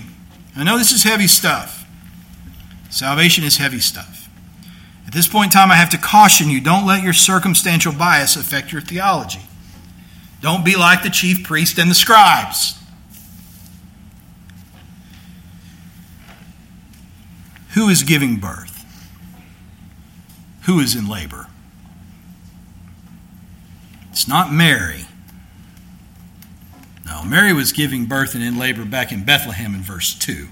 I 0.55 0.63
know 0.63 0.77
this 0.77 0.93
is 0.93 1.03
heavy 1.03 1.27
stuff. 1.27 1.85
Salvation 2.89 3.43
is 3.43 3.57
heavy 3.57 3.79
stuff. 3.79 4.29
At 5.05 5.11
this 5.11 5.27
point 5.27 5.47
in 5.47 5.51
time, 5.51 5.69
I 5.69 5.75
have 5.75 5.89
to 5.89 5.97
caution 5.97 6.49
you 6.49 6.61
don't 6.61 6.87
let 6.87 7.03
your 7.03 7.11
circumstantial 7.11 7.91
bias 7.91 8.37
affect 8.37 8.71
your 8.71 8.81
theology. 8.81 9.41
Don't 10.39 10.63
be 10.63 10.77
like 10.77 11.03
the 11.03 11.09
chief 11.09 11.43
priest 11.43 11.77
and 11.77 11.91
the 11.91 11.95
scribes. 11.95 12.79
Who 17.73 17.89
is 17.89 18.03
giving 18.03 18.37
birth? 18.37 18.85
Who 20.61 20.79
is 20.79 20.95
in 20.95 21.09
labor? 21.09 21.47
It's 24.11 24.27
not 24.27 24.51
Mary. 24.51 25.05
No, 27.05 27.23
Mary 27.23 27.53
was 27.53 27.71
giving 27.71 28.05
birth 28.05 28.35
and 28.35 28.43
in 28.43 28.57
labor 28.57 28.85
back 28.85 29.11
in 29.11 29.23
Bethlehem 29.23 29.73
in 29.73 29.81
verse 29.81 30.13
2. 30.13 30.47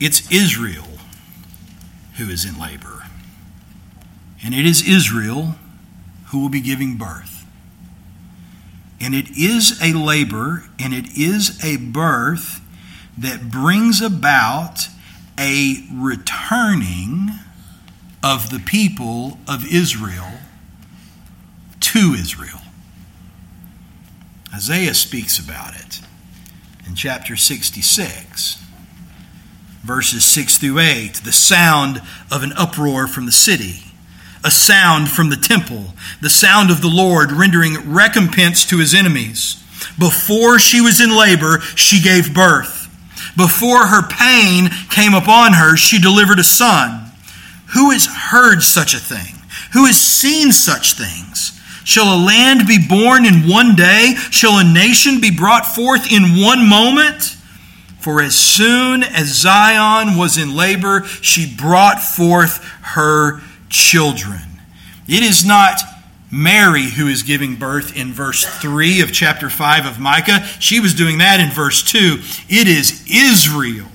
It's 0.00 0.30
Israel 0.32 0.88
who 2.16 2.28
is 2.28 2.44
in 2.44 2.58
labor. 2.58 3.04
And 4.44 4.54
it 4.54 4.66
is 4.66 4.86
Israel 4.86 5.54
who 6.26 6.40
will 6.40 6.48
be 6.48 6.60
giving 6.60 6.96
birth. 6.96 7.44
And 9.00 9.14
it 9.14 9.30
is 9.36 9.80
a 9.82 9.92
labor 9.92 10.64
and 10.78 10.92
it 10.92 11.06
is 11.16 11.62
a 11.64 11.76
birth 11.76 12.60
that 13.16 13.50
brings 13.50 14.00
about 14.00 14.88
a 15.38 15.86
returning 15.92 17.30
of 18.22 18.50
the 18.50 18.60
people 18.60 19.38
of 19.48 19.66
Israel 19.66 20.38
to 21.80 22.14
Israel. 22.18 22.60
Isaiah 24.54 24.94
speaks 24.94 25.38
about 25.38 25.74
it 25.74 26.00
in 26.86 26.94
chapter 26.94 27.36
66, 27.36 28.62
verses 29.82 30.24
6 30.24 30.58
through 30.58 30.78
8. 30.78 31.14
The 31.24 31.32
sound 31.32 32.02
of 32.30 32.42
an 32.42 32.52
uproar 32.52 33.06
from 33.06 33.26
the 33.26 33.32
city, 33.32 33.80
a 34.44 34.50
sound 34.50 35.08
from 35.08 35.30
the 35.30 35.36
temple, 35.36 35.94
the 36.20 36.30
sound 36.30 36.70
of 36.70 36.80
the 36.80 36.88
Lord 36.88 37.32
rendering 37.32 37.92
recompense 37.92 38.64
to 38.66 38.78
his 38.78 38.94
enemies. 38.94 39.62
Before 39.98 40.58
she 40.58 40.80
was 40.80 41.00
in 41.00 41.16
labor, 41.16 41.60
she 41.74 42.00
gave 42.00 42.34
birth. 42.34 42.88
Before 43.36 43.86
her 43.86 44.06
pain 44.06 44.68
came 44.90 45.14
upon 45.14 45.54
her, 45.54 45.76
she 45.76 45.98
delivered 45.98 46.38
a 46.38 46.44
son. 46.44 47.01
Who 47.74 47.90
has 47.90 48.06
heard 48.06 48.62
such 48.62 48.94
a 48.94 48.98
thing? 48.98 49.34
Who 49.72 49.86
has 49.86 50.00
seen 50.00 50.52
such 50.52 50.94
things? 50.94 51.58
Shall 51.84 52.14
a 52.14 52.24
land 52.24 52.66
be 52.66 52.78
born 52.86 53.24
in 53.24 53.48
one 53.48 53.74
day? 53.74 54.14
Shall 54.30 54.58
a 54.58 54.64
nation 54.64 55.20
be 55.20 55.30
brought 55.30 55.66
forth 55.66 56.12
in 56.12 56.42
one 56.42 56.68
moment? 56.68 57.36
For 57.98 58.20
as 58.20 58.34
soon 58.34 59.02
as 59.02 59.28
Zion 59.28 60.16
was 60.18 60.36
in 60.36 60.54
labor, 60.54 61.04
she 61.04 61.52
brought 61.54 62.02
forth 62.02 62.62
her 62.82 63.40
children. 63.68 64.40
It 65.08 65.22
is 65.22 65.44
not 65.44 65.80
Mary 66.30 66.90
who 66.90 67.08
is 67.08 67.22
giving 67.22 67.56
birth 67.56 67.96
in 67.96 68.12
verse 68.12 68.44
3 68.44 69.02
of 69.02 69.12
chapter 69.12 69.50
5 69.50 69.86
of 69.86 70.00
Micah. 70.00 70.44
She 70.58 70.80
was 70.80 70.94
doing 70.94 71.18
that 71.18 71.40
in 71.40 71.50
verse 71.50 71.82
2. 71.82 72.18
It 72.48 72.68
is 72.68 73.04
Israel 73.08 73.91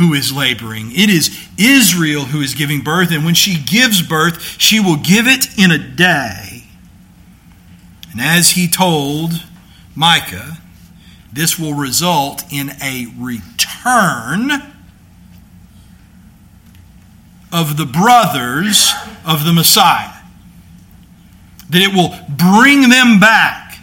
who 0.00 0.14
is 0.14 0.32
laboring. 0.32 0.90
It 0.92 1.10
is 1.10 1.38
Israel 1.58 2.24
who 2.24 2.40
is 2.40 2.54
giving 2.54 2.80
birth, 2.80 3.12
and 3.12 3.22
when 3.22 3.34
she 3.34 3.62
gives 3.62 4.00
birth, 4.00 4.58
she 4.58 4.80
will 4.80 4.96
give 4.96 5.26
it 5.26 5.58
in 5.58 5.70
a 5.70 5.76
day. 5.76 6.64
And 8.10 8.18
as 8.18 8.52
he 8.52 8.66
told 8.66 9.44
Micah, 9.94 10.56
this 11.30 11.58
will 11.58 11.74
result 11.74 12.42
in 12.50 12.70
a 12.82 13.12
return 13.18 14.50
of 17.52 17.76
the 17.76 17.84
brothers 17.84 18.94
of 19.26 19.44
the 19.44 19.52
Messiah. 19.52 20.16
That 21.68 21.82
it 21.82 21.92
will 21.92 22.16
bring 22.26 22.88
them 22.88 23.20
back. 23.20 23.78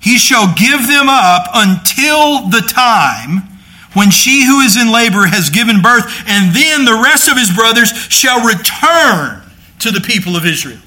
He 0.00 0.16
shall 0.16 0.54
give 0.54 0.86
them 0.86 1.08
up 1.08 1.48
until 1.52 2.48
the 2.48 2.60
time 2.60 3.48
when 3.94 4.10
she 4.10 4.46
who 4.46 4.60
is 4.60 4.76
in 4.76 4.90
labor 4.90 5.26
has 5.26 5.50
given 5.50 5.82
birth, 5.82 6.06
and 6.26 6.54
then 6.54 6.84
the 6.84 7.00
rest 7.02 7.28
of 7.28 7.36
his 7.36 7.50
brothers 7.50 7.90
shall 8.08 8.46
return 8.46 9.42
to 9.80 9.90
the 9.90 10.00
people 10.00 10.36
of 10.36 10.46
Israel. 10.46 10.78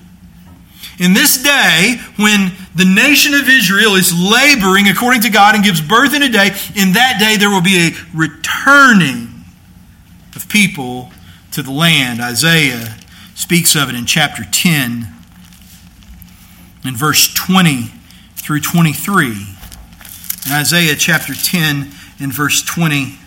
In 0.97 1.14
this 1.14 1.41
day, 1.41 1.97
when 2.18 2.53
the 2.74 2.86
nation 2.86 3.34
of 3.34 3.49
Israel 3.49 3.95
is 3.95 4.14
laboring 4.14 4.88
according 4.88 5.22
to 5.22 5.30
God 5.30 5.56
and 5.56 5.64
gives 5.64 5.82
birth 5.82 6.14
in 6.14 6.24
a 6.24 6.30
day, 6.30 6.56
in 6.76 6.93
that 6.93 7.18
day 7.20 7.36
there 7.38 7.49
will 7.49 7.62
be 7.62 7.89
a 7.89 8.18
returning 8.18 9.43
of 10.36 10.47
people 10.47 11.12
to 11.51 11.62
the 11.62 11.72
land. 11.72 12.22
Isaiah 12.22 12.95
speaks 13.36 13.76
of 13.76 13.89
it 13.89 13.95
in 13.95 14.06
chapter 14.06 14.43
10, 14.49 15.08
in 16.86 16.95
verse 16.95 17.34
20 17.34 17.91
through 18.36 18.62
23. 18.62 19.28
In 20.45 20.51
Isaiah 20.51 20.95
chapter 20.95 21.34
10, 21.34 21.91
in 22.20 22.32
verse 22.32 22.61
20, 22.61 23.18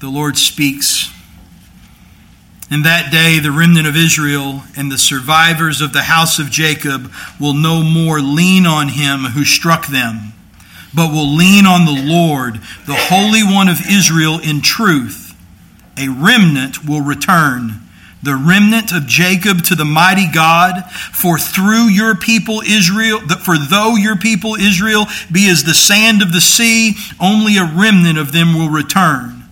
the 0.00 0.08
Lord 0.08 0.36
speaks 0.36 1.12
in 2.72 2.84
that 2.84 3.12
day, 3.12 3.38
the 3.38 3.52
remnant 3.52 3.86
of 3.86 3.96
Israel 3.96 4.62
and 4.78 4.90
the 4.90 4.96
survivors 4.96 5.82
of 5.82 5.92
the 5.92 6.04
house 6.04 6.38
of 6.38 6.50
Jacob 6.50 7.12
will 7.38 7.52
no 7.52 7.82
more 7.82 8.18
lean 8.18 8.64
on 8.64 8.88
him 8.88 9.24
who 9.24 9.44
struck 9.44 9.88
them, 9.88 10.32
but 10.94 11.12
will 11.12 11.36
lean 11.36 11.66
on 11.66 11.84
the 11.84 12.02
Lord, 12.02 12.54
the 12.86 12.96
Holy 12.96 13.42
One 13.42 13.68
of 13.68 13.86
Israel, 13.86 14.38
in 14.38 14.62
truth. 14.62 15.36
A 15.98 16.08
remnant 16.08 16.82
will 16.82 17.02
return, 17.02 17.81
the 18.22 18.36
remnant 18.36 18.92
of 18.92 19.06
Jacob 19.06 19.64
to 19.64 19.74
the 19.74 19.84
mighty 19.84 20.30
God. 20.30 20.84
For 21.12 21.38
through 21.38 21.88
your 21.88 22.14
people 22.14 22.62
Israel, 22.66 23.20
for 23.20 23.58
though 23.58 23.96
your 23.96 24.16
people 24.16 24.54
Israel 24.54 25.06
be 25.30 25.48
as 25.48 25.64
the 25.64 25.74
sand 25.74 26.22
of 26.22 26.32
the 26.32 26.40
sea, 26.40 26.94
only 27.20 27.56
a 27.56 27.64
remnant 27.64 28.18
of 28.18 28.32
them 28.32 28.54
will 28.54 28.70
return 28.70 29.42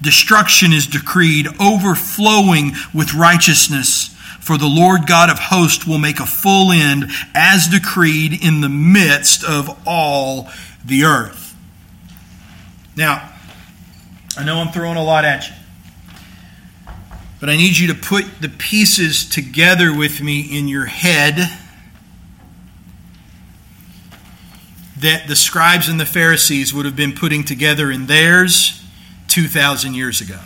destruction 0.00 0.72
is 0.72 0.86
decreed, 0.86 1.46
overflowing 1.60 2.72
with 2.94 3.14
righteousness. 3.14 4.08
For 4.40 4.56
the 4.56 4.66
Lord 4.66 5.06
God 5.06 5.30
of 5.30 5.38
hosts 5.38 5.86
will 5.86 5.98
make 5.98 6.18
a 6.18 6.26
full 6.26 6.72
end, 6.72 7.10
as 7.34 7.68
decreed, 7.68 8.42
in 8.44 8.60
the 8.60 8.68
midst 8.68 9.44
of 9.44 9.78
all 9.86 10.48
the 10.84 11.04
earth. 11.04 11.54
Now, 12.96 13.30
I 14.36 14.44
know 14.44 14.56
I'm 14.56 14.72
throwing 14.72 14.96
a 14.96 15.04
lot 15.04 15.24
at 15.24 15.48
you, 15.48 15.54
but 17.40 17.48
I 17.48 17.56
need 17.56 17.78
you 17.78 17.88
to 17.88 17.94
put 17.94 18.42
the 18.42 18.50
pieces 18.50 19.26
together 19.26 19.96
with 19.96 20.20
me 20.20 20.40
in 20.40 20.68
your 20.68 20.84
head 20.84 21.36
that 24.98 25.26
the 25.26 25.34
scribes 25.36 25.88
and 25.88 25.98
the 25.98 26.04
Pharisees 26.06 26.74
would 26.74 26.84
have 26.84 26.96
been 26.96 27.14
putting 27.14 27.42
together 27.42 27.90
in 27.90 28.06
theirs 28.06 28.84
2,000 29.28 29.94
years 29.94 30.20
ago. 30.20 30.40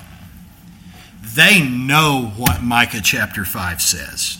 They 1.20 1.60
know 1.60 2.32
what 2.36 2.62
Micah 2.62 3.00
chapter 3.02 3.44
5 3.44 3.82
says. 3.82 4.38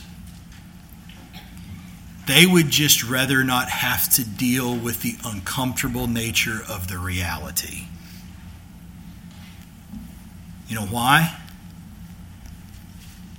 They 2.26 2.46
would 2.46 2.70
just 2.70 3.02
rather 3.02 3.42
not 3.42 3.68
have 3.68 4.08
to 4.14 4.24
deal 4.24 4.76
with 4.76 5.02
the 5.02 5.16
uncomfortable 5.24 6.06
nature 6.06 6.60
of 6.68 6.86
the 6.86 6.98
reality. 6.98 7.88
You 10.68 10.76
know 10.76 10.86
why? 10.86 11.36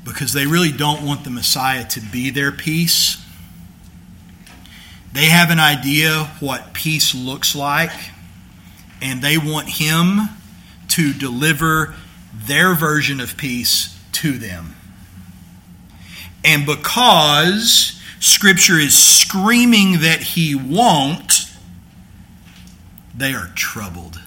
Because 0.05 0.31
they 0.31 0.45
really 0.45 0.71
don't 0.71 1.03
want 1.03 1.25
the 1.25 1.29
Messiah 1.29 1.83
to 1.89 1.99
be 1.99 2.29
their 2.29 2.53
peace. 2.53 3.21
They 5.11 5.25
have 5.25 5.49
an 5.49 5.59
idea 5.59 6.25
what 6.39 6.73
peace 6.73 7.13
looks 7.13 7.55
like, 7.55 7.91
and 9.01 9.21
they 9.21 9.37
want 9.37 9.67
Him 9.67 10.29
to 10.89 11.11
deliver 11.11 11.95
their 12.33 12.75
version 12.75 13.19
of 13.19 13.35
peace 13.35 13.99
to 14.13 14.37
them. 14.37 14.75
And 16.43 16.65
because 16.65 17.99
Scripture 18.19 18.77
is 18.77 18.95
screaming 18.95 20.01
that 20.01 20.21
He 20.21 20.53
won't, 20.53 21.49
they 23.15 23.33
are 23.33 23.49
troubled. 23.55 24.21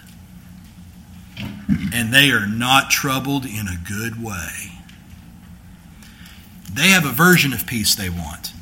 And 1.92 2.12
they 2.12 2.30
are 2.30 2.46
not 2.46 2.90
troubled 2.90 3.44
in 3.44 3.68
a 3.68 3.76
good 3.86 4.22
way. 4.22 4.77
They 6.72 6.88
have 6.88 7.04
a 7.04 7.12
version 7.12 7.52
of 7.52 7.66
peace 7.66 7.94
they 7.94 8.10
want. 8.10 8.52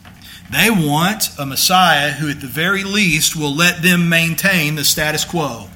They 0.51 0.71
want 0.71 1.31
a 1.39 1.47
Messiah 1.47 2.13
who, 2.13 2.31
at 2.31 2.41
the 2.41 2.47
very 2.47 2.85
least, 2.85 3.35
will 3.35 3.55
let 3.55 3.83
them 3.83 4.09
maintain 4.09 4.77
the 4.77 4.85
status 4.85 5.25
quo. 5.25 5.69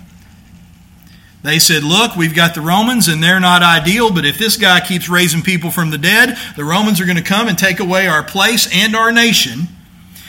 They 1.42 1.58
said, 1.58 1.82
Look, 1.82 2.16
we've 2.16 2.34
got 2.34 2.54
the 2.54 2.60
Romans 2.60 3.08
and 3.08 3.22
they're 3.22 3.40
not 3.40 3.62
ideal, 3.62 4.12
but 4.12 4.24
if 4.24 4.38
this 4.38 4.56
guy 4.56 4.80
keeps 4.80 5.08
raising 5.08 5.42
people 5.42 5.70
from 5.70 5.90
the 5.90 5.98
dead, 5.98 6.36
the 6.56 6.64
Romans 6.64 7.00
are 7.00 7.06
going 7.06 7.16
to 7.16 7.22
come 7.22 7.48
and 7.48 7.58
take 7.58 7.80
away 7.80 8.06
our 8.06 8.22
place 8.22 8.68
and 8.72 8.94
our 8.94 9.10
nation. 9.10 9.68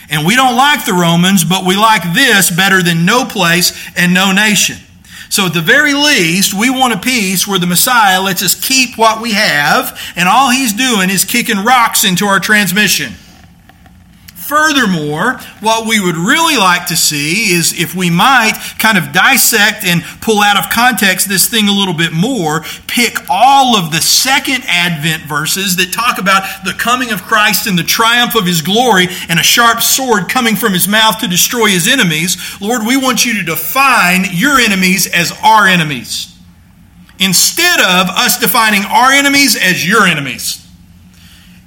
And 0.10 0.26
we 0.26 0.36
don't 0.36 0.56
like 0.56 0.86
the 0.86 0.94
Romans, 0.94 1.46
but 1.46 1.66
we 1.66 1.76
like 1.76 2.14
this 2.14 2.50
better 2.50 2.82
than 2.82 3.06
no 3.06 3.26
place 3.26 3.74
and 3.96 4.14
no 4.14 4.32
nation. 4.32 4.78
So 5.32 5.46
at 5.46 5.54
the 5.54 5.62
very 5.62 5.94
least, 5.94 6.54
we 6.54 6.70
want 6.70 6.94
a 6.94 6.98
peace 6.98 7.48
where 7.48 7.58
the 7.58 7.66
Messiah 7.66 8.22
lets 8.22 8.44
us 8.44 8.54
keep 8.54 8.98
what 8.98 9.22
we 9.22 9.32
have, 9.32 9.98
and 10.18 10.28
all 10.28 10.52
he's 10.52 10.74
doing 10.74 11.10
is 11.10 11.24
kicking 11.24 11.64
rocks 11.64 12.04
into 12.04 12.26
our 12.26 12.42
transmission. 12.42 13.14
Furthermore, 14.52 15.40
what 15.62 15.88
we 15.88 16.02
would 16.02 16.18
really 16.18 16.58
like 16.58 16.88
to 16.88 16.98
see 16.98 17.54
is 17.54 17.72
if 17.80 17.96
we 17.96 18.10
might 18.10 18.52
kind 18.80 18.98
of 18.98 19.14
dissect 19.14 19.86
and 19.86 20.04
pull 20.20 20.42
out 20.42 20.58
of 20.58 20.70
context 20.70 21.30
this 21.30 21.48
thing 21.48 21.70
a 21.70 21.72
little 21.72 21.94
bit 21.94 22.12
more, 22.12 22.66
pick 22.86 23.16
all 23.30 23.78
of 23.78 23.94
the 23.94 24.02
second 24.02 24.66
Advent 24.68 25.24
verses 25.24 25.78
that 25.78 25.94
talk 25.94 26.18
about 26.18 26.66
the 26.66 26.74
coming 26.74 27.14
of 27.14 27.22
Christ 27.24 27.66
and 27.66 27.80
the 27.80 27.84
triumph 27.84 28.36
of 28.36 28.46
his 28.46 28.62
glory 28.62 29.08
and 29.30 29.40
a 29.40 29.44
sharp 29.44 29.80
sword 29.80 30.28
coming 30.28 30.58
from 30.58 30.74
his 30.74 30.86
mouth 30.86 31.20
to 31.20 31.30
destroy 31.30 31.68
his 31.68 31.88
enemies. 31.88 32.36
Lord, 32.60 32.86
we 32.86 32.98
want 32.98 33.24
you 33.24 33.36
to 33.36 33.44
define 33.46 34.26
your 34.34 34.60
enemies 34.60 35.08
as 35.08 35.32
our 35.42 35.66
enemies 35.66 36.38
instead 37.22 37.80
of 37.80 38.10
us 38.10 38.38
defining 38.38 38.84
our 38.84 39.14
enemies 39.14 39.56
as 39.56 39.88
your 39.88 40.06
enemies. 40.06 40.62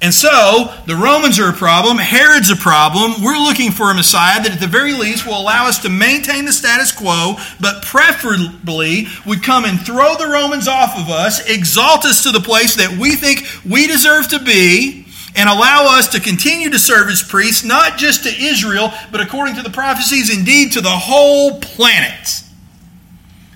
And 0.04 0.12
so, 0.12 0.70
the 0.84 0.96
Romans 0.96 1.38
are 1.38 1.48
a 1.48 1.54
problem, 1.54 1.96
Herod's 1.96 2.50
a 2.50 2.56
problem. 2.56 3.24
We're 3.24 3.38
looking 3.38 3.70
for 3.70 3.90
a 3.90 3.94
Messiah 3.94 4.42
that 4.42 4.52
at 4.52 4.60
the 4.60 4.66
very 4.66 4.92
least 4.92 5.24
will 5.24 5.40
allow 5.40 5.66
us 5.66 5.78
to 5.78 5.88
maintain 5.88 6.44
the 6.44 6.52
status 6.52 6.92
quo, 6.92 7.36
but 7.58 7.82
preferably 7.82 9.06
would 9.24 9.42
come 9.42 9.64
and 9.64 9.80
throw 9.80 10.14
the 10.14 10.26
Romans 10.26 10.68
off 10.68 10.94
of 10.98 11.08
us, 11.08 11.48
exalt 11.48 12.04
us 12.04 12.22
to 12.24 12.32
the 12.32 12.40
place 12.40 12.76
that 12.76 12.98
we 12.98 13.16
think 13.16 13.46
we 13.64 13.86
deserve 13.86 14.28
to 14.28 14.40
be, 14.40 15.06
and 15.34 15.48
allow 15.48 15.96
us 15.96 16.08
to 16.08 16.20
continue 16.20 16.68
to 16.68 16.78
serve 16.78 17.08
as 17.08 17.22
priests, 17.22 17.64
not 17.64 17.96
just 17.96 18.24
to 18.24 18.28
Israel, 18.28 18.92
but 19.10 19.22
according 19.22 19.54
to 19.54 19.62
the 19.62 19.70
prophecies, 19.70 20.36
indeed 20.36 20.72
to 20.72 20.82
the 20.82 20.90
whole 20.90 21.60
planet. 21.60 22.42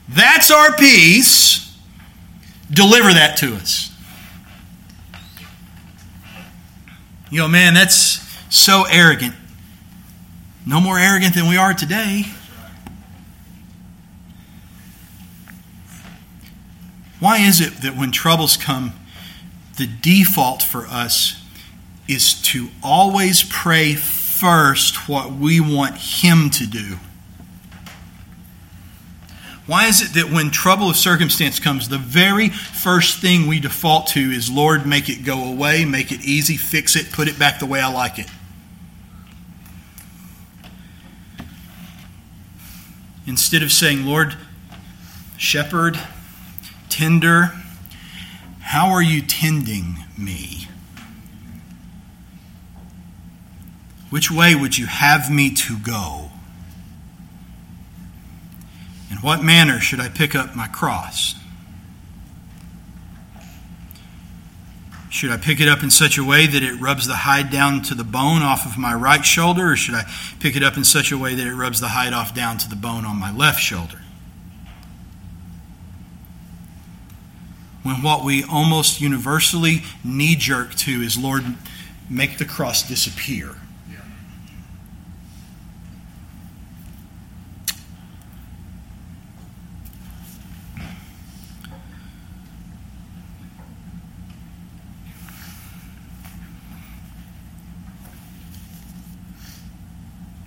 That's 0.08 0.50
our 0.50 0.74
peace. 0.76 1.76
Deliver 2.70 3.12
that 3.12 3.36
to 3.40 3.54
us. 3.56 3.87
You 7.30 7.42
go, 7.42 7.48
man, 7.48 7.74
that's 7.74 8.26
so 8.48 8.84
arrogant. 8.90 9.34
No 10.66 10.80
more 10.80 10.98
arrogant 10.98 11.34
than 11.34 11.48
we 11.48 11.56
are 11.56 11.74
today. 11.74 12.24
Why 17.20 17.38
is 17.38 17.60
it 17.60 17.82
that 17.82 17.96
when 17.96 18.12
troubles 18.12 18.56
come, 18.56 18.92
the 19.76 19.86
default 19.86 20.62
for 20.62 20.86
us 20.86 21.42
is 22.06 22.40
to 22.42 22.68
always 22.82 23.42
pray 23.42 23.94
first 23.94 25.08
what 25.08 25.32
we 25.32 25.60
want 25.60 25.96
Him 25.96 26.48
to 26.50 26.66
do? 26.66 26.96
Why 29.68 29.86
is 29.86 30.00
it 30.00 30.14
that 30.14 30.32
when 30.32 30.50
trouble 30.50 30.88
of 30.88 30.96
circumstance 30.96 31.60
comes, 31.60 31.90
the 31.90 31.98
very 31.98 32.48
first 32.48 33.18
thing 33.18 33.46
we 33.46 33.60
default 33.60 34.06
to 34.08 34.18
is, 34.18 34.48
Lord, 34.48 34.86
make 34.86 35.10
it 35.10 35.26
go 35.26 35.44
away, 35.44 35.84
make 35.84 36.10
it 36.10 36.24
easy, 36.24 36.56
fix 36.56 36.96
it, 36.96 37.12
put 37.12 37.28
it 37.28 37.38
back 37.38 37.58
the 37.58 37.66
way 37.66 37.78
I 37.78 37.92
like 37.92 38.18
it? 38.18 38.28
Instead 43.26 43.62
of 43.62 43.70
saying, 43.70 44.06
Lord, 44.06 44.38
shepherd, 45.36 46.00
tender, 46.88 47.52
how 48.60 48.88
are 48.88 49.02
you 49.02 49.20
tending 49.20 49.98
me? 50.16 50.66
Which 54.08 54.30
way 54.30 54.54
would 54.54 54.78
you 54.78 54.86
have 54.86 55.30
me 55.30 55.50
to 55.50 55.78
go? 55.78 56.27
In 59.10 59.16
what 59.18 59.42
manner 59.42 59.80
should 59.80 60.00
I 60.00 60.08
pick 60.08 60.34
up 60.34 60.54
my 60.54 60.66
cross? 60.68 61.34
Should 65.10 65.30
I 65.30 65.38
pick 65.38 65.60
it 65.60 65.68
up 65.68 65.82
in 65.82 65.90
such 65.90 66.18
a 66.18 66.24
way 66.24 66.46
that 66.46 66.62
it 66.62 66.74
rubs 66.74 67.06
the 67.06 67.16
hide 67.16 67.50
down 67.50 67.80
to 67.82 67.94
the 67.94 68.04
bone 68.04 68.42
off 68.42 68.66
of 68.66 68.76
my 68.76 68.92
right 68.92 69.24
shoulder, 69.24 69.72
or 69.72 69.76
should 69.76 69.94
I 69.94 70.04
pick 70.38 70.54
it 70.54 70.62
up 70.62 70.76
in 70.76 70.84
such 70.84 71.10
a 71.10 71.18
way 71.18 71.34
that 71.34 71.46
it 71.46 71.54
rubs 71.54 71.80
the 71.80 71.88
hide 71.88 72.12
off 72.12 72.34
down 72.34 72.58
to 72.58 72.68
the 72.68 72.76
bone 72.76 73.06
on 73.06 73.18
my 73.18 73.34
left 73.34 73.60
shoulder? 73.60 74.00
When 77.82 78.02
what 78.02 78.22
we 78.22 78.44
almost 78.44 79.00
universally 79.00 79.82
knee 80.04 80.36
jerk 80.36 80.74
to 80.74 80.90
is, 81.00 81.16
Lord, 81.16 81.42
make 82.10 82.36
the 82.36 82.44
cross 82.44 82.86
disappear. 82.86 83.56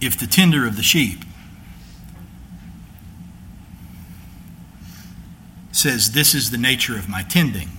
If 0.01 0.17
the 0.17 0.27
tender 0.27 0.67
of 0.67 0.75
the 0.75 0.83
sheep 0.83 1.19
says, 5.71 6.11
This 6.11 6.33
is 6.33 6.51
the 6.51 6.57
nature 6.57 6.95
of 6.95 7.07
my 7.07 7.23
tending, 7.23 7.69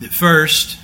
that 0.00 0.10
first, 0.10 0.78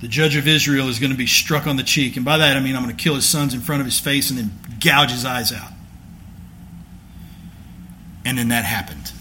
the 0.00 0.08
judge 0.08 0.36
of 0.36 0.48
Israel 0.48 0.88
is 0.88 0.98
going 0.98 1.12
to 1.12 1.16
be 1.16 1.26
struck 1.26 1.66
on 1.66 1.76
the 1.76 1.82
cheek. 1.82 2.16
And 2.16 2.24
by 2.24 2.38
that, 2.38 2.56
I 2.56 2.60
mean 2.60 2.76
I'm 2.76 2.82
going 2.82 2.94
to 2.94 3.02
kill 3.02 3.14
his 3.14 3.28
sons 3.28 3.54
in 3.54 3.60
front 3.60 3.80
of 3.80 3.86
his 3.86 3.98
face 3.98 4.30
and 4.30 4.38
then 4.38 4.52
gouge 4.80 5.10
his 5.10 5.24
eyes 5.24 5.52
out. 5.52 5.72
And 8.24 8.38
then 8.38 8.48
that 8.48 8.64
happened. 8.64 9.12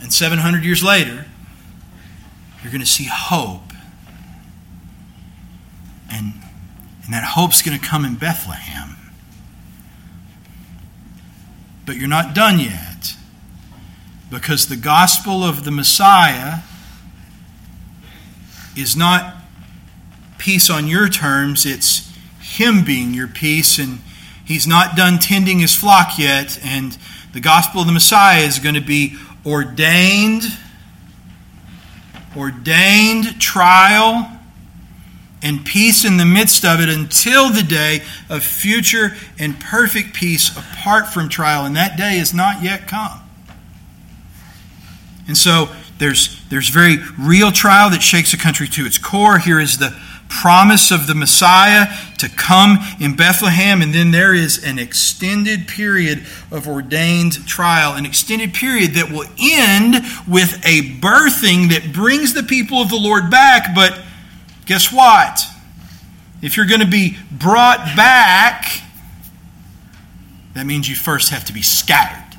And 0.00 0.12
700 0.12 0.64
years 0.64 0.82
later, 0.82 1.26
you're 2.62 2.72
going 2.72 2.80
to 2.80 2.86
see 2.86 3.08
hope. 3.10 3.72
And, 6.10 6.34
and 7.08 7.14
that 7.14 7.24
hope's 7.24 7.62
going 7.62 7.78
to 7.78 7.82
come 7.82 8.04
in 8.04 8.16
Bethlehem. 8.16 8.94
But 11.86 11.96
you're 11.96 12.06
not 12.06 12.34
done 12.34 12.58
yet. 12.58 13.16
Because 14.30 14.68
the 14.68 14.76
gospel 14.76 15.42
of 15.42 15.64
the 15.64 15.70
Messiah 15.70 16.58
is 18.76 18.94
not 18.94 19.36
peace 20.36 20.68
on 20.68 20.86
your 20.86 21.08
terms, 21.08 21.64
it's 21.64 22.14
Him 22.42 22.84
being 22.84 23.14
your 23.14 23.26
peace. 23.26 23.78
And 23.78 24.00
He's 24.44 24.66
not 24.66 24.94
done 24.94 25.18
tending 25.18 25.60
His 25.60 25.74
flock 25.74 26.18
yet. 26.18 26.62
And 26.62 26.98
the 27.32 27.40
gospel 27.40 27.80
of 27.80 27.86
the 27.86 27.94
Messiah 27.94 28.42
is 28.42 28.58
going 28.58 28.74
to 28.74 28.82
be 28.82 29.16
ordained, 29.46 30.42
ordained 32.36 33.40
trial 33.40 34.37
and 35.42 35.64
peace 35.64 36.04
in 36.04 36.16
the 36.16 36.24
midst 36.24 36.64
of 36.64 36.80
it 36.80 36.88
until 36.88 37.50
the 37.50 37.62
day 37.62 38.02
of 38.28 38.42
future 38.42 39.16
and 39.38 39.58
perfect 39.60 40.14
peace 40.14 40.56
apart 40.56 41.08
from 41.08 41.28
trial. 41.28 41.64
And 41.64 41.76
that 41.76 41.96
day 41.96 42.18
is 42.18 42.34
not 42.34 42.62
yet 42.62 42.88
come. 42.88 43.20
And 45.26 45.36
so 45.36 45.68
there's, 45.98 46.42
there's 46.48 46.68
very 46.70 46.96
real 47.18 47.52
trial 47.52 47.90
that 47.90 48.02
shakes 48.02 48.32
a 48.32 48.38
country 48.38 48.66
to 48.68 48.86
its 48.86 48.98
core. 48.98 49.38
Here 49.38 49.60
is 49.60 49.78
the 49.78 49.96
promise 50.28 50.90
of 50.90 51.06
the 51.06 51.14
Messiah 51.14 51.86
to 52.18 52.28
come 52.28 52.78
in 53.00 53.16
Bethlehem, 53.16 53.80
and 53.80 53.94
then 53.94 54.10
there 54.10 54.34
is 54.34 54.62
an 54.62 54.78
extended 54.78 55.66
period 55.66 56.26
of 56.50 56.68
ordained 56.68 57.46
trial, 57.46 57.94
an 57.94 58.04
extended 58.04 58.52
period 58.52 58.92
that 58.92 59.10
will 59.10 59.26
end 59.40 59.94
with 60.26 60.54
a 60.66 60.82
birthing 61.00 61.70
that 61.70 61.92
brings 61.92 62.34
the 62.34 62.42
people 62.42 62.82
of 62.82 62.90
the 62.90 62.96
Lord 62.96 63.30
back. 63.30 63.74
But 63.74 63.98
guess 64.68 64.92
what? 64.92 65.46
If 66.42 66.56
you're 66.56 66.66
going 66.66 66.82
to 66.82 66.86
be 66.86 67.16
brought 67.32 67.96
back, 67.96 68.82
that 70.54 70.66
means 70.66 70.88
you 70.88 70.94
first 70.94 71.30
have 71.30 71.44
to 71.46 71.52
be 71.52 71.62
scattered. 71.62 72.36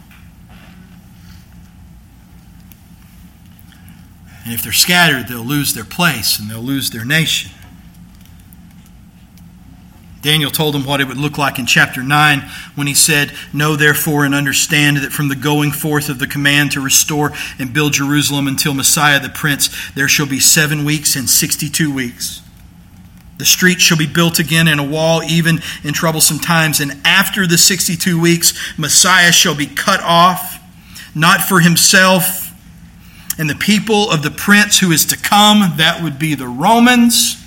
And 4.45 4.53
if 4.53 4.63
they're 4.63 4.71
scattered, 4.71 5.27
they'll 5.27 5.39
lose 5.39 5.73
their 5.73 5.83
place 5.83 6.39
and 6.39 6.49
they'll 6.49 6.61
lose 6.61 6.91
their 6.91 7.03
nation. 7.03 7.51
Daniel 10.21 10.51
told 10.51 10.75
them 10.75 10.85
what 10.85 10.99
it 10.99 11.07
would 11.07 11.17
look 11.17 11.37
like 11.37 11.59
in 11.59 11.65
chapter 11.65 12.03
9 12.03 12.41
when 12.75 12.87
he 12.87 12.93
said, 12.93 13.31
Know 13.53 13.75
therefore 13.75 14.25
and 14.25 14.35
understand 14.35 14.97
that 14.97 15.13
from 15.13 15.29
the 15.29 15.35
going 15.35 15.71
forth 15.71 16.09
of 16.09 16.19
the 16.19 16.27
command 16.27 16.71
to 16.73 16.81
restore 16.81 17.31
and 17.57 17.73
build 17.73 17.93
Jerusalem 17.93 18.47
until 18.47 18.73
Messiah 18.73 19.19
the 19.19 19.29
Prince, 19.29 19.69
there 19.91 20.09
shall 20.09 20.25
be 20.25 20.39
seven 20.39 20.83
weeks 20.83 21.15
and 21.15 21.29
62 21.29 21.93
weeks. 21.93 22.41
The 23.37 23.45
street 23.45 23.79
shall 23.79 23.97
be 23.97 24.07
built 24.07 24.39
again 24.39 24.67
and 24.67 24.81
a 24.81 24.83
wall 24.83 25.23
even 25.23 25.61
in 25.83 25.93
troublesome 25.93 26.39
times. 26.39 26.81
And 26.81 26.99
after 27.05 27.47
the 27.47 27.57
62 27.57 28.19
weeks, 28.19 28.53
Messiah 28.77 29.31
shall 29.31 29.55
be 29.55 29.67
cut 29.67 30.01
off, 30.01 30.59
not 31.15 31.41
for 31.41 31.61
himself 31.61 32.49
and 33.39 33.49
the 33.49 33.55
people 33.55 34.11
of 34.11 34.21
the 34.21 34.31
prince 34.31 34.79
who 34.79 34.91
is 34.91 35.05
to 35.05 35.17
come, 35.17 35.77
that 35.77 36.03
would 36.03 36.19
be 36.19 36.35
the 36.35 36.47
Romans 36.47 37.38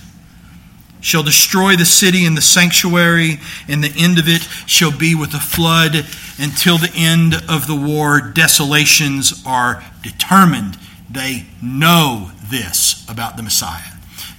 shall 1.03 1.23
destroy 1.23 1.77
the 1.77 1.85
city 1.85 2.25
and 2.25 2.37
the 2.37 2.43
sanctuary, 2.43 3.39
and 3.69 3.85
the 3.85 3.93
end 3.97 4.19
of 4.19 4.29
it 4.29 4.43
shall 4.67 4.97
be 4.97 5.15
with 5.15 5.35
a 5.35 5.41
flood 5.41 6.07
until 6.39 6.79
the 6.79 6.93
end 6.95 7.35
of 7.49 7.67
the 7.67 7.77
war. 7.77 8.21
Desolations 8.21 9.43
are 9.45 9.85
determined. 10.03 10.79
They 11.11 11.45
know 11.61 12.31
this 12.51 13.05
about 13.11 13.37
the 13.37 13.43
Messiah. 13.43 13.93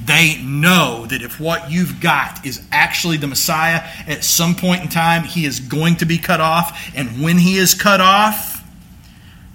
They 0.04 0.42
know 0.42 1.06
that 1.06 1.22
if 1.22 1.40
what 1.40 1.72
you've 1.72 2.02
got 2.02 2.46
is 2.46 2.66
actually 2.72 3.18
the 3.18 3.28
Messiah, 3.28 3.84
at 4.08 4.24
some 4.24 4.56
point 4.56 4.82
in 4.82 4.90
time, 4.90 5.24
he 5.24 5.46
is 5.46 5.60
going 5.60 5.98
to 5.98 6.06
be 6.06 6.18
cut 6.18 6.42
off. 6.42 6.92
And 6.96 7.22
when 7.22 7.38
he 7.38 7.58
is 7.58 7.74
cut 7.74 8.02
off, 8.02 8.53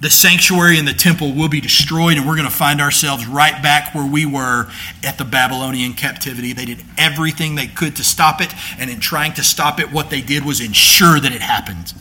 the 0.01 0.11
sanctuary 0.11 0.79
and 0.79 0.87
the 0.87 0.93
temple 0.93 1.33
will 1.33 1.49
be 1.49 1.61
destroyed, 1.61 2.17
and 2.17 2.27
we're 2.27 2.37
going 2.37 2.49
to 2.49 2.55
find 2.55 2.81
ourselves 2.81 3.27
right 3.27 3.61
back 3.63 3.95
where 3.95 4.07
we 4.07 4.25
were 4.25 4.71
at 5.03 5.19
the 5.19 5.25
Babylonian 5.25 5.95
captivity. 5.95 6.53
They 6.53 6.67
did 6.67 6.85
everything 6.97 7.57
they 7.57 7.67
could 7.67 7.97
to 7.97 8.05
stop 8.05 8.41
it, 8.41 8.55
and 8.79 8.91
in 8.91 9.01
trying 9.01 9.33
to 9.35 9.43
stop 9.43 9.81
it, 9.81 9.91
what 9.91 10.11
they 10.11 10.21
did 10.21 10.45
was 10.45 10.61
ensure 10.61 11.19
that 11.19 11.33
it 11.33 11.41
happened. 11.41 11.95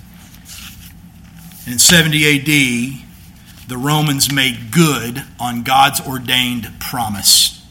In 1.65 1.79
70 1.79 2.39
AD, 2.39 3.67
the 3.67 3.77
Romans 3.77 4.31
made 4.31 4.71
good 4.71 5.23
on 5.39 5.63
God's 5.63 5.99
ordained 5.99 6.79
promise. 6.79 7.65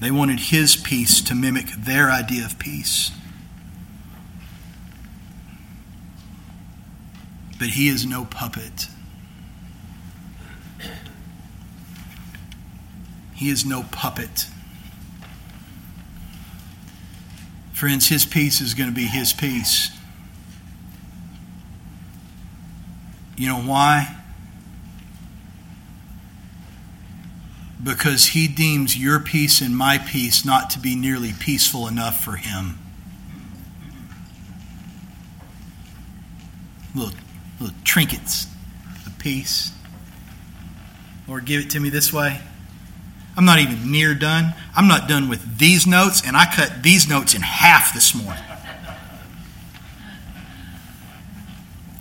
They 0.00 0.10
wanted 0.10 0.38
his 0.38 0.76
peace 0.76 1.20
to 1.22 1.34
mimic 1.34 1.66
their 1.66 2.10
idea 2.10 2.44
of 2.44 2.58
peace. 2.58 3.10
But 7.62 7.68
he 7.68 7.86
is 7.86 8.04
no 8.04 8.24
puppet. 8.24 8.88
He 13.36 13.50
is 13.50 13.64
no 13.64 13.84
puppet. 13.92 14.48
Friends, 17.72 18.08
his 18.08 18.24
peace 18.24 18.60
is 18.60 18.74
going 18.74 18.88
to 18.88 18.94
be 18.94 19.04
his 19.04 19.32
peace. 19.32 19.96
You 23.36 23.46
know 23.46 23.60
why? 23.62 24.16
Because 27.80 28.26
he 28.26 28.48
deems 28.48 28.98
your 28.98 29.20
peace 29.20 29.60
and 29.60 29.76
my 29.76 29.98
peace 29.98 30.44
not 30.44 30.68
to 30.70 30.80
be 30.80 30.96
nearly 30.96 31.32
peaceful 31.32 31.86
enough 31.86 32.24
for 32.24 32.34
him. 32.34 32.80
Little 36.92 37.14
little 37.62 37.76
trinkets 37.84 38.46
of 39.06 39.18
peace. 39.18 39.72
Lord, 41.28 41.44
give 41.44 41.64
it 41.64 41.70
to 41.70 41.80
me 41.80 41.90
this 41.90 42.12
way. 42.12 42.40
I'm 43.36 43.44
not 43.44 43.60
even 43.60 43.90
near 43.90 44.14
done. 44.14 44.54
I'm 44.76 44.88
not 44.88 45.08
done 45.08 45.28
with 45.28 45.58
these 45.58 45.86
notes, 45.86 46.22
and 46.26 46.36
I 46.36 46.44
cut 46.52 46.82
these 46.82 47.08
notes 47.08 47.34
in 47.34 47.40
half 47.40 47.94
this 47.94 48.14
morning. 48.14 48.42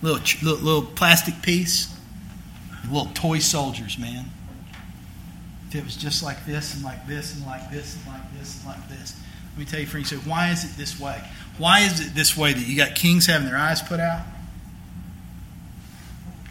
Little, 0.02 0.20
little, 0.42 0.66
little 0.66 0.82
plastic 0.82 1.42
piece. 1.42 1.96
Little 2.90 3.12
toy 3.14 3.40
soldiers, 3.40 3.98
man. 4.00 4.26
If 5.70 5.76
it 5.76 5.84
was 5.84 5.96
just 5.96 6.24
like 6.24 6.46
this 6.46 6.74
and 6.74 6.84
like 6.84 7.08
this 7.08 7.36
and 7.36 7.46
like 7.46 7.72
this 7.72 7.96
and 7.96 8.08
like 8.08 8.34
this 8.38 8.58
and 8.58 8.66
like 8.66 8.90
this. 8.90 9.16
Let 9.52 9.60
me 9.60 9.66
tell 9.66 9.80
you, 9.80 9.86
friends, 9.86 10.10
so 10.10 10.18
why 10.18 10.50
is 10.50 10.66
it 10.66 10.76
this 10.76 11.00
way? 11.00 11.22
Why 11.58 11.82
is 11.82 12.06
it 12.06 12.16
this 12.16 12.36
way 12.36 12.52
that 12.52 12.68
you 12.68 12.76
got 12.76 12.96
kings 12.96 13.28
having 13.28 13.48
their 13.48 13.58
eyes 13.58 13.82
put 13.82 14.00
out? 14.00 14.24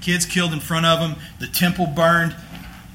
Kids 0.00 0.26
killed 0.26 0.52
in 0.52 0.60
front 0.60 0.86
of 0.86 1.00
them, 1.00 1.16
the 1.38 1.46
temple 1.46 1.86
burned, 1.86 2.34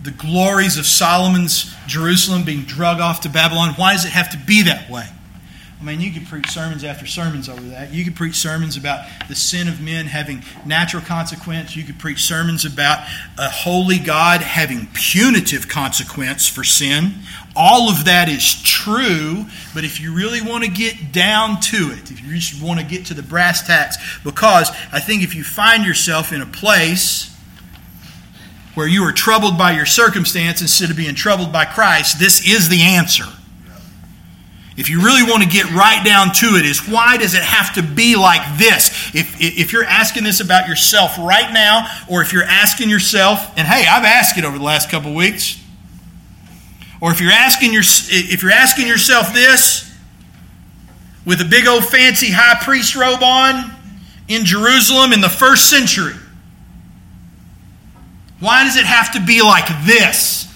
the 0.04 0.12
glories 0.12 0.78
of 0.78 0.86
Solomon's 0.86 1.74
Jerusalem 1.88 2.44
being 2.44 2.62
drug 2.62 3.00
off 3.00 3.22
to 3.22 3.30
Babylon. 3.30 3.74
Why 3.76 3.94
does 3.94 4.06
it 4.06 4.12
have 4.12 4.30
to 4.32 4.38
be 4.38 4.64
that 4.64 4.90
way? 4.90 5.08
I 5.80 5.84
mean, 5.84 6.00
you 6.00 6.12
could 6.12 6.26
preach 6.28 6.50
sermons 6.50 6.84
after 6.84 7.06
sermons 7.06 7.50
over 7.50 7.62
that. 7.62 7.94
You 7.94 8.04
could 8.06 8.16
preach 8.16 8.36
sermons 8.36 8.78
about 8.78 9.06
the 9.28 9.36
sin 9.36 9.68
of 9.68 9.82
men 9.82 10.06
having 10.06 10.44
natural 10.66 11.04
consequence. 11.04 11.76
You 11.76 11.84
could 11.84 12.00
preach 12.00 12.24
sermons 12.24 12.66
about 12.66 13.06
a 13.38 13.50
holy 13.50 14.00
God 14.00 14.42
having 14.42 14.88
punitive 14.94 15.68
consequence 15.68 16.48
for 16.48 16.64
sin. 16.64 17.16
All 17.56 17.90
of 17.90 18.06
that 18.06 18.28
is 18.28 18.62
true, 18.62 19.46
but 19.74 19.84
if 19.84 20.02
you 20.02 20.14
really 20.14 20.42
want 20.42 20.64
to 20.64 20.70
get 20.70 21.12
down 21.12 21.62
to 21.62 21.92
it, 21.92 22.12
if 22.12 22.22
you 22.22 22.36
just 22.36 22.62
want 22.62 22.80
to 22.80 22.86
get 22.86 23.06
to 23.08 23.14
the 23.14 23.24
brass 23.24 23.66
tacks, 23.66 23.98
because 24.24 24.70
I 24.92 25.00
think 25.00 25.24
if 25.24 25.36
you 25.36 25.44
find 25.44 25.86
yourself 25.86 26.34
in 26.34 26.42
a 26.42 26.46
place 26.46 27.34
where 28.74 28.88
you 28.88 29.04
are 29.04 29.14
troubled 29.14 29.58
by 29.58 29.72
your 29.72 29.86
circumstance 29.86 30.62
instead 30.62 30.90
of 30.90 30.98
being 30.98 31.16
troubled 31.16 31.54
by 31.54 31.64
Christ, 31.64 32.20
this 32.20 32.46
is 32.46 32.68
the 32.68 32.82
answer 32.82 33.26
if 34.78 34.90
you 34.90 35.02
really 35.02 35.24
want 35.24 35.42
to 35.42 35.50
get 35.50 35.72
right 35.72 36.04
down 36.04 36.34
to 36.34 36.58
it, 36.58 36.66
is 36.66 36.86
why 36.88 37.18
does 37.18 37.34
it 37.34 37.42
have 37.42 37.74
to 37.76 37.84
be 37.84 38.16
like 38.16 38.58
this? 38.58 38.90
If, 39.16 39.40
if 39.40 39.72
you're 39.72 39.86
asking 39.86 40.26
this 40.26 40.42
about 40.42 40.68
yourself 40.68 41.18
right 41.18 41.52
now, 41.54 41.88
or 42.10 42.22
if 42.22 42.34
you're 42.34 42.44
asking 42.44 42.90
yourself, 42.90 43.40
and 43.58 43.66
hey, 43.68 43.86
I've 43.88 44.04
asked 44.04 44.38
it 44.38 44.44
over 44.44 44.58
the 44.58 44.64
last 44.64 44.90
couple 44.90 45.14
weeks, 45.14 45.62
Or 47.06 47.12
if 47.12 47.22
you're 47.22 47.32
asking 47.32 47.72
your, 47.72 47.84
if 47.86 48.42
you're 48.42 48.52
asking 48.52 48.88
yourself 48.88 49.32
this 49.32 49.96
with 51.24 51.40
a 51.40 51.46
big 51.46 51.68
old 51.68 51.86
fancy 51.86 52.32
high 52.32 52.60
priest 52.64 52.96
robe 52.96 53.22
on 53.22 53.72
in 54.28 54.44
Jerusalem 54.44 55.14
in 55.14 55.22
the 55.22 55.30
first 55.30 55.70
century, 55.70 56.16
why 58.40 58.64
does 58.64 58.76
it 58.76 58.88
have 58.88 59.12
to 59.14 59.24
be 59.24 59.44
like 59.44 59.68
this? 59.86 60.52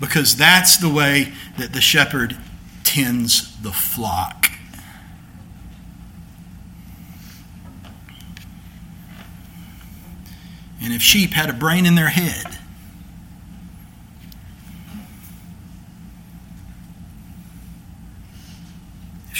Because 0.00 0.34
that's 0.34 0.78
the 0.78 0.88
way 0.88 1.30
that 1.58 1.74
the 1.74 1.82
shepherd 1.82 2.38
tends 2.84 3.54
the 3.60 3.72
flock. 3.72 4.46
And 10.80 10.94
if 10.94 11.02
sheep 11.02 11.32
had 11.32 11.50
a 11.50 11.52
brain 11.52 11.84
in 11.84 11.96
their 11.96 12.08
head, 12.08 12.60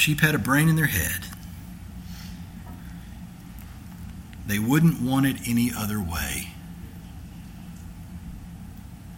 sheep 0.03 0.19
had 0.19 0.35
a 0.35 0.39
brain 0.39 0.69
in 0.69 0.75
their 0.75 0.87
head, 0.87 1.29
they 4.49 4.59
wouldn't 4.59 5.01
want 5.01 5.27
it 5.27 5.37
any 5.47 5.71
other 5.77 6.01
way. 6.01 6.49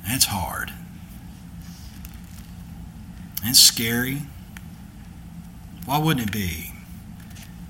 That's 0.07 0.27
hard. 0.27 0.71
That's 3.43 3.59
scary. 3.59 4.25
Why 5.87 5.97
wouldn't 5.97 6.29
it 6.29 6.33
be? 6.33 6.73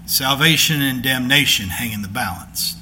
Salvation 0.06 0.82
and 0.82 1.00
damnation 1.00 1.68
hang 1.68 1.92
in 1.92 2.02
the 2.02 2.08
balance. 2.08 2.74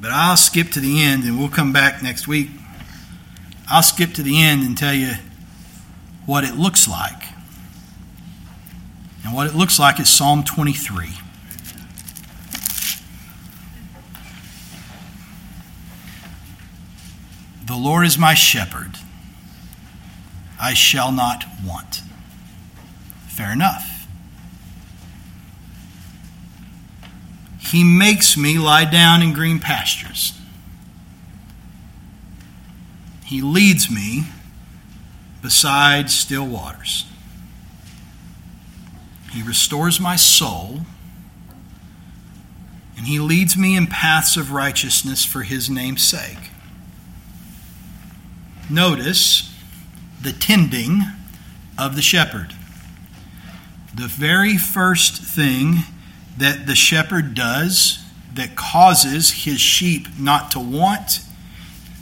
But 0.00 0.12
I'll 0.12 0.36
skip 0.36 0.70
to 0.70 0.80
the 0.80 1.02
end 1.02 1.24
and 1.24 1.40
we'll 1.40 1.48
come 1.48 1.72
back 1.72 2.04
next 2.04 2.28
week. 2.28 2.50
I'll 3.68 3.82
skip 3.82 4.12
to 4.14 4.22
the 4.22 4.40
end 4.40 4.62
and 4.62 4.78
tell 4.78 4.94
you 4.94 5.14
what 6.28 6.44
it 6.44 6.56
looks 6.56 6.86
like. 6.86 7.22
And 9.24 9.34
what 9.34 9.46
it 9.46 9.54
looks 9.54 9.78
like 9.78 9.98
is 9.98 10.10
Psalm 10.10 10.44
23. 10.44 11.08
The 17.64 17.74
Lord 17.74 18.06
is 18.06 18.18
my 18.18 18.34
shepherd, 18.34 18.96
I 20.60 20.74
shall 20.74 21.12
not 21.12 21.44
want. 21.66 22.02
Fair 23.28 23.50
enough. 23.50 24.06
He 27.58 27.82
makes 27.82 28.36
me 28.36 28.58
lie 28.58 28.84
down 28.84 29.22
in 29.22 29.32
green 29.32 29.60
pastures. 29.60 30.38
He 33.24 33.40
leads 33.40 33.90
me 33.90 34.26
beside 35.42 36.10
still 36.10 36.46
waters. 36.46 37.04
He 39.32 39.42
restores 39.42 40.00
my 40.00 40.16
soul, 40.16 40.80
and 42.96 43.06
He 43.06 43.18
leads 43.18 43.56
me 43.56 43.76
in 43.76 43.86
paths 43.86 44.36
of 44.36 44.52
righteousness 44.52 45.24
for 45.24 45.42
His 45.42 45.68
name's 45.68 46.02
sake. 46.02 46.50
Notice 48.70 49.54
the 50.20 50.32
tending 50.32 51.02
of 51.78 51.94
the 51.94 52.02
shepherd. 52.02 52.54
The 53.94 54.08
very 54.08 54.56
first 54.56 55.22
thing 55.22 55.78
that 56.36 56.66
the 56.66 56.74
shepherd 56.74 57.34
does 57.34 58.04
that 58.34 58.54
causes 58.54 59.30
his 59.44 59.60
sheep 59.60 60.06
not 60.18 60.50
to 60.52 60.60
want 60.60 61.20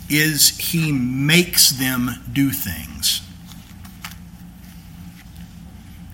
is 0.09 0.57
he 0.59 0.93
makes 0.93 1.71
them 1.71 2.11
do 2.31 2.51
things. 2.51 3.23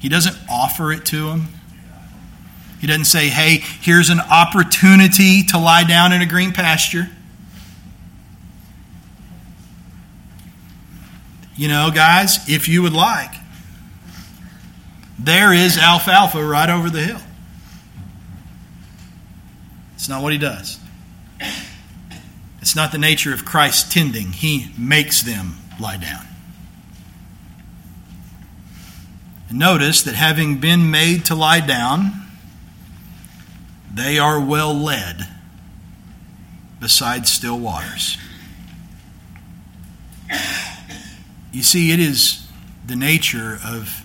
He 0.02 0.08
doesn't 0.08 0.36
offer 0.50 0.90
it 0.90 1.06
to 1.06 1.28
them. 1.28 1.46
He 2.80 2.88
doesn't 2.88 3.04
say, 3.04 3.28
hey, 3.28 3.58
here's 3.58 4.10
an 4.10 4.18
opportunity 4.18 5.44
to 5.44 5.58
lie 5.58 5.84
down 5.84 6.12
in 6.12 6.20
a 6.20 6.26
green 6.26 6.52
pasture. 6.52 7.08
You 11.54 11.68
know, 11.68 11.92
guys, 11.94 12.48
if 12.48 12.66
you 12.66 12.82
would 12.82 12.92
like, 12.92 13.30
there 15.20 15.52
is 15.52 15.78
alfalfa 15.78 16.44
right 16.44 16.68
over 16.68 16.90
the 16.90 17.02
hill. 17.02 17.20
It's 19.94 20.08
not 20.08 20.20
what 20.20 20.32
he 20.32 20.38
does. 20.38 20.80
It's 22.60 22.74
not 22.74 22.90
the 22.90 22.98
nature 22.98 23.32
of 23.32 23.44
Christ 23.44 23.92
tending. 23.92 24.32
He 24.32 24.72
makes 24.76 25.22
them 25.22 25.54
lie 25.80 25.98
down. 25.98 26.26
And 29.41 29.41
notice 29.52 30.02
that 30.02 30.14
having 30.14 30.58
been 30.58 30.90
made 30.90 31.24
to 31.26 31.34
lie 31.34 31.60
down, 31.60 32.12
they 33.92 34.18
are 34.18 34.40
well 34.40 34.74
led 34.74 35.26
beside 36.80 37.26
still 37.26 37.58
waters. 37.58 38.16
You 41.52 41.62
see, 41.62 41.92
it 41.92 42.00
is 42.00 42.48
the 42.86 42.96
nature 42.96 43.58
of 43.64 44.02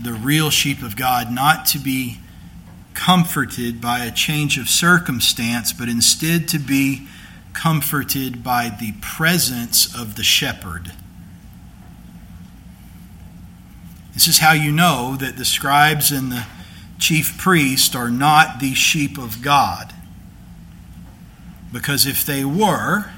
the 0.00 0.12
real 0.12 0.50
sheep 0.50 0.82
of 0.82 0.96
God 0.96 1.32
not 1.32 1.66
to 1.66 1.78
be 1.78 2.18
comforted 2.94 3.80
by 3.80 4.04
a 4.04 4.10
change 4.10 4.58
of 4.58 4.68
circumstance, 4.68 5.72
but 5.72 5.88
instead 5.88 6.48
to 6.48 6.58
be 6.58 7.08
comforted 7.52 8.42
by 8.42 8.68
the 8.68 8.92
presence 9.00 9.94
of 9.94 10.16
the 10.16 10.22
shepherd. 10.22 10.92
This 14.14 14.28
is 14.28 14.38
how 14.38 14.52
you 14.52 14.72
know 14.72 15.16
that 15.16 15.36
the 15.36 15.44
scribes 15.44 16.10
and 16.10 16.30
the 16.30 16.46
chief 16.98 17.38
priest 17.38 17.96
are 17.96 18.10
not 18.10 18.60
the 18.60 18.74
sheep 18.74 19.18
of 19.18 19.42
God. 19.42 19.92
Because 21.72 22.06
if 22.06 22.24
they 22.24 22.44
were, 22.44 23.10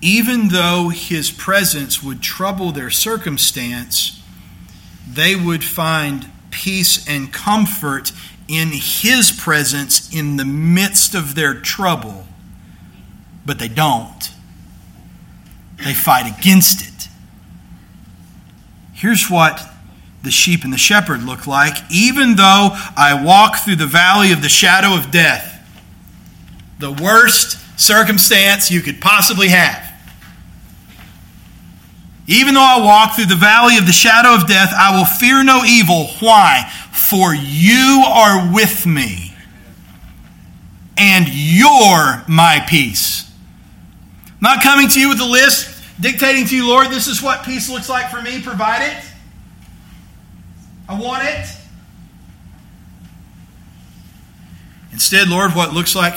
even 0.00 0.48
though 0.48 0.88
his 0.88 1.30
presence 1.30 2.02
would 2.02 2.22
trouble 2.22 2.72
their 2.72 2.90
circumstance, 2.90 4.22
they 5.08 5.36
would 5.36 5.62
find 5.62 6.30
peace 6.50 7.06
and 7.08 7.32
comfort 7.32 8.12
in 8.48 8.68
His 8.72 9.32
presence 9.32 10.12
in 10.14 10.36
the 10.36 10.44
midst 10.44 11.14
of 11.14 11.34
their 11.34 11.54
trouble. 11.54 12.26
But 13.44 13.58
they 13.58 13.68
don't, 13.68 14.30
they 15.84 15.94
fight 15.94 16.38
against 16.38 16.86
it. 16.86 17.08
Here's 19.04 19.28
what 19.28 19.62
the 20.22 20.30
sheep 20.30 20.64
and 20.64 20.72
the 20.72 20.78
shepherd 20.78 21.24
look 21.24 21.46
like. 21.46 21.74
Even 21.90 22.36
though 22.36 22.70
I 22.96 23.22
walk 23.22 23.58
through 23.58 23.76
the 23.76 23.86
valley 23.86 24.32
of 24.32 24.40
the 24.40 24.48
shadow 24.48 24.96
of 24.96 25.10
death, 25.10 25.62
the 26.78 26.90
worst 26.90 27.58
circumstance 27.78 28.70
you 28.70 28.80
could 28.80 29.02
possibly 29.02 29.48
have. 29.48 29.92
Even 32.26 32.54
though 32.54 32.62
I 32.62 32.80
walk 32.82 33.14
through 33.14 33.26
the 33.26 33.36
valley 33.36 33.76
of 33.76 33.84
the 33.84 33.92
shadow 33.92 34.34
of 34.34 34.46
death, 34.46 34.72
I 34.74 34.96
will 34.96 35.04
fear 35.04 35.44
no 35.44 35.64
evil. 35.66 36.06
Why? 36.20 36.72
For 36.90 37.34
you 37.34 38.04
are 38.08 38.54
with 38.54 38.86
me, 38.86 39.34
and 40.96 41.28
you're 41.28 42.24
my 42.26 42.64
peace. 42.66 43.30
Not 44.40 44.62
coming 44.62 44.88
to 44.88 44.98
you 44.98 45.10
with 45.10 45.20
a 45.20 45.26
list 45.26 45.73
dictating 46.00 46.46
to 46.46 46.56
you, 46.56 46.68
Lord, 46.68 46.88
this 46.88 47.06
is 47.06 47.22
what 47.22 47.44
peace 47.44 47.70
looks 47.70 47.88
like 47.88 48.10
for 48.10 48.20
me. 48.20 48.42
Provide 48.42 48.82
it. 48.82 49.04
I 50.88 51.00
want 51.00 51.24
it. 51.24 51.46
Instead, 54.92 55.28
Lord, 55.28 55.52
what 55.52 55.72
looks 55.72 55.96
like 55.96 56.14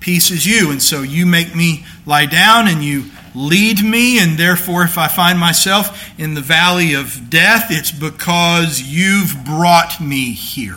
peace 0.00 0.30
is 0.30 0.46
you. 0.46 0.70
And 0.70 0.82
so 0.82 1.02
you 1.02 1.24
make 1.24 1.54
me 1.54 1.84
lie 2.04 2.26
down 2.26 2.68
and 2.68 2.82
you 2.84 3.04
lead 3.34 3.82
me, 3.82 4.18
and 4.20 4.38
therefore, 4.38 4.82
if 4.82 4.98
I 4.98 5.08
find 5.08 5.38
myself 5.38 6.10
in 6.18 6.34
the 6.34 6.40
valley 6.40 6.94
of 6.94 7.30
death, 7.30 7.68
it's 7.70 7.90
because 7.90 8.82
you've 8.82 9.44
brought 9.44 10.00
me 10.00 10.32
here. 10.32 10.76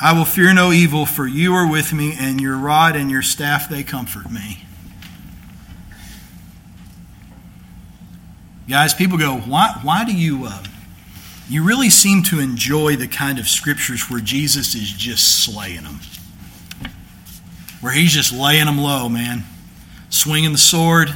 I 0.00 0.12
will 0.12 0.24
fear 0.24 0.52
no 0.52 0.72
evil, 0.72 1.06
for 1.06 1.26
you 1.26 1.54
are 1.54 1.68
with 1.68 1.92
me, 1.92 2.14
and 2.18 2.40
your 2.40 2.56
rod 2.56 2.96
and 2.96 3.10
your 3.10 3.22
staff, 3.22 3.68
they 3.68 3.82
comfort 3.82 4.30
me. 4.30 4.64
Guys, 8.68 8.94
people 8.94 9.18
go, 9.18 9.36
why, 9.38 9.78
why 9.82 10.04
do 10.04 10.12
you, 10.12 10.46
uh, 10.46 10.62
you 11.48 11.62
really 11.62 11.90
seem 11.90 12.22
to 12.24 12.40
enjoy 12.40 12.96
the 12.96 13.08
kind 13.08 13.38
of 13.38 13.48
scriptures 13.48 14.10
where 14.10 14.20
Jesus 14.20 14.74
is 14.74 14.90
just 14.90 15.44
slaying 15.44 15.84
them? 15.84 16.00
where 17.82 17.92
he's 17.92 18.12
just 18.12 18.32
laying 18.32 18.64
them 18.64 18.78
low, 18.78 19.08
man. 19.08 19.42
Swinging 20.08 20.52
the 20.52 20.58
sword, 20.58 21.12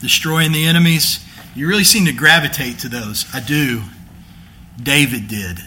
destroying 0.00 0.52
the 0.52 0.66
enemies. 0.66 1.24
You 1.56 1.66
really 1.66 1.82
seem 1.82 2.04
to 2.04 2.12
gravitate 2.12 2.78
to 2.80 2.88
those. 2.88 3.26
I 3.34 3.40
do. 3.40 3.82
David 4.80 5.28
did. 5.28 5.58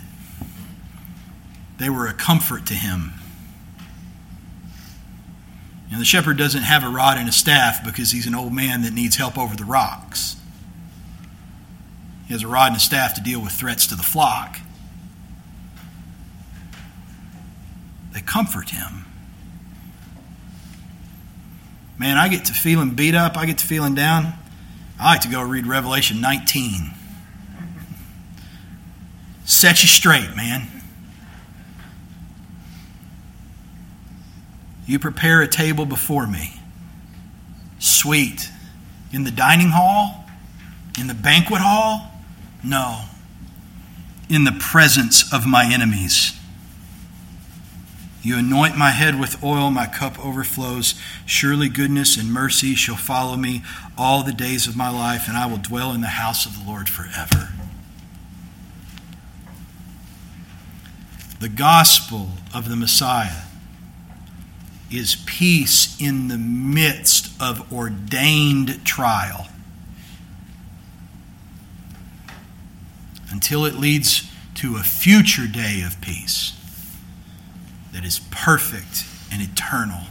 They 1.77 1.89
were 1.89 2.07
a 2.07 2.13
comfort 2.13 2.65
to 2.67 2.73
him. 2.73 3.13
And 5.91 6.01
the 6.01 6.05
shepherd 6.05 6.37
doesn't 6.37 6.63
have 6.63 6.83
a 6.83 6.89
rod 6.89 7.17
and 7.17 7.29
a 7.29 7.31
staff 7.31 7.85
because 7.85 8.11
he's 8.11 8.25
an 8.25 8.33
old 8.33 8.51
man 8.51 8.81
that 8.81 8.93
needs 8.93 9.15
help 9.15 9.37
over 9.37 9.55
the 9.55 9.65
rocks. 9.65 10.35
He 12.27 12.33
has 12.33 12.41
a 12.41 12.47
rod 12.47 12.67
and 12.67 12.77
a 12.77 12.79
staff 12.79 13.13
to 13.15 13.21
deal 13.21 13.39
with 13.39 13.51
threats 13.51 13.85
to 13.87 13.95
the 13.95 14.03
flock. 14.03 14.57
They 18.11 18.21
comfort 18.21 18.71
him. 18.71 19.05
Man, 21.99 22.17
I 22.17 22.27
get 22.27 22.45
to 22.45 22.53
feeling 22.53 22.91
beat 22.91 23.13
up, 23.13 23.37
I 23.37 23.45
get 23.45 23.59
to 23.59 23.65
feeling 23.65 23.93
down. 23.93 24.33
I 24.99 25.13
like 25.13 25.21
to 25.21 25.29
go 25.29 25.41
read 25.41 25.67
Revelation 25.67 26.21
19. 26.21 26.91
Set 29.45 29.83
you 29.83 29.87
straight, 29.89 30.35
man. 30.35 30.72
You 34.85 34.99
prepare 34.99 35.41
a 35.41 35.47
table 35.47 35.85
before 35.85 36.27
me. 36.27 36.59
Sweet. 37.79 38.49
In 39.11 39.23
the 39.23 39.31
dining 39.31 39.69
hall? 39.69 40.25
In 40.99 41.07
the 41.07 41.13
banquet 41.13 41.61
hall? 41.61 42.11
No. 42.63 43.05
In 44.29 44.43
the 44.43 44.51
presence 44.51 45.31
of 45.33 45.45
my 45.45 45.71
enemies. 45.71 46.37
You 48.21 48.37
anoint 48.37 48.77
my 48.77 48.91
head 48.91 49.19
with 49.19 49.43
oil, 49.43 49.69
my 49.69 49.85
cup 49.85 50.17
overflows. 50.23 50.95
Surely 51.25 51.67
goodness 51.67 52.15
and 52.15 52.31
mercy 52.31 52.73
shall 52.73 52.95
follow 52.95 53.35
me 53.35 53.63
all 53.97 54.23
the 54.23 54.31
days 54.31 54.65
of 54.65 54.77
my 54.77 54.89
life, 54.89 55.27
and 55.27 55.35
I 55.35 55.45
will 55.45 55.57
dwell 55.57 55.91
in 55.91 55.99
the 55.99 56.07
house 56.07 56.45
of 56.45 56.57
the 56.57 56.69
Lord 56.69 56.87
forever. 56.87 57.49
The 61.41 61.49
gospel 61.49 62.29
of 62.53 62.69
the 62.69 62.77
Messiah 62.77 63.41
is 64.93 65.15
peace 65.25 65.99
in 65.99 66.27
the 66.27 66.37
midst 66.37 67.29
of 67.41 67.71
ordained 67.73 68.85
trial. 68.85 69.47
Until 73.31 73.65
it 73.65 73.75
leads 73.75 74.29
to 74.55 74.75
a 74.75 74.83
future 74.83 75.47
day 75.47 75.81
of 75.81 75.99
peace 75.99 76.53
that 77.91 78.05
is 78.05 78.19
perfect 78.31 79.05
and 79.31 79.41
eternal 79.41 80.01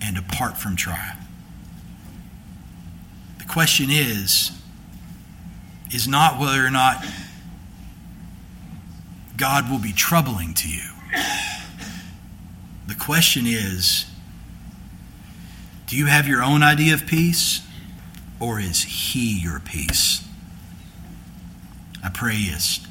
and 0.00 0.18
apart 0.18 0.56
from 0.56 0.74
trial. 0.74 1.16
The 3.38 3.44
question 3.44 3.86
is 3.90 4.50
is 5.92 6.08
not 6.08 6.40
whether 6.40 6.66
or 6.66 6.70
not 6.70 7.04
God 9.36 9.70
will 9.70 9.78
be 9.78 9.92
troubling 9.92 10.52
to 10.54 10.68
you. 10.68 10.90
The 12.88 12.94
question 12.94 13.46
is 13.46 14.06
do 15.86 15.96
you 15.96 16.06
have 16.06 16.26
your 16.26 16.42
own 16.42 16.62
idea 16.62 16.94
of 16.94 17.06
peace 17.06 17.60
or 18.40 18.60
is 18.60 18.82
he 18.82 19.38
your 19.38 19.60
peace? 19.60 20.26
I 22.02 22.08
pray 22.08 22.36
yes. 22.36 22.86